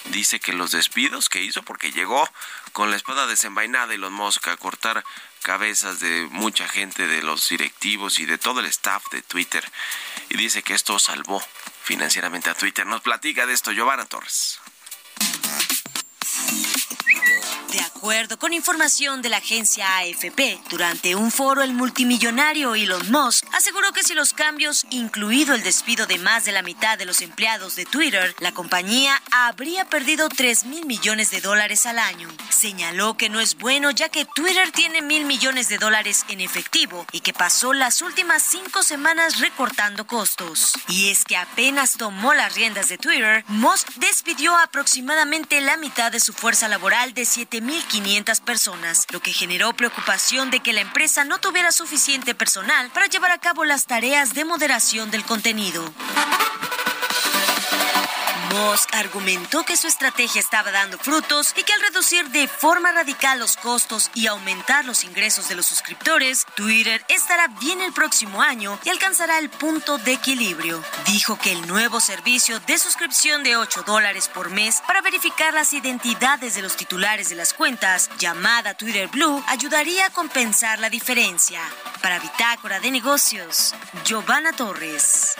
Dice 0.04 0.38
que 0.38 0.52
los 0.52 0.70
despidos 0.70 1.28
que 1.28 1.42
hizo, 1.42 1.64
porque 1.64 1.90
llegó 1.90 2.28
con 2.72 2.92
la 2.92 2.96
espada 2.96 3.26
desenvainada 3.26 3.92
Elon 3.92 4.12
Musk 4.12 4.46
a 4.46 4.56
cortar 4.56 5.04
cabezas 5.42 5.98
de 5.98 6.28
mucha 6.30 6.68
gente, 6.68 7.08
de 7.08 7.22
los 7.22 7.48
directivos 7.48 8.20
y 8.20 8.26
de 8.26 8.38
todo 8.38 8.60
el 8.60 8.66
staff 8.66 9.02
de 9.10 9.22
Twitter. 9.22 9.68
Y 10.28 10.36
dice 10.36 10.62
que 10.62 10.74
esto 10.74 11.00
salvó 11.00 11.42
financieramente 11.82 12.50
a 12.50 12.54
Twitter. 12.54 12.86
Nos 12.86 13.02
platica 13.02 13.46
de 13.46 13.52
esto 13.52 13.72
Giovanna 13.72 14.06
Torres. 14.06 14.60
Acuerdo 18.02 18.36
con 18.36 18.52
información 18.52 19.22
de 19.22 19.28
la 19.28 19.36
agencia 19.36 19.86
AFP, 19.98 20.58
durante 20.68 21.14
un 21.14 21.30
foro 21.30 21.62
el 21.62 21.72
multimillonario 21.72 22.74
Elon 22.74 23.12
Musk 23.12 23.46
aseguró 23.52 23.92
que 23.92 24.02
si 24.02 24.12
los 24.14 24.32
cambios, 24.32 24.86
incluido 24.90 25.54
el 25.54 25.62
despido 25.62 26.04
de 26.06 26.18
más 26.18 26.44
de 26.44 26.50
la 26.50 26.62
mitad 26.62 26.98
de 26.98 27.04
los 27.04 27.20
empleados 27.20 27.76
de 27.76 27.84
Twitter, 27.84 28.34
la 28.40 28.50
compañía 28.50 29.22
habría 29.30 29.84
perdido 29.84 30.28
3 30.28 30.64
mil 30.64 30.84
millones 30.84 31.30
de 31.30 31.40
dólares 31.40 31.86
al 31.86 32.00
año. 32.00 32.28
Señaló 32.48 33.16
que 33.16 33.28
no 33.28 33.38
es 33.38 33.56
bueno 33.56 33.92
ya 33.92 34.08
que 34.08 34.24
Twitter 34.24 34.72
tiene 34.72 35.00
mil 35.00 35.24
millones 35.24 35.68
de 35.68 35.78
dólares 35.78 36.24
en 36.28 36.40
efectivo 36.40 37.06
y 37.12 37.20
que 37.20 37.32
pasó 37.32 37.72
las 37.72 38.02
últimas 38.02 38.42
cinco 38.42 38.82
semanas 38.82 39.38
recortando 39.38 40.08
costos. 40.08 40.72
Y 40.88 41.10
es 41.10 41.24
que 41.24 41.36
apenas 41.36 41.98
tomó 41.98 42.34
las 42.34 42.56
riendas 42.56 42.88
de 42.88 42.98
Twitter, 42.98 43.44
Musk 43.46 43.88
despidió 43.94 44.58
aproximadamente 44.58 45.60
la 45.60 45.76
mitad 45.76 46.10
de 46.10 46.18
su 46.18 46.32
fuerza 46.32 46.66
laboral 46.66 47.14
de 47.14 47.22
7.500 47.22 47.91
personas, 48.40 49.06
lo 49.10 49.20
que 49.20 49.32
generó 49.32 49.74
preocupación 49.74 50.50
de 50.50 50.60
que 50.60 50.72
la 50.72 50.80
empresa 50.80 51.24
no 51.24 51.38
tuviera 51.38 51.72
suficiente 51.72 52.34
personal 52.34 52.90
para 52.90 53.06
llevar 53.06 53.32
a 53.32 53.38
cabo 53.38 53.64
las 53.64 53.84
tareas 53.86 54.32
de 54.32 54.46
moderación 54.46 55.10
del 55.10 55.24
contenido. 55.24 55.84
Musk 58.52 58.94
argumentó 58.94 59.64
que 59.64 59.76
su 59.76 59.86
estrategia 59.86 60.40
estaba 60.40 60.70
dando 60.70 60.98
frutos 60.98 61.54
y 61.56 61.62
que 61.62 61.72
al 61.72 61.80
reducir 61.80 62.28
de 62.28 62.48
forma 62.48 62.92
radical 62.92 63.38
los 63.38 63.56
costos 63.56 64.10
y 64.14 64.26
aumentar 64.26 64.84
los 64.84 65.04
ingresos 65.04 65.48
de 65.48 65.54
los 65.54 65.66
suscriptores, 65.66 66.44
Twitter 66.54 67.04
estará 67.08 67.48
bien 67.60 67.80
el 67.80 67.92
próximo 67.92 68.42
año 68.42 68.78
y 68.84 68.90
alcanzará 68.90 69.38
el 69.38 69.48
punto 69.48 69.98
de 69.98 70.12
equilibrio. 70.12 70.82
Dijo 71.06 71.38
que 71.38 71.52
el 71.52 71.66
nuevo 71.66 72.00
servicio 72.00 72.60
de 72.60 72.78
suscripción 72.78 73.42
de 73.42 73.56
8 73.56 73.84
dólares 73.86 74.28
por 74.28 74.50
mes 74.50 74.82
para 74.86 75.00
verificar 75.00 75.54
las 75.54 75.72
identidades 75.72 76.54
de 76.54 76.62
los 76.62 76.76
titulares 76.76 77.30
de 77.30 77.36
las 77.36 77.54
cuentas, 77.54 78.10
llamada 78.18 78.74
Twitter 78.74 79.08
Blue, 79.08 79.42
ayudaría 79.48 80.06
a 80.06 80.10
compensar 80.10 80.78
la 80.78 80.90
diferencia. 80.90 81.60
Para 82.02 82.18
Bitácora 82.18 82.80
de 82.80 82.90
Negocios, 82.90 83.74
Giovanna 84.04 84.52
Torres. 84.52 85.36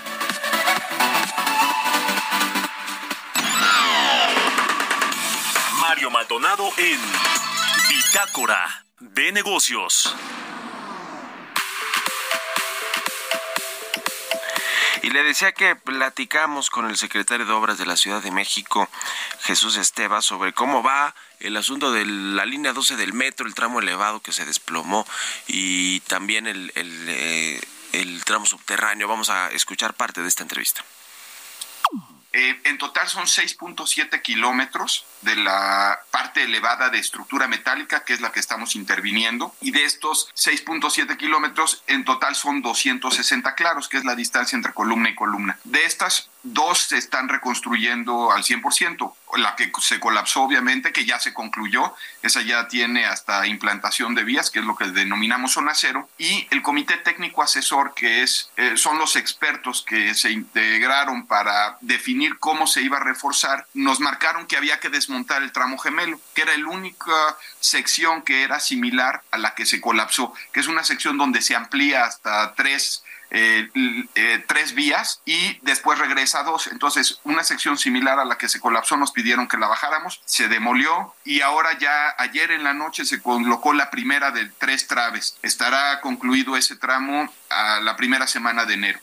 Maldonado 6.11 6.69
en 6.79 7.01
Bitácora 7.89 8.85
de 8.99 9.33
Negocios. 9.33 10.15
Y 15.03 15.11
le 15.11 15.23
decía 15.23 15.53
que 15.53 15.77
platicamos 15.77 16.71
con 16.71 16.89
el 16.89 16.97
secretario 16.97 17.47
de 17.47 17.53
Obras 17.53 17.79
de 17.79 17.87
la 17.87 17.97
Ciudad 17.97 18.23
de 18.23 18.31
México, 18.31 18.89
Jesús 19.43 19.77
Esteva, 19.77 20.23
sobre 20.23 20.53
cómo 20.53 20.83
va 20.83 21.15
el 21.41 21.57
asunto 21.57 21.93
de 21.93 22.05
la 22.05 22.47
línea 22.47 22.73
12 22.73 22.97
del 22.97 23.13
metro, 23.13 23.47
el 23.47 23.55
tramo 23.55 23.81
elevado 23.81 24.21
que 24.21 24.33
se 24.33 24.45
desplomó 24.45 25.07
y 25.47 26.01
también 26.01 26.47
el, 26.47 26.73
el, 26.75 27.07
eh, 27.09 27.61
el 27.93 28.25
tramo 28.25 28.47
subterráneo. 28.47 29.09
Vamos 29.09 29.31
a 29.31 29.51
escuchar 29.51 29.95
parte 29.95 30.23
de 30.23 30.29
esta 30.29 30.43
entrevista. 30.43 30.85
Eh, 32.33 32.61
en 32.65 32.79
total 32.79 33.09
son 33.09 33.25
6.7 33.27 34.23
kilómetros 34.23 35.05
de 35.21 35.37
la 35.37 36.01
parte 36.11 36.43
elevada 36.43 36.89
de 36.89 36.99
estructura 36.99 37.47
metálica, 37.47 38.05
que 38.05 38.15
es 38.15 38.21
la 38.21 38.33
que 38.33 38.41
estamos 38.41 38.75
interviniendo, 38.75 39.55
y 39.61 39.71
de 39.71 39.85
estos 39.85 40.29
6.7 40.35 41.17
kilómetros, 41.17 41.83
en 41.87 42.05
total 42.05 42.35
son 42.35 42.63
260 42.63 43.55
claros, 43.55 43.89
que 43.89 43.99
es 43.99 44.05
la 44.05 44.15
distancia 44.15 44.57
entre 44.57 44.73
columna 44.73 45.11
y 45.11 45.15
columna. 45.15 45.59
De 45.65 45.85
estas, 45.85 46.31
dos 46.43 46.79
se 46.79 46.99
están 46.99 47.29
reconstruyendo 47.29 48.33
al 48.33 48.43
100%. 48.43 49.15
La 49.37 49.57
que 49.57 49.73
se 49.81 49.99
colapsó, 49.99 50.43
obviamente, 50.43 50.93
que 50.93 51.07
ya 51.07 51.19
se 51.19 51.33
concluyó, 51.33 51.95
esa 52.23 52.43
ya 52.43 52.69
tiene 52.69 53.07
hasta 53.07 53.47
implantación 53.47 54.15
de 54.15 54.25
vías, 54.25 54.51
que 54.51 54.59
es 54.59 54.65
lo 54.65 54.77
que 54.77 54.89
denominamos 54.89 55.53
zona 55.53 55.73
cero, 55.75 56.09
y 56.19 56.47
el 56.51 56.63
comité 56.63 56.99
técnico 56.99 57.43
asesor, 57.43 57.95
que 57.95 58.23
es, 58.23 58.51
eh, 58.57 58.77
son 58.77 58.99
los 58.99 59.17
expertos 59.17 59.83
que 59.87 60.15
se 60.15 60.31
integraron 60.31 61.27
para 61.27 61.79
definir 61.81 62.39
cómo 62.39 62.67
se 62.67 62.83
iba 62.83 62.99
a 62.99 63.05
reforzar, 63.05 63.67
nos 63.73 64.01
marcaron 64.01 64.47
que 64.47 64.59
había 64.59 64.81
que 64.81 64.91
desmontar 64.91 65.43
el 65.43 65.53
tramo 65.53 65.79
gemelo, 65.79 66.21
que 66.35 66.43
era 66.43 66.57
la 66.57 66.69
única 66.69 67.37
sección 67.61 68.23
que 68.23 68.43
era 68.43 68.61
similar 68.61 69.23
a 69.31 69.39
la 69.39 69.55
que 69.55 69.65
se 69.65 69.81
colapsó, 69.81 70.35
que 70.53 70.61
es 70.61 70.67
una 70.67 70.85
sección 70.85 71.17
donde 71.17 71.41
se 71.41 71.57
amplía 71.57 72.05
hasta 72.05 72.55
tres 72.55 73.03
eh, 73.35 73.71
eh, 74.15 74.45
tres 74.47 74.75
vías 74.75 75.23
y 75.25 75.59
después 75.63 75.99
regresa 75.99 76.43
dos. 76.43 76.67
Entonces, 76.67 77.19
una 77.25 77.43
sección 77.43 77.79
similar 77.79 78.19
a 78.19 78.27
la 78.27 78.37
que 78.37 78.49
se 78.49 78.61
colapsó 78.61 78.99
nos 78.99 79.11
pidieron 79.11 79.49
que 79.49 79.57
la 79.57 79.69
bajáramos, 79.69 80.21
se 80.27 80.49
demolió 80.49 81.15
y 81.25 81.41
ahora 81.41 81.79
ya 81.79 82.15
ayer 82.19 82.51
en 82.51 82.63
la 82.63 82.75
noche 82.75 83.07
se 83.07 83.23
colocó 83.23 83.73
la 83.73 83.91
primera 83.91 84.33
de 84.33 84.51
tres 84.59 84.87
traves. 84.87 85.39
Estará 85.41 86.03
concluido 86.03 86.59
ese 86.59 86.77
tramo 86.77 87.33
a 87.49 87.81
la 87.81 87.97
primera 87.97 88.27
semana 88.27 88.67
de 88.67 88.75
enero 88.75 89.01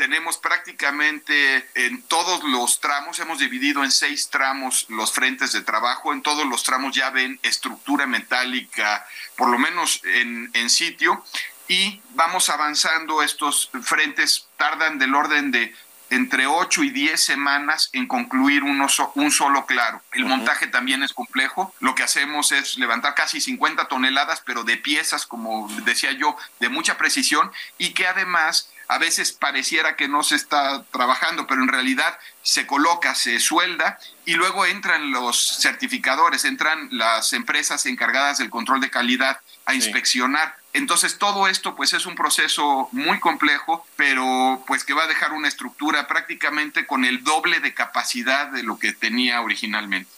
tenemos 0.00 0.38
prácticamente 0.38 1.68
en 1.74 2.00
todos 2.04 2.42
los 2.44 2.80
tramos, 2.80 3.20
hemos 3.20 3.38
dividido 3.38 3.84
en 3.84 3.90
seis 3.90 4.30
tramos 4.30 4.86
los 4.88 5.12
frentes 5.12 5.52
de 5.52 5.60
trabajo, 5.60 6.14
en 6.14 6.22
todos 6.22 6.46
los 6.46 6.62
tramos 6.62 6.96
ya 6.96 7.10
ven 7.10 7.38
estructura 7.42 8.06
metálica, 8.06 9.06
por 9.36 9.50
lo 9.50 9.58
menos 9.58 10.00
en, 10.04 10.50
en 10.54 10.70
sitio, 10.70 11.22
y 11.70 12.02
vamos 12.16 12.48
avanzando, 12.48 13.22
estos 13.22 13.70
frentes 13.84 14.48
tardan 14.56 14.98
del 14.98 15.14
orden 15.14 15.52
de 15.52 15.72
entre 16.10 16.48
8 16.48 16.82
y 16.82 16.90
10 16.90 17.22
semanas 17.22 17.88
en 17.92 18.08
concluir 18.08 18.64
uno 18.64 18.88
so- 18.88 19.12
un 19.14 19.30
solo 19.30 19.64
claro. 19.66 20.02
El 20.10 20.24
montaje 20.24 20.66
también 20.66 21.04
es 21.04 21.12
complejo. 21.12 21.72
Lo 21.78 21.94
que 21.94 22.02
hacemos 22.02 22.50
es 22.50 22.76
levantar 22.78 23.14
casi 23.14 23.40
50 23.40 23.86
toneladas, 23.86 24.42
pero 24.44 24.64
de 24.64 24.76
piezas, 24.76 25.24
como 25.24 25.68
decía 25.84 26.10
yo, 26.10 26.36
de 26.58 26.68
mucha 26.68 26.98
precisión 26.98 27.52
y 27.78 27.90
que 27.94 28.08
además 28.08 28.68
a 28.88 28.98
veces 28.98 29.30
pareciera 29.30 29.94
que 29.94 30.08
no 30.08 30.24
se 30.24 30.34
está 30.34 30.82
trabajando, 30.90 31.46
pero 31.46 31.62
en 31.62 31.68
realidad 31.68 32.18
se 32.42 32.66
coloca, 32.66 33.14
se 33.14 33.38
suelda 33.38 34.00
y 34.24 34.34
luego 34.34 34.66
entran 34.66 35.12
los 35.12 35.58
certificadores, 35.60 36.44
entran 36.44 36.88
las 36.90 37.32
empresas 37.32 37.86
encargadas 37.86 38.38
del 38.38 38.50
control 38.50 38.80
de 38.80 38.90
calidad 38.90 39.38
a 39.64 39.74
inspeccionar. 39.74 40.56
Entonces 40.72 41.18
todo 41.18 41.48
esto 41.48 41.74
pues 41.74 41.92
es 41.92 42.06
un 42.06 42.14
proceso 42.14 42.88
muy 42.92 43.18
complejo, 43.18 43.86
pero 43.96 44.62
pues 44.66 44.84
que 44.84 44.94
va 44.94 45.04
a 45.04 45.06
dejar 45.08 45.32
una 45.32 45.48
estructura 45.48 46.06
prácticamente 46.06 46.86
con 46.86 47.04
el 47.04 47.24
doble 47.24 47.60
de 47.60 47.74
capacidad 47.74 48.46
de 48.48 48.62
lo 48.62 48.78
que 48.78 48.92
tenía 48.92 49.40
originalmente. 49.40 50.10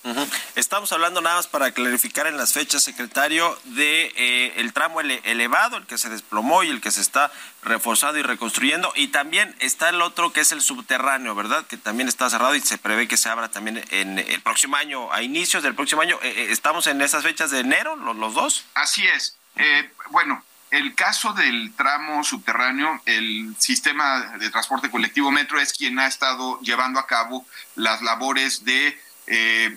Estamos 0.55 0.92
hablando 0.92 1.20
nada 1.20 1.36
más 1.36 1.46
para 1.46 1.72
clarificar 1.72 2.26
en 2.26 2.36
las 2.36 2.53
fechas, 2.53 2.82
secretario, 2.82 3.59
de 3.64 4.12
eh, 4.16 4.55
el 4.57 4.72
tramo 4.72 5.00
ele- 5.00 5.22
elevado, 5.24 5.78
el 5.78 5.86
que 5.86 5.96
se 5.96 6.11
desplomó 6.11 6.62
y 6.62 6.68
el 6.68 6.80
que 6.80 6.90
se 6.90 7.00
está 7.00 7.32
reforzando 7.62 8.18
y 8.18 8.22
reconstruyendo, 8.22 8.92
y 8.96 9.09
también 9.09 9.55
está 9.61 9.88
el 9.88 10.03
otro 10.03 10.32
que 10.32 10.40
es 10.40 10.53
el 10.53 10.61
subterráneo, 10.61 11.34
¿verdad? 11.34 11.64
Que 11.66 11.76
también 11.76 12.09
está 12.09 12.28
cerrado 12.28 12.55
y 12.55 12.61
se 12.61 12.76
prevé 12.76 13.09
que 13.09 13.16
se 13.16 13.28
abra 13.28 13.50
también 13.50 13.82
en 13.90 14.18
el 14.18 14.40
próximo 14.42 14.76
año, 14.76 15.12
a 15.12 15.22
inicios 15.22 15.62
del 15.62 15.74
próximo 15.74 16.03
año. 16.03 16.18
Eh, 16.22 16.34
eh, 16.36 16.46
¿Estamos 16.50 16.86
en 16.88 17.00
esas 17.00 17.22
fechas 17.22 17.50
de 17.50 17.61
enero, 17.61 17.96
los, 17.96 18.16
los 18.16 18.34
dos? 18.34 18.64
Así 18.74 19.07
es. 19.07 19.38
Eh, 19.57 19.90
bueno, 20.11 20.42
el 20.72 20.94
caso 20.94 21.34
del 21.34 21.74
tramo 21.76 22.24
subterráneo, 22.24 23.03
el 23.05 23.55
sistema 23.59 24.20
de 24.38 24.48
transporte 24.48 24.90
colectivo 24.90 25.30
Metro 25.30 25.61
es 25.61 25.74
quien 25.74 25.98
ha 25.98 26.07
estado 26.07 26.59
llevando 26.61 26.98
a 26.98 27.07
cabo 27.07 27.46
las 27.74 28.00
labores 28.00 28.64
de, 28.64 28.98
eh, 29.26 29.76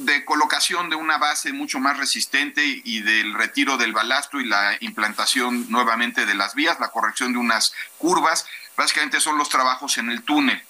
de 0.00 0.24
colocación 0.26 0.90
de 0.90 0.96
una 0.96 1.16
base 1.16 1.54
mucho 1.54 1.80
más 1.80 1.96
resistente 1.96 2.62
y 2.62 3.00
del 3.00 3.32
retiro 3.32 3.78
del 3.78 3.94
balasto 3.94 4.38
y 4.38 4.44
la 4.44 4.76
implantación 4.80 5.70
nuevamente 5.70 6.26
de 6.26 6.34
las 6.34 6.54
vías, 6.54 6.78
la 6.78 6.90
corrección 6.90 7.32
de 7.32 7.38
unas 7.38 7.72
curvas. 7.96 8.46
Básicamente 8.76 9.18
son 9.18 9.38
los 9.38 9.48
trabajos 9.48 9.96
en 9.96 10.10
el 10.10 10.22
túnel. 10.24 10.62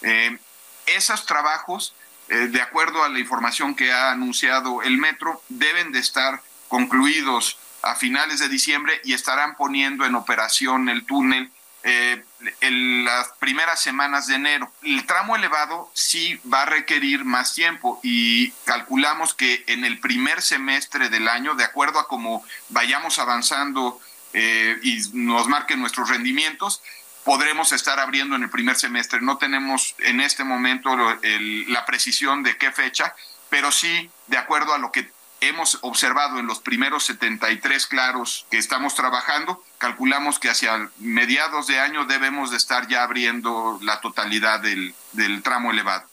Eh, 0.00 0.38
esos 0.86 1.26
trabajos, 1.26 1.94
eh, 2.28 2.48
de 2.48 2.62
acuerdo 2.62 3.04
a 3.04 3.10
la 3.10 3.18
información 3.18 3.74
que 3.74 3.92
ha 3.92 4.10
anunciado 4.10 4.82
el 4.82 4.96
metro, 4.96 5.42
deben 5.50 5.92
de 5.92 5.98
estar 5.98 6.40
concluidos 6.68 7.58
a 7.82 7.94
finales 7.94 8.40
de 8.40 8.48
diciembre 8.48 9.00
y 9.04 9.12
estarán 9.12 9.56
poniendo 9.56 10.04
en 10.04 10.14
operación 10.14 10.88
el 10.88 11.04
túnel 11.04 11.50
eh, 11.88 12.24
en 12.62 13.04
las 13.04 13.28
primeras 13.38 13.80
semanas 13.80 14.26
de 14.26 14.34
enero. 14.34 14.72
El 14.82 15.06
tramo 15.06 15.36
elevado 15.36 15.88
sí 15.94 16.40
va 16.52 16.62
a 16.62 16.66
requerir 16.66 17.24
más 17.24 17.54
tiempo 17.54 18.00
y 18.02 18.50
calculamos 18.64 19.34
que 19.34 19.62
en 19.68 19.84
el 19.84 20.00
primer 20.00 20.42
semestre 20.42 21.10
del 21.10 21.28
año, 21.28 21.54
de 21.54 21.62
acuerdo 21.62 22.00
a 22.00 22.08
cómo 22.08 22.44
vayamos 22.70 23.20
avanzando 23.20 24.00
eh, 24.32 24.76
y 24.82 24.98
nos 25.12 25.46
marquen 25.46 25.78
nuestros 25.78 26.08
rendimientos, 26.08 26.82
podremos 27.24 27.70
estar 27.70 28.00
abriendo 28.00 28.34
en 28.34 28.42
el 28.42 28.50
primer 28.50 28.74
semestre. 28.74 29.20
No 29.20 29.38
tenemos 29.38 29.94
en 29.98 30.20
este 30.20 30.42
momento 30.42 30.96
la 30.96 31.84
precisión 31.86 32.42
de 32.42 32.56
qué 32.56 32.72
fecha, 32.72 33.14
pero 33.48 33.70
sí, 33.70 34.10
de 34.26 34.38
acuerdo 34.38 34.74
a 34.74 34.78
lo 34.78 34.90
que 34.90 35.10
hemos 35.48 35.78
observado 35.82 36.38
en 36.38 36.46
los 36.46 36.60
primeros 36.60 37.04
73 37.04 37.86
claros 37.86 38.46
que 38.50 38.58
estamos 38.58 38.94
trabajando, 38.94 39.62
calculamos 39.78 40.38
que 40.38 40.50
hacia 40.50 40.90
mediados 40.98 41.66
de 41.66 41.80
año 41.80 42.04
debemos 42.04 42.50
de 42.50 42.56
estar 42.56 42.88
ya 42.88 43.02
abriendo 43.02 43.78
la 43.82 44.00
totalidad 44.00 44.60
del, 44.60 44.94
del 45.12 45.42
tramo 45.42 45.70
elevado. 45.70 46.06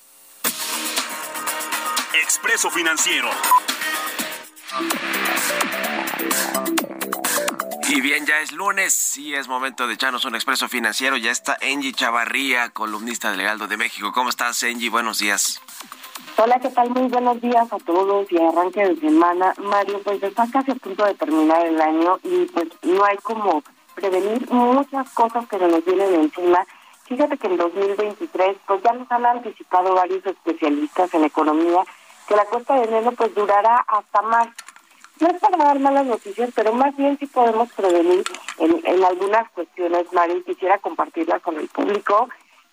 Expreso 2.14 2.70
Financiero. 2.70 3.30
Y 7.90 8.02
bien, 8.02 8.26
ya 8.26 8.40
es 8.40 8.52
lunes 8.52 9.18
y 9.18 9.36
es 9.36 9.48
momento 9.48 9.88
de 9.88 9.94
echarnos 9.94 10.26
un 10.26 10.34
expreso 10.34 10.68
financiero. 10.68 11.16
Ya 11.16 11.30
está 11.30 11.60
Angie 11.62 11.94
Chavarría, 11.94 12.70
columnista 12.70 13.30
del 13.30 13.42
Heraldo 13.42 13.68
de 13.68 13.78
México. 13.78 14.12
¿Cómo 14.12 14.30
estás, 14.30 14.64
Angie? 14.64 14.90
Buenos 14.90 15.20
días. 15.20 15.62
Hola, 16.36 16.60
¿qué 16.60 16.70
tal? 16.70 16.90
Muy 16.90 17.10
buenos 17.10 17.40
días 17.42 17.72
a 17.72 17.78
todos 17.78 18.30
y 18.32 18.42
arranque 18.42 18.84
de 18.84 18.96
semana. 19.00 19.54
Mario, 19.58 20.02
pues 20.04 20.22
está 20.24 20.48
casi 20.52 20.72
a 20.72 20.76
punto 20.76 21.06
de 21.06 21.14
terminar 21.14 21.64
el 21.64 21.80
año 21.80 22.18
y 22.24 22.46
pues 22.46 22.70
no 22.82 23.06
hay 23.06 23.18
como 23.18 23.62
prevenir 23.94 24.50
muchas 24.50 25.12
cosas 25.12 25.48
que 25.48 25.60
se 25.60 25.68
nos 25.68 25.86
vienen 25.86 26.16
encima. 26.16 26.66
Fíjate 27.04 27.38
que 27.38 27.48
en 27.48 27.58
2023 27.58 28.58
pues 28.66 28.82
ya 28.82 28.94
nos 28.94 29.12
han 29.12 29.26
anticipado 29.28 29.94
varios 29.94 30.26
especialistas 30.26 31.14
en 31.14 31.26
economía 31.26 31.84
que 32.28 32.36
la 32.36 32.46
cuesta 32.46 32.76
de 32.76 32.86
enero 32.86 33.12
pues 33.12 33.36
durará 33.36 33.86
hasta 33.88 34.22
marzo. 34.24 34.54
No 35.20 35.28
es 35.28 35.40
para 35.40 35.58
dar 35.58 35.80
malas 35.80 36.08
noticias, 36.08 36.50
pero 36.56 36.74
más 36.74 36.98
bien 36.98 37.16
sí 37.20 37.28
podemos 37.28 37.72
prevenir 37.74 38.24
en, 38.58 38.82
en 38.84 39.04
algunas 39.04 39.52
cuestiones, 39.52 40.12
Mario, 40.12 40.38
y 40.38 40.44
quisiera 40.44 40.80
compartirlas 40.80 41.44
con 41.44 41.58
el 41.58 41.68
público. 41.68 42.28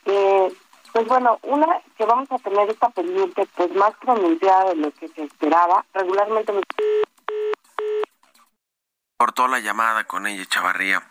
Eh, 0.06 0.50
pues 0.92 1.06
bueno, 1.06 1.38
una 1.42 1.80
que 1.96 2.04
vamos 2.04 2.30
a 2.32 2.38
tener 2.38 2.68
esta 2.68 2.88
pendiente 2.90 3.46
pues 3.56 3.74
más 3.74 3.94
pronunciada 4.00 4.70
de 4.70 4.76
lo 4.76 4.90
que 4.92 5.08
se 5.08 5.24
esperaba. 5.24 5.84
Regularmente 5.94 6.52
nos 6.52 6.64
Cortó 9.18 9.48
la 9.48 9.60
llamada 9.60 10.04
con 10.04 10.26
ella, 10.26 10.44
Chavarría. 10.46 11.02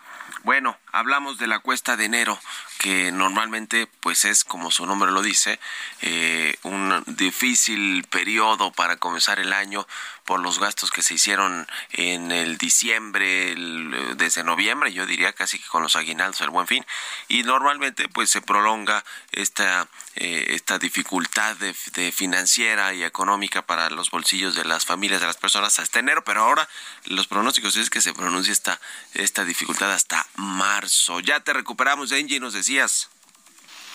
Bueno, 0.42 0.78
hablamos 0.90 1.36
de 1.38 1.46
la 1.46 1.58
cuesta 1.58 1.96
de 1.98 2.06
enero, 2.06 2.38
que 2.78 3.12
normalmente, 3.12 3.86
pues 4.00 4.24
es 4.24 4.42
como 4.42 4.70
su 4.70 4.86
nombre 4.86 5.10
lo 5.12 5.20
dice, 5.20 5.60
eh, 6.00 6.56
un 6.62 7.02
difícil 7.06 8.04
periodo 8.04 8.72
para 8.72 8.96
comenzar 8.96 9.38
el 9.38 9.52
año 9.52 9.86
por 10.24 10.40
los 10.40 10.58
gastos 10.58 10.90
que 10.90 11.02
se 11.02 11.14
hicieron 11.14 11.66
en 11.90 12.32
el 12.32 12.56
diciembre, 12.56 13.52
el- 13.52 14.14
desde 14.16 14.42
noviembre, 14.42 14.92
yo 14.94 15.04
diría 15.04 15.32
casi 15.34 15.58
que 15.58 15.66
con 15.68 15.82
los 15.82 15.94
aguinaldos, 15.96 16.40
el 16.40 16.50
buen 16.50 16.66
fin, 16.66 16.86
y 17.28 17.42
normalmente 17.42 18.08
pues 18.08 18.30
se 18.30 18.40
prolonga 18.40 19.04
esta, 19.32 19.88
eh, 20.14 20.46
esta 20.50 20.78
dificultad 20.78 21.56
de, 21.56 21.74
de 21.94 22.12
financiera 22.12 22.94
y 22.94 23.02
económica 23.04 23.60
para 23.66 23.90
los 23.90 24.10
bolsillos 24.10 24.54
de 24.54 24.64
las 24.64 24.86
familias, 24.86 25.20
de 25.20 25.26
las 25.26 25.36
personas 25.36 25.78
hasta 25.78 25.98
enero, 25.98 26.24
pero 26.24 26.42
ahora 26.44 26.66
los 27.04 27.26
pronósticos 27.26 27.76
es 27.76 27.90
que 27.90 28.00
se 28.00 28.14
pronuncia 28.14 28.52
esta, 28.52 28.80
esta 29.14 29.44
dificultad 29.44 29.92
hasta 29.92 30.26
marzo. 30.36 31.20
Ya 31.20 31.40
te 31.40 31.52
recuperamos, 31.52 32.12
Angie, 32.12 32.40
nos 32.40 32.54
decías. 32.54 33.10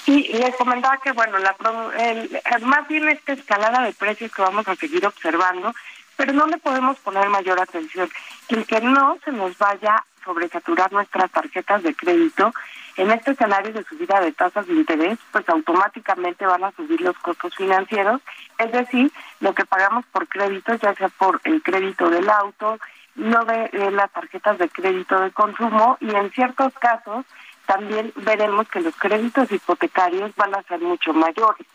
Sí, 0.05 0.29
les 0.33 0.55
comentaba 0.55 0.97
que, 0.97 1.11
bueno, 1.13 1.37
la 1.39 1.55
el- 1.97 2.41
más 2.61 2.87
bien 2.87 3.09
esta 3.09 3.33
escalada 3.33 3.81
de 3.81 3.93
precios 3.93 4.31
que 4.31 4.41
vamos 4.41 4.67
a 4.67 4.75
seguir 4.75 5.05
observando, 5.05 5.73
pero 6.15 6.31
no 6.33 6.45
le 6.45 6.57
podemos 6.57 6.97
poner 6.99 7.27
mayor 7.29 7.59
atención. 7.59 8.09
El 8.49 8.65
que 8.65 8.81
no 8.81 9.17
se 9.25 9.31
nos 9.31 9.57
vaya 9.57 10.03
sobresaturar 10.23 10.91
nuestras 10.91 11.31
tarjetas 11.31 11.83
de 11.83 11.95
crédito 11.95 12.53
En 12.97 13.11
este 13.11 13.31
escenario 13.31 13.73
de 13.73 13.83
subida 13.83 14.21
de 14.21 14.31
tasas 14.31 14.67
de 14.67 14.73
interés, 14.73 15.19
pues 15.33 15.47
automáticamente 15.49 16.45
van 16.45 16.63
a 16.63 16.71
subir 16.71 17.01
los 17.01 17.17
costos 17.17 17.53
financieros, 17.53 18.21
es 18.57 18.71
decir, 18.71 19.11
lo 19.41 19.53
que 19.53 19.65
pagamos 19.65 20.05
por 20.13 20.29
créditos, 20.29 20.79
ya 20.79 20.95
sea 20.95 21.09
por 21.09 21.41
el 21.43 21.61
crédito 21.61 22.09
del 22.09 22.29
auto, 22.29 22.79
no 23.15 23.45
de, 23.45 23.69
de 23.69 23.91
las 23.91 24.11
tarjetas 24.11 24.57
de 24.57 24.69
crédito 24.69 25.19
de 25.19 25.31
consumo 25.31 25.97
y 25.99 26.13
en 26.13 26.31
ciertos 26.31 26.73
casos 26.73 27.25
también 27.65 28.11
veremos 28.17 28.67
que 28.69 28.81
los 28.81 28.95
créditos 28.95 29.51
hipotecarios 29.51 30.35
van 30.35 30.55
a 30.55 30.63
ser 30.63 30.79
mucho 30.81 31.13
mayores. 31.13 31.65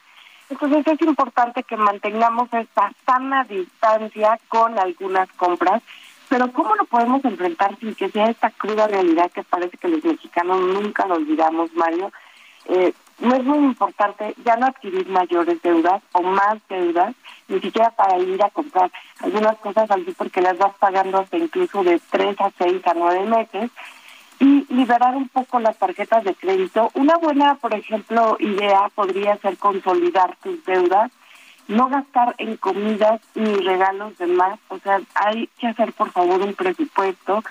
Entonces 0.49 0.87
es 0.87 1.01
importante 1.03 1.63
que 1.63 1.77
mantengamos 1.77 2.53
esta 2.53 2.93
sana 3.07 3.45
distancia 3.45 4.39
con 4.49 4.79
algunas 4.79 5.31
compras, 5.33 5.83
pero 6.29 6.53
¿cómo 6.53 6.75
lo 6.75 6.85
podemos 6.85 7.25
enfrentar 7.25 7.77
sin 7.79 7.95
que 7.95 8.09
sea 8.11 8.31
esta 8.31 8.51
cruda 8.51 8.89
realidad 8.89 9.31
que 9.31 9.45
parece 9.45 9.77
que 9.79 9.89
los 9.89 10.05
mexicanos 10.05 10.61
nunca 10.61 11.07
lo 11.07 11.15
olvidamos, 11.15 11.73
Mario? 11.75 12.13
Eh, 12.67 12.93
no 13.21 13.37
es 13.37 13.45
muy 13.45 13.59
importante 13.59 14.35
ya 14.45 14.57
no 14.57 14.67
adquirir 14.67 15.09
mayores 15.09 15.61
deudas 15.63 16.03
o 16.13 16.23
más 16.23 16.59
deudas, 16.69 17.15
ni 17.49 17.61
siquiera 17.61 17.91
para 17.91 18.19
ir 18.19 18.43
a 18.43 18.51
comprar 18.51 18.91
algunas 19.21 19.57
cosas 19.59 19.91
al 19.91 20.05
porque 20.17 20.41
las 20.41 20.59
vas 20.59 20.75
pagando 20.79 21.19
hasta 21.19 21.37
incluso 21.37 21.85
de 21.85 22.01
tres 22.11 22.41
a 22.41 22.51
seis 22.59 22.87
a 22.87 22.95
nueve 22.95 23.27
meses 23.27 23.71
y 24.39 24.67
liberar 24.73 25.15
un 25.15 25.29
poco 25.29 25.61
las 25.61 25.77
tarjetas 25.79 26.25
de 26.25 26.35
crédito. 26.35 26.91
Una 26.95 27.17
buena, 27.19 27.57
por 27.57 27.75
ejemplo, 27.75 28.37
idea 28.41 28.89
podría 28.95 29.37
ser 29.37 29.59
consolidar 29.59 30.37
tus 30.43 30.65
deudas, 30.65 31.11
no 31.69 31.89
gastar 31.89 32.35
en 32.39 32.57
comidas 32.57 33.21
ni 33.35 33.55
regalos 33.57 34.17
de 34.19 34.27
más, 34.27 34.59
o 34.69 34.79
sea, 34.79 35.01
hay 35.15 35.49
que 35.59 35.69
hacer 35.69 35.93
por 35.93 36.11
favor 36.11 36.41
un 36.41 36.55
presupuesto, 36.55 37.45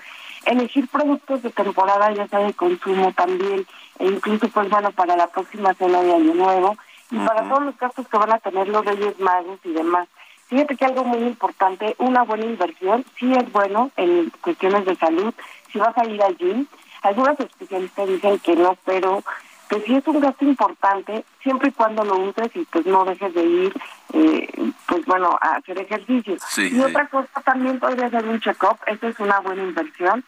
elegir 0.44 0.88
productos 0.88 1.42
de 1.42 1.50
temporada, 1.50 2.12
ya 2.12 2.26
sea 2.26 2.40
de 2.40 2.54
consumo 2.54 3.12
también, 3.12 3.66
e 4.00 4.06
incluso 4.06 4.48
pues 4.48 4.68
bueno, 4.68 4.90
para 4.92 5.16
la 5.16 5.28
próxima 5.28 5.74
cena 5.74 6.02
de 6.02 6.14
Año 6.14 6.34
Nuevo, 6.34 6.76
y 7.10 7.18
para 7.18 7.48
todos 7.48 7.62
los 7.64 7.78
gastos 7.78 8.08
que 8.08 8.18
van 8.18 8.32
a 8.32 8.38
tener 8.38 8.68
los 8.68 8.84
Reyes 8.84 9.18
Magos 9.18 9.58
y 9.64 9.72
demás. 9.72 10.08
Fíjate 10.48 10.76
que 10.76 10.84
algo 10.84 11.04
muy 11.04 11.20
importante, 11.20 11.94
una 11.98 12.22
buena 12.22 12.44
inversión, 12.44 13.04
sí 13.18 13.32
es 13.32 13.52
bueno 13.52 13.90
en 13.96 14.32
cuestiones 14.40 14.84
de 14.84 14.96
salud, 14.96 15.32
si 15.72 15.78
vas 15.78 15.96
a 15.96 16.04
ir 16.06 16.20
al 16.22 16.36
gym, 16.36 16.66
algunos 17.02 17.38
especialistas 17.38 18.08
dicen 18.08 18.38
que 18.40 18.56
no, 18.56 18.76
pero 18.84 19.22
que 19.68 19.80
sí 19.82 19.94
es 19.94 20.06
un 20.08 20.20
gasto 20.20 20.44
importante 20.44 21.24
siempre 21.42 21.68
y 21.68 21.72
cuando 21.72 22.04
lo 22.04 22.16
uses 22.18 22.50
y 22.54 22.64
pues 22.64 22.84
no 22.86 23.04
dejes 23.04 23.32
de 23.32 23.44
ir, 23.44 23.74
eh, 24.12 24.72
pues 24.88 25.04
bueno, 25.06 25.38
a 25.40 25.56
hacer 25.56 25.78
ejercicio. 25.78 26.36
Sí, 26.48 26.62
y 26.62 26.70
sí. 26.70 26.80
otra 26.80 27.06
cosa 27.08 27.40
también 27.44 27.78
podría 27.78 28.10
ser 28.10 28.26
un 28.26 28.40
check-up, 28.40 28.78
esa 28.86 29.08
es 29.08 29.20
una 29.20 29.38
buena 29.40 29.62
inversión. 29.62 30.24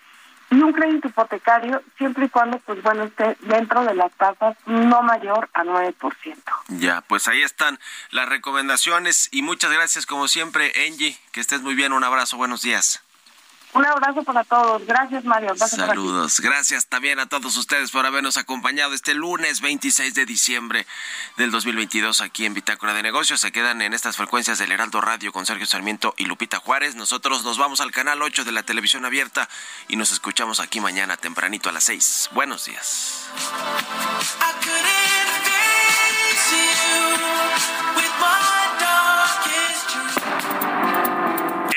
Y 0.52 0.62
un 0.62 0.74
crédito 0.74 1.08
hipotecario 1.08 1.82
siempre 1.96 2.26
y 2.26 2.28
cuando, 2.28 2.58
pues 2.58 2.82
bueno, 2.82 3.04
esté 3.04 3.38
dentro 3.40 3.84
de 3.84 3.94
las 3.94 4.12
tasas 4.12 4.54
no 4.66 5.02
mayor 5.02 5.48
a 5.54 5.64
9%. 5.64 5.94
Ya, 6.68 7.00
pues 7.00 7.26
ahí 7.26 7.40
están 7.40 7.78
las 8.10 8.28
recomendaciones 8.28 9.30
y 9.32 9.40
muchas 9.40 9.72
gracias 9.72 10.04
como 10.04 10.28
siempre, 10.28 10.70
Angie. 10.86 11.18
Que 11.32 11.40
estés 11.40 11.62
muy 11.62 11.74
bien, 11.74 11.94
un 11.94 12.04
abrazo, 12.04 12.36
buenos 12.36 12.60
días. 12.60 13.02
Un 13.74 13.86
abrazo 13.86 14.22
para 14.22 14.44
todos. 14.44 14.84
Gracias, 14.86 15.24
Mario. 15.24 15.54
Gracias. 15.56 15.80
Saludos. 15.80 16.40
Gracias 16.40 16.86
también 16.86 17.18
a 17.20 17.26
todos 17.26 17.56
ustedes 17.56 17.90
por 17.90 18.04
habernos 18.04 18.36
acompañado 18.36 18.92
este 18.92 19.14
lunes 19.14 19.60
26 19.60 20.14
de 20.14 20.26
diciembre 20.26 20.86
del 21.36 21.50
2022 21.50 22.20
aquí 22.20 22.44
en 22.44 22.54
Bitácora 22.54 22.92
de 22.92 23.02
Negocios. 23.02 23.40
Se 23.40 23.50
quedan 23.50 23.80
en 23.80 23.94
estas 23.94 24.16
frecuencias 24.16 24.58
del 24.58 24.72
Heraldo 24.72 25.00
Radio 25.00 25.32
con 25.32 25.46
Sergio 25.46 25.66
Sarmiento 25.66 26.14
y 26.18 26.26
Lupita 26.26 26.58
Juárez. 26.58 26.96
Nosotros 26.96 27.44
nos 27.44 27.56
vamos 27.56 27.80
al 27.80 27.92
canal 27.92 28.20
8 28.20 28.44
de 28.44 28.52
la 28.52 28.62
televisión 28.62 29.04
abierta 29.04 29.48
y 29.88 29.96
nos 29.96 30.12
escuchamos 30.12 30.60
aquí 30.60 30.80
mañana 30.80 31.16
tempranito 31.16 31.68
a 31.68 31.72
las 31.72 31.84
6. 31.84 32.30
Buenos 32.32 32.66
días. 32.66 33.28
I 36.54 37.91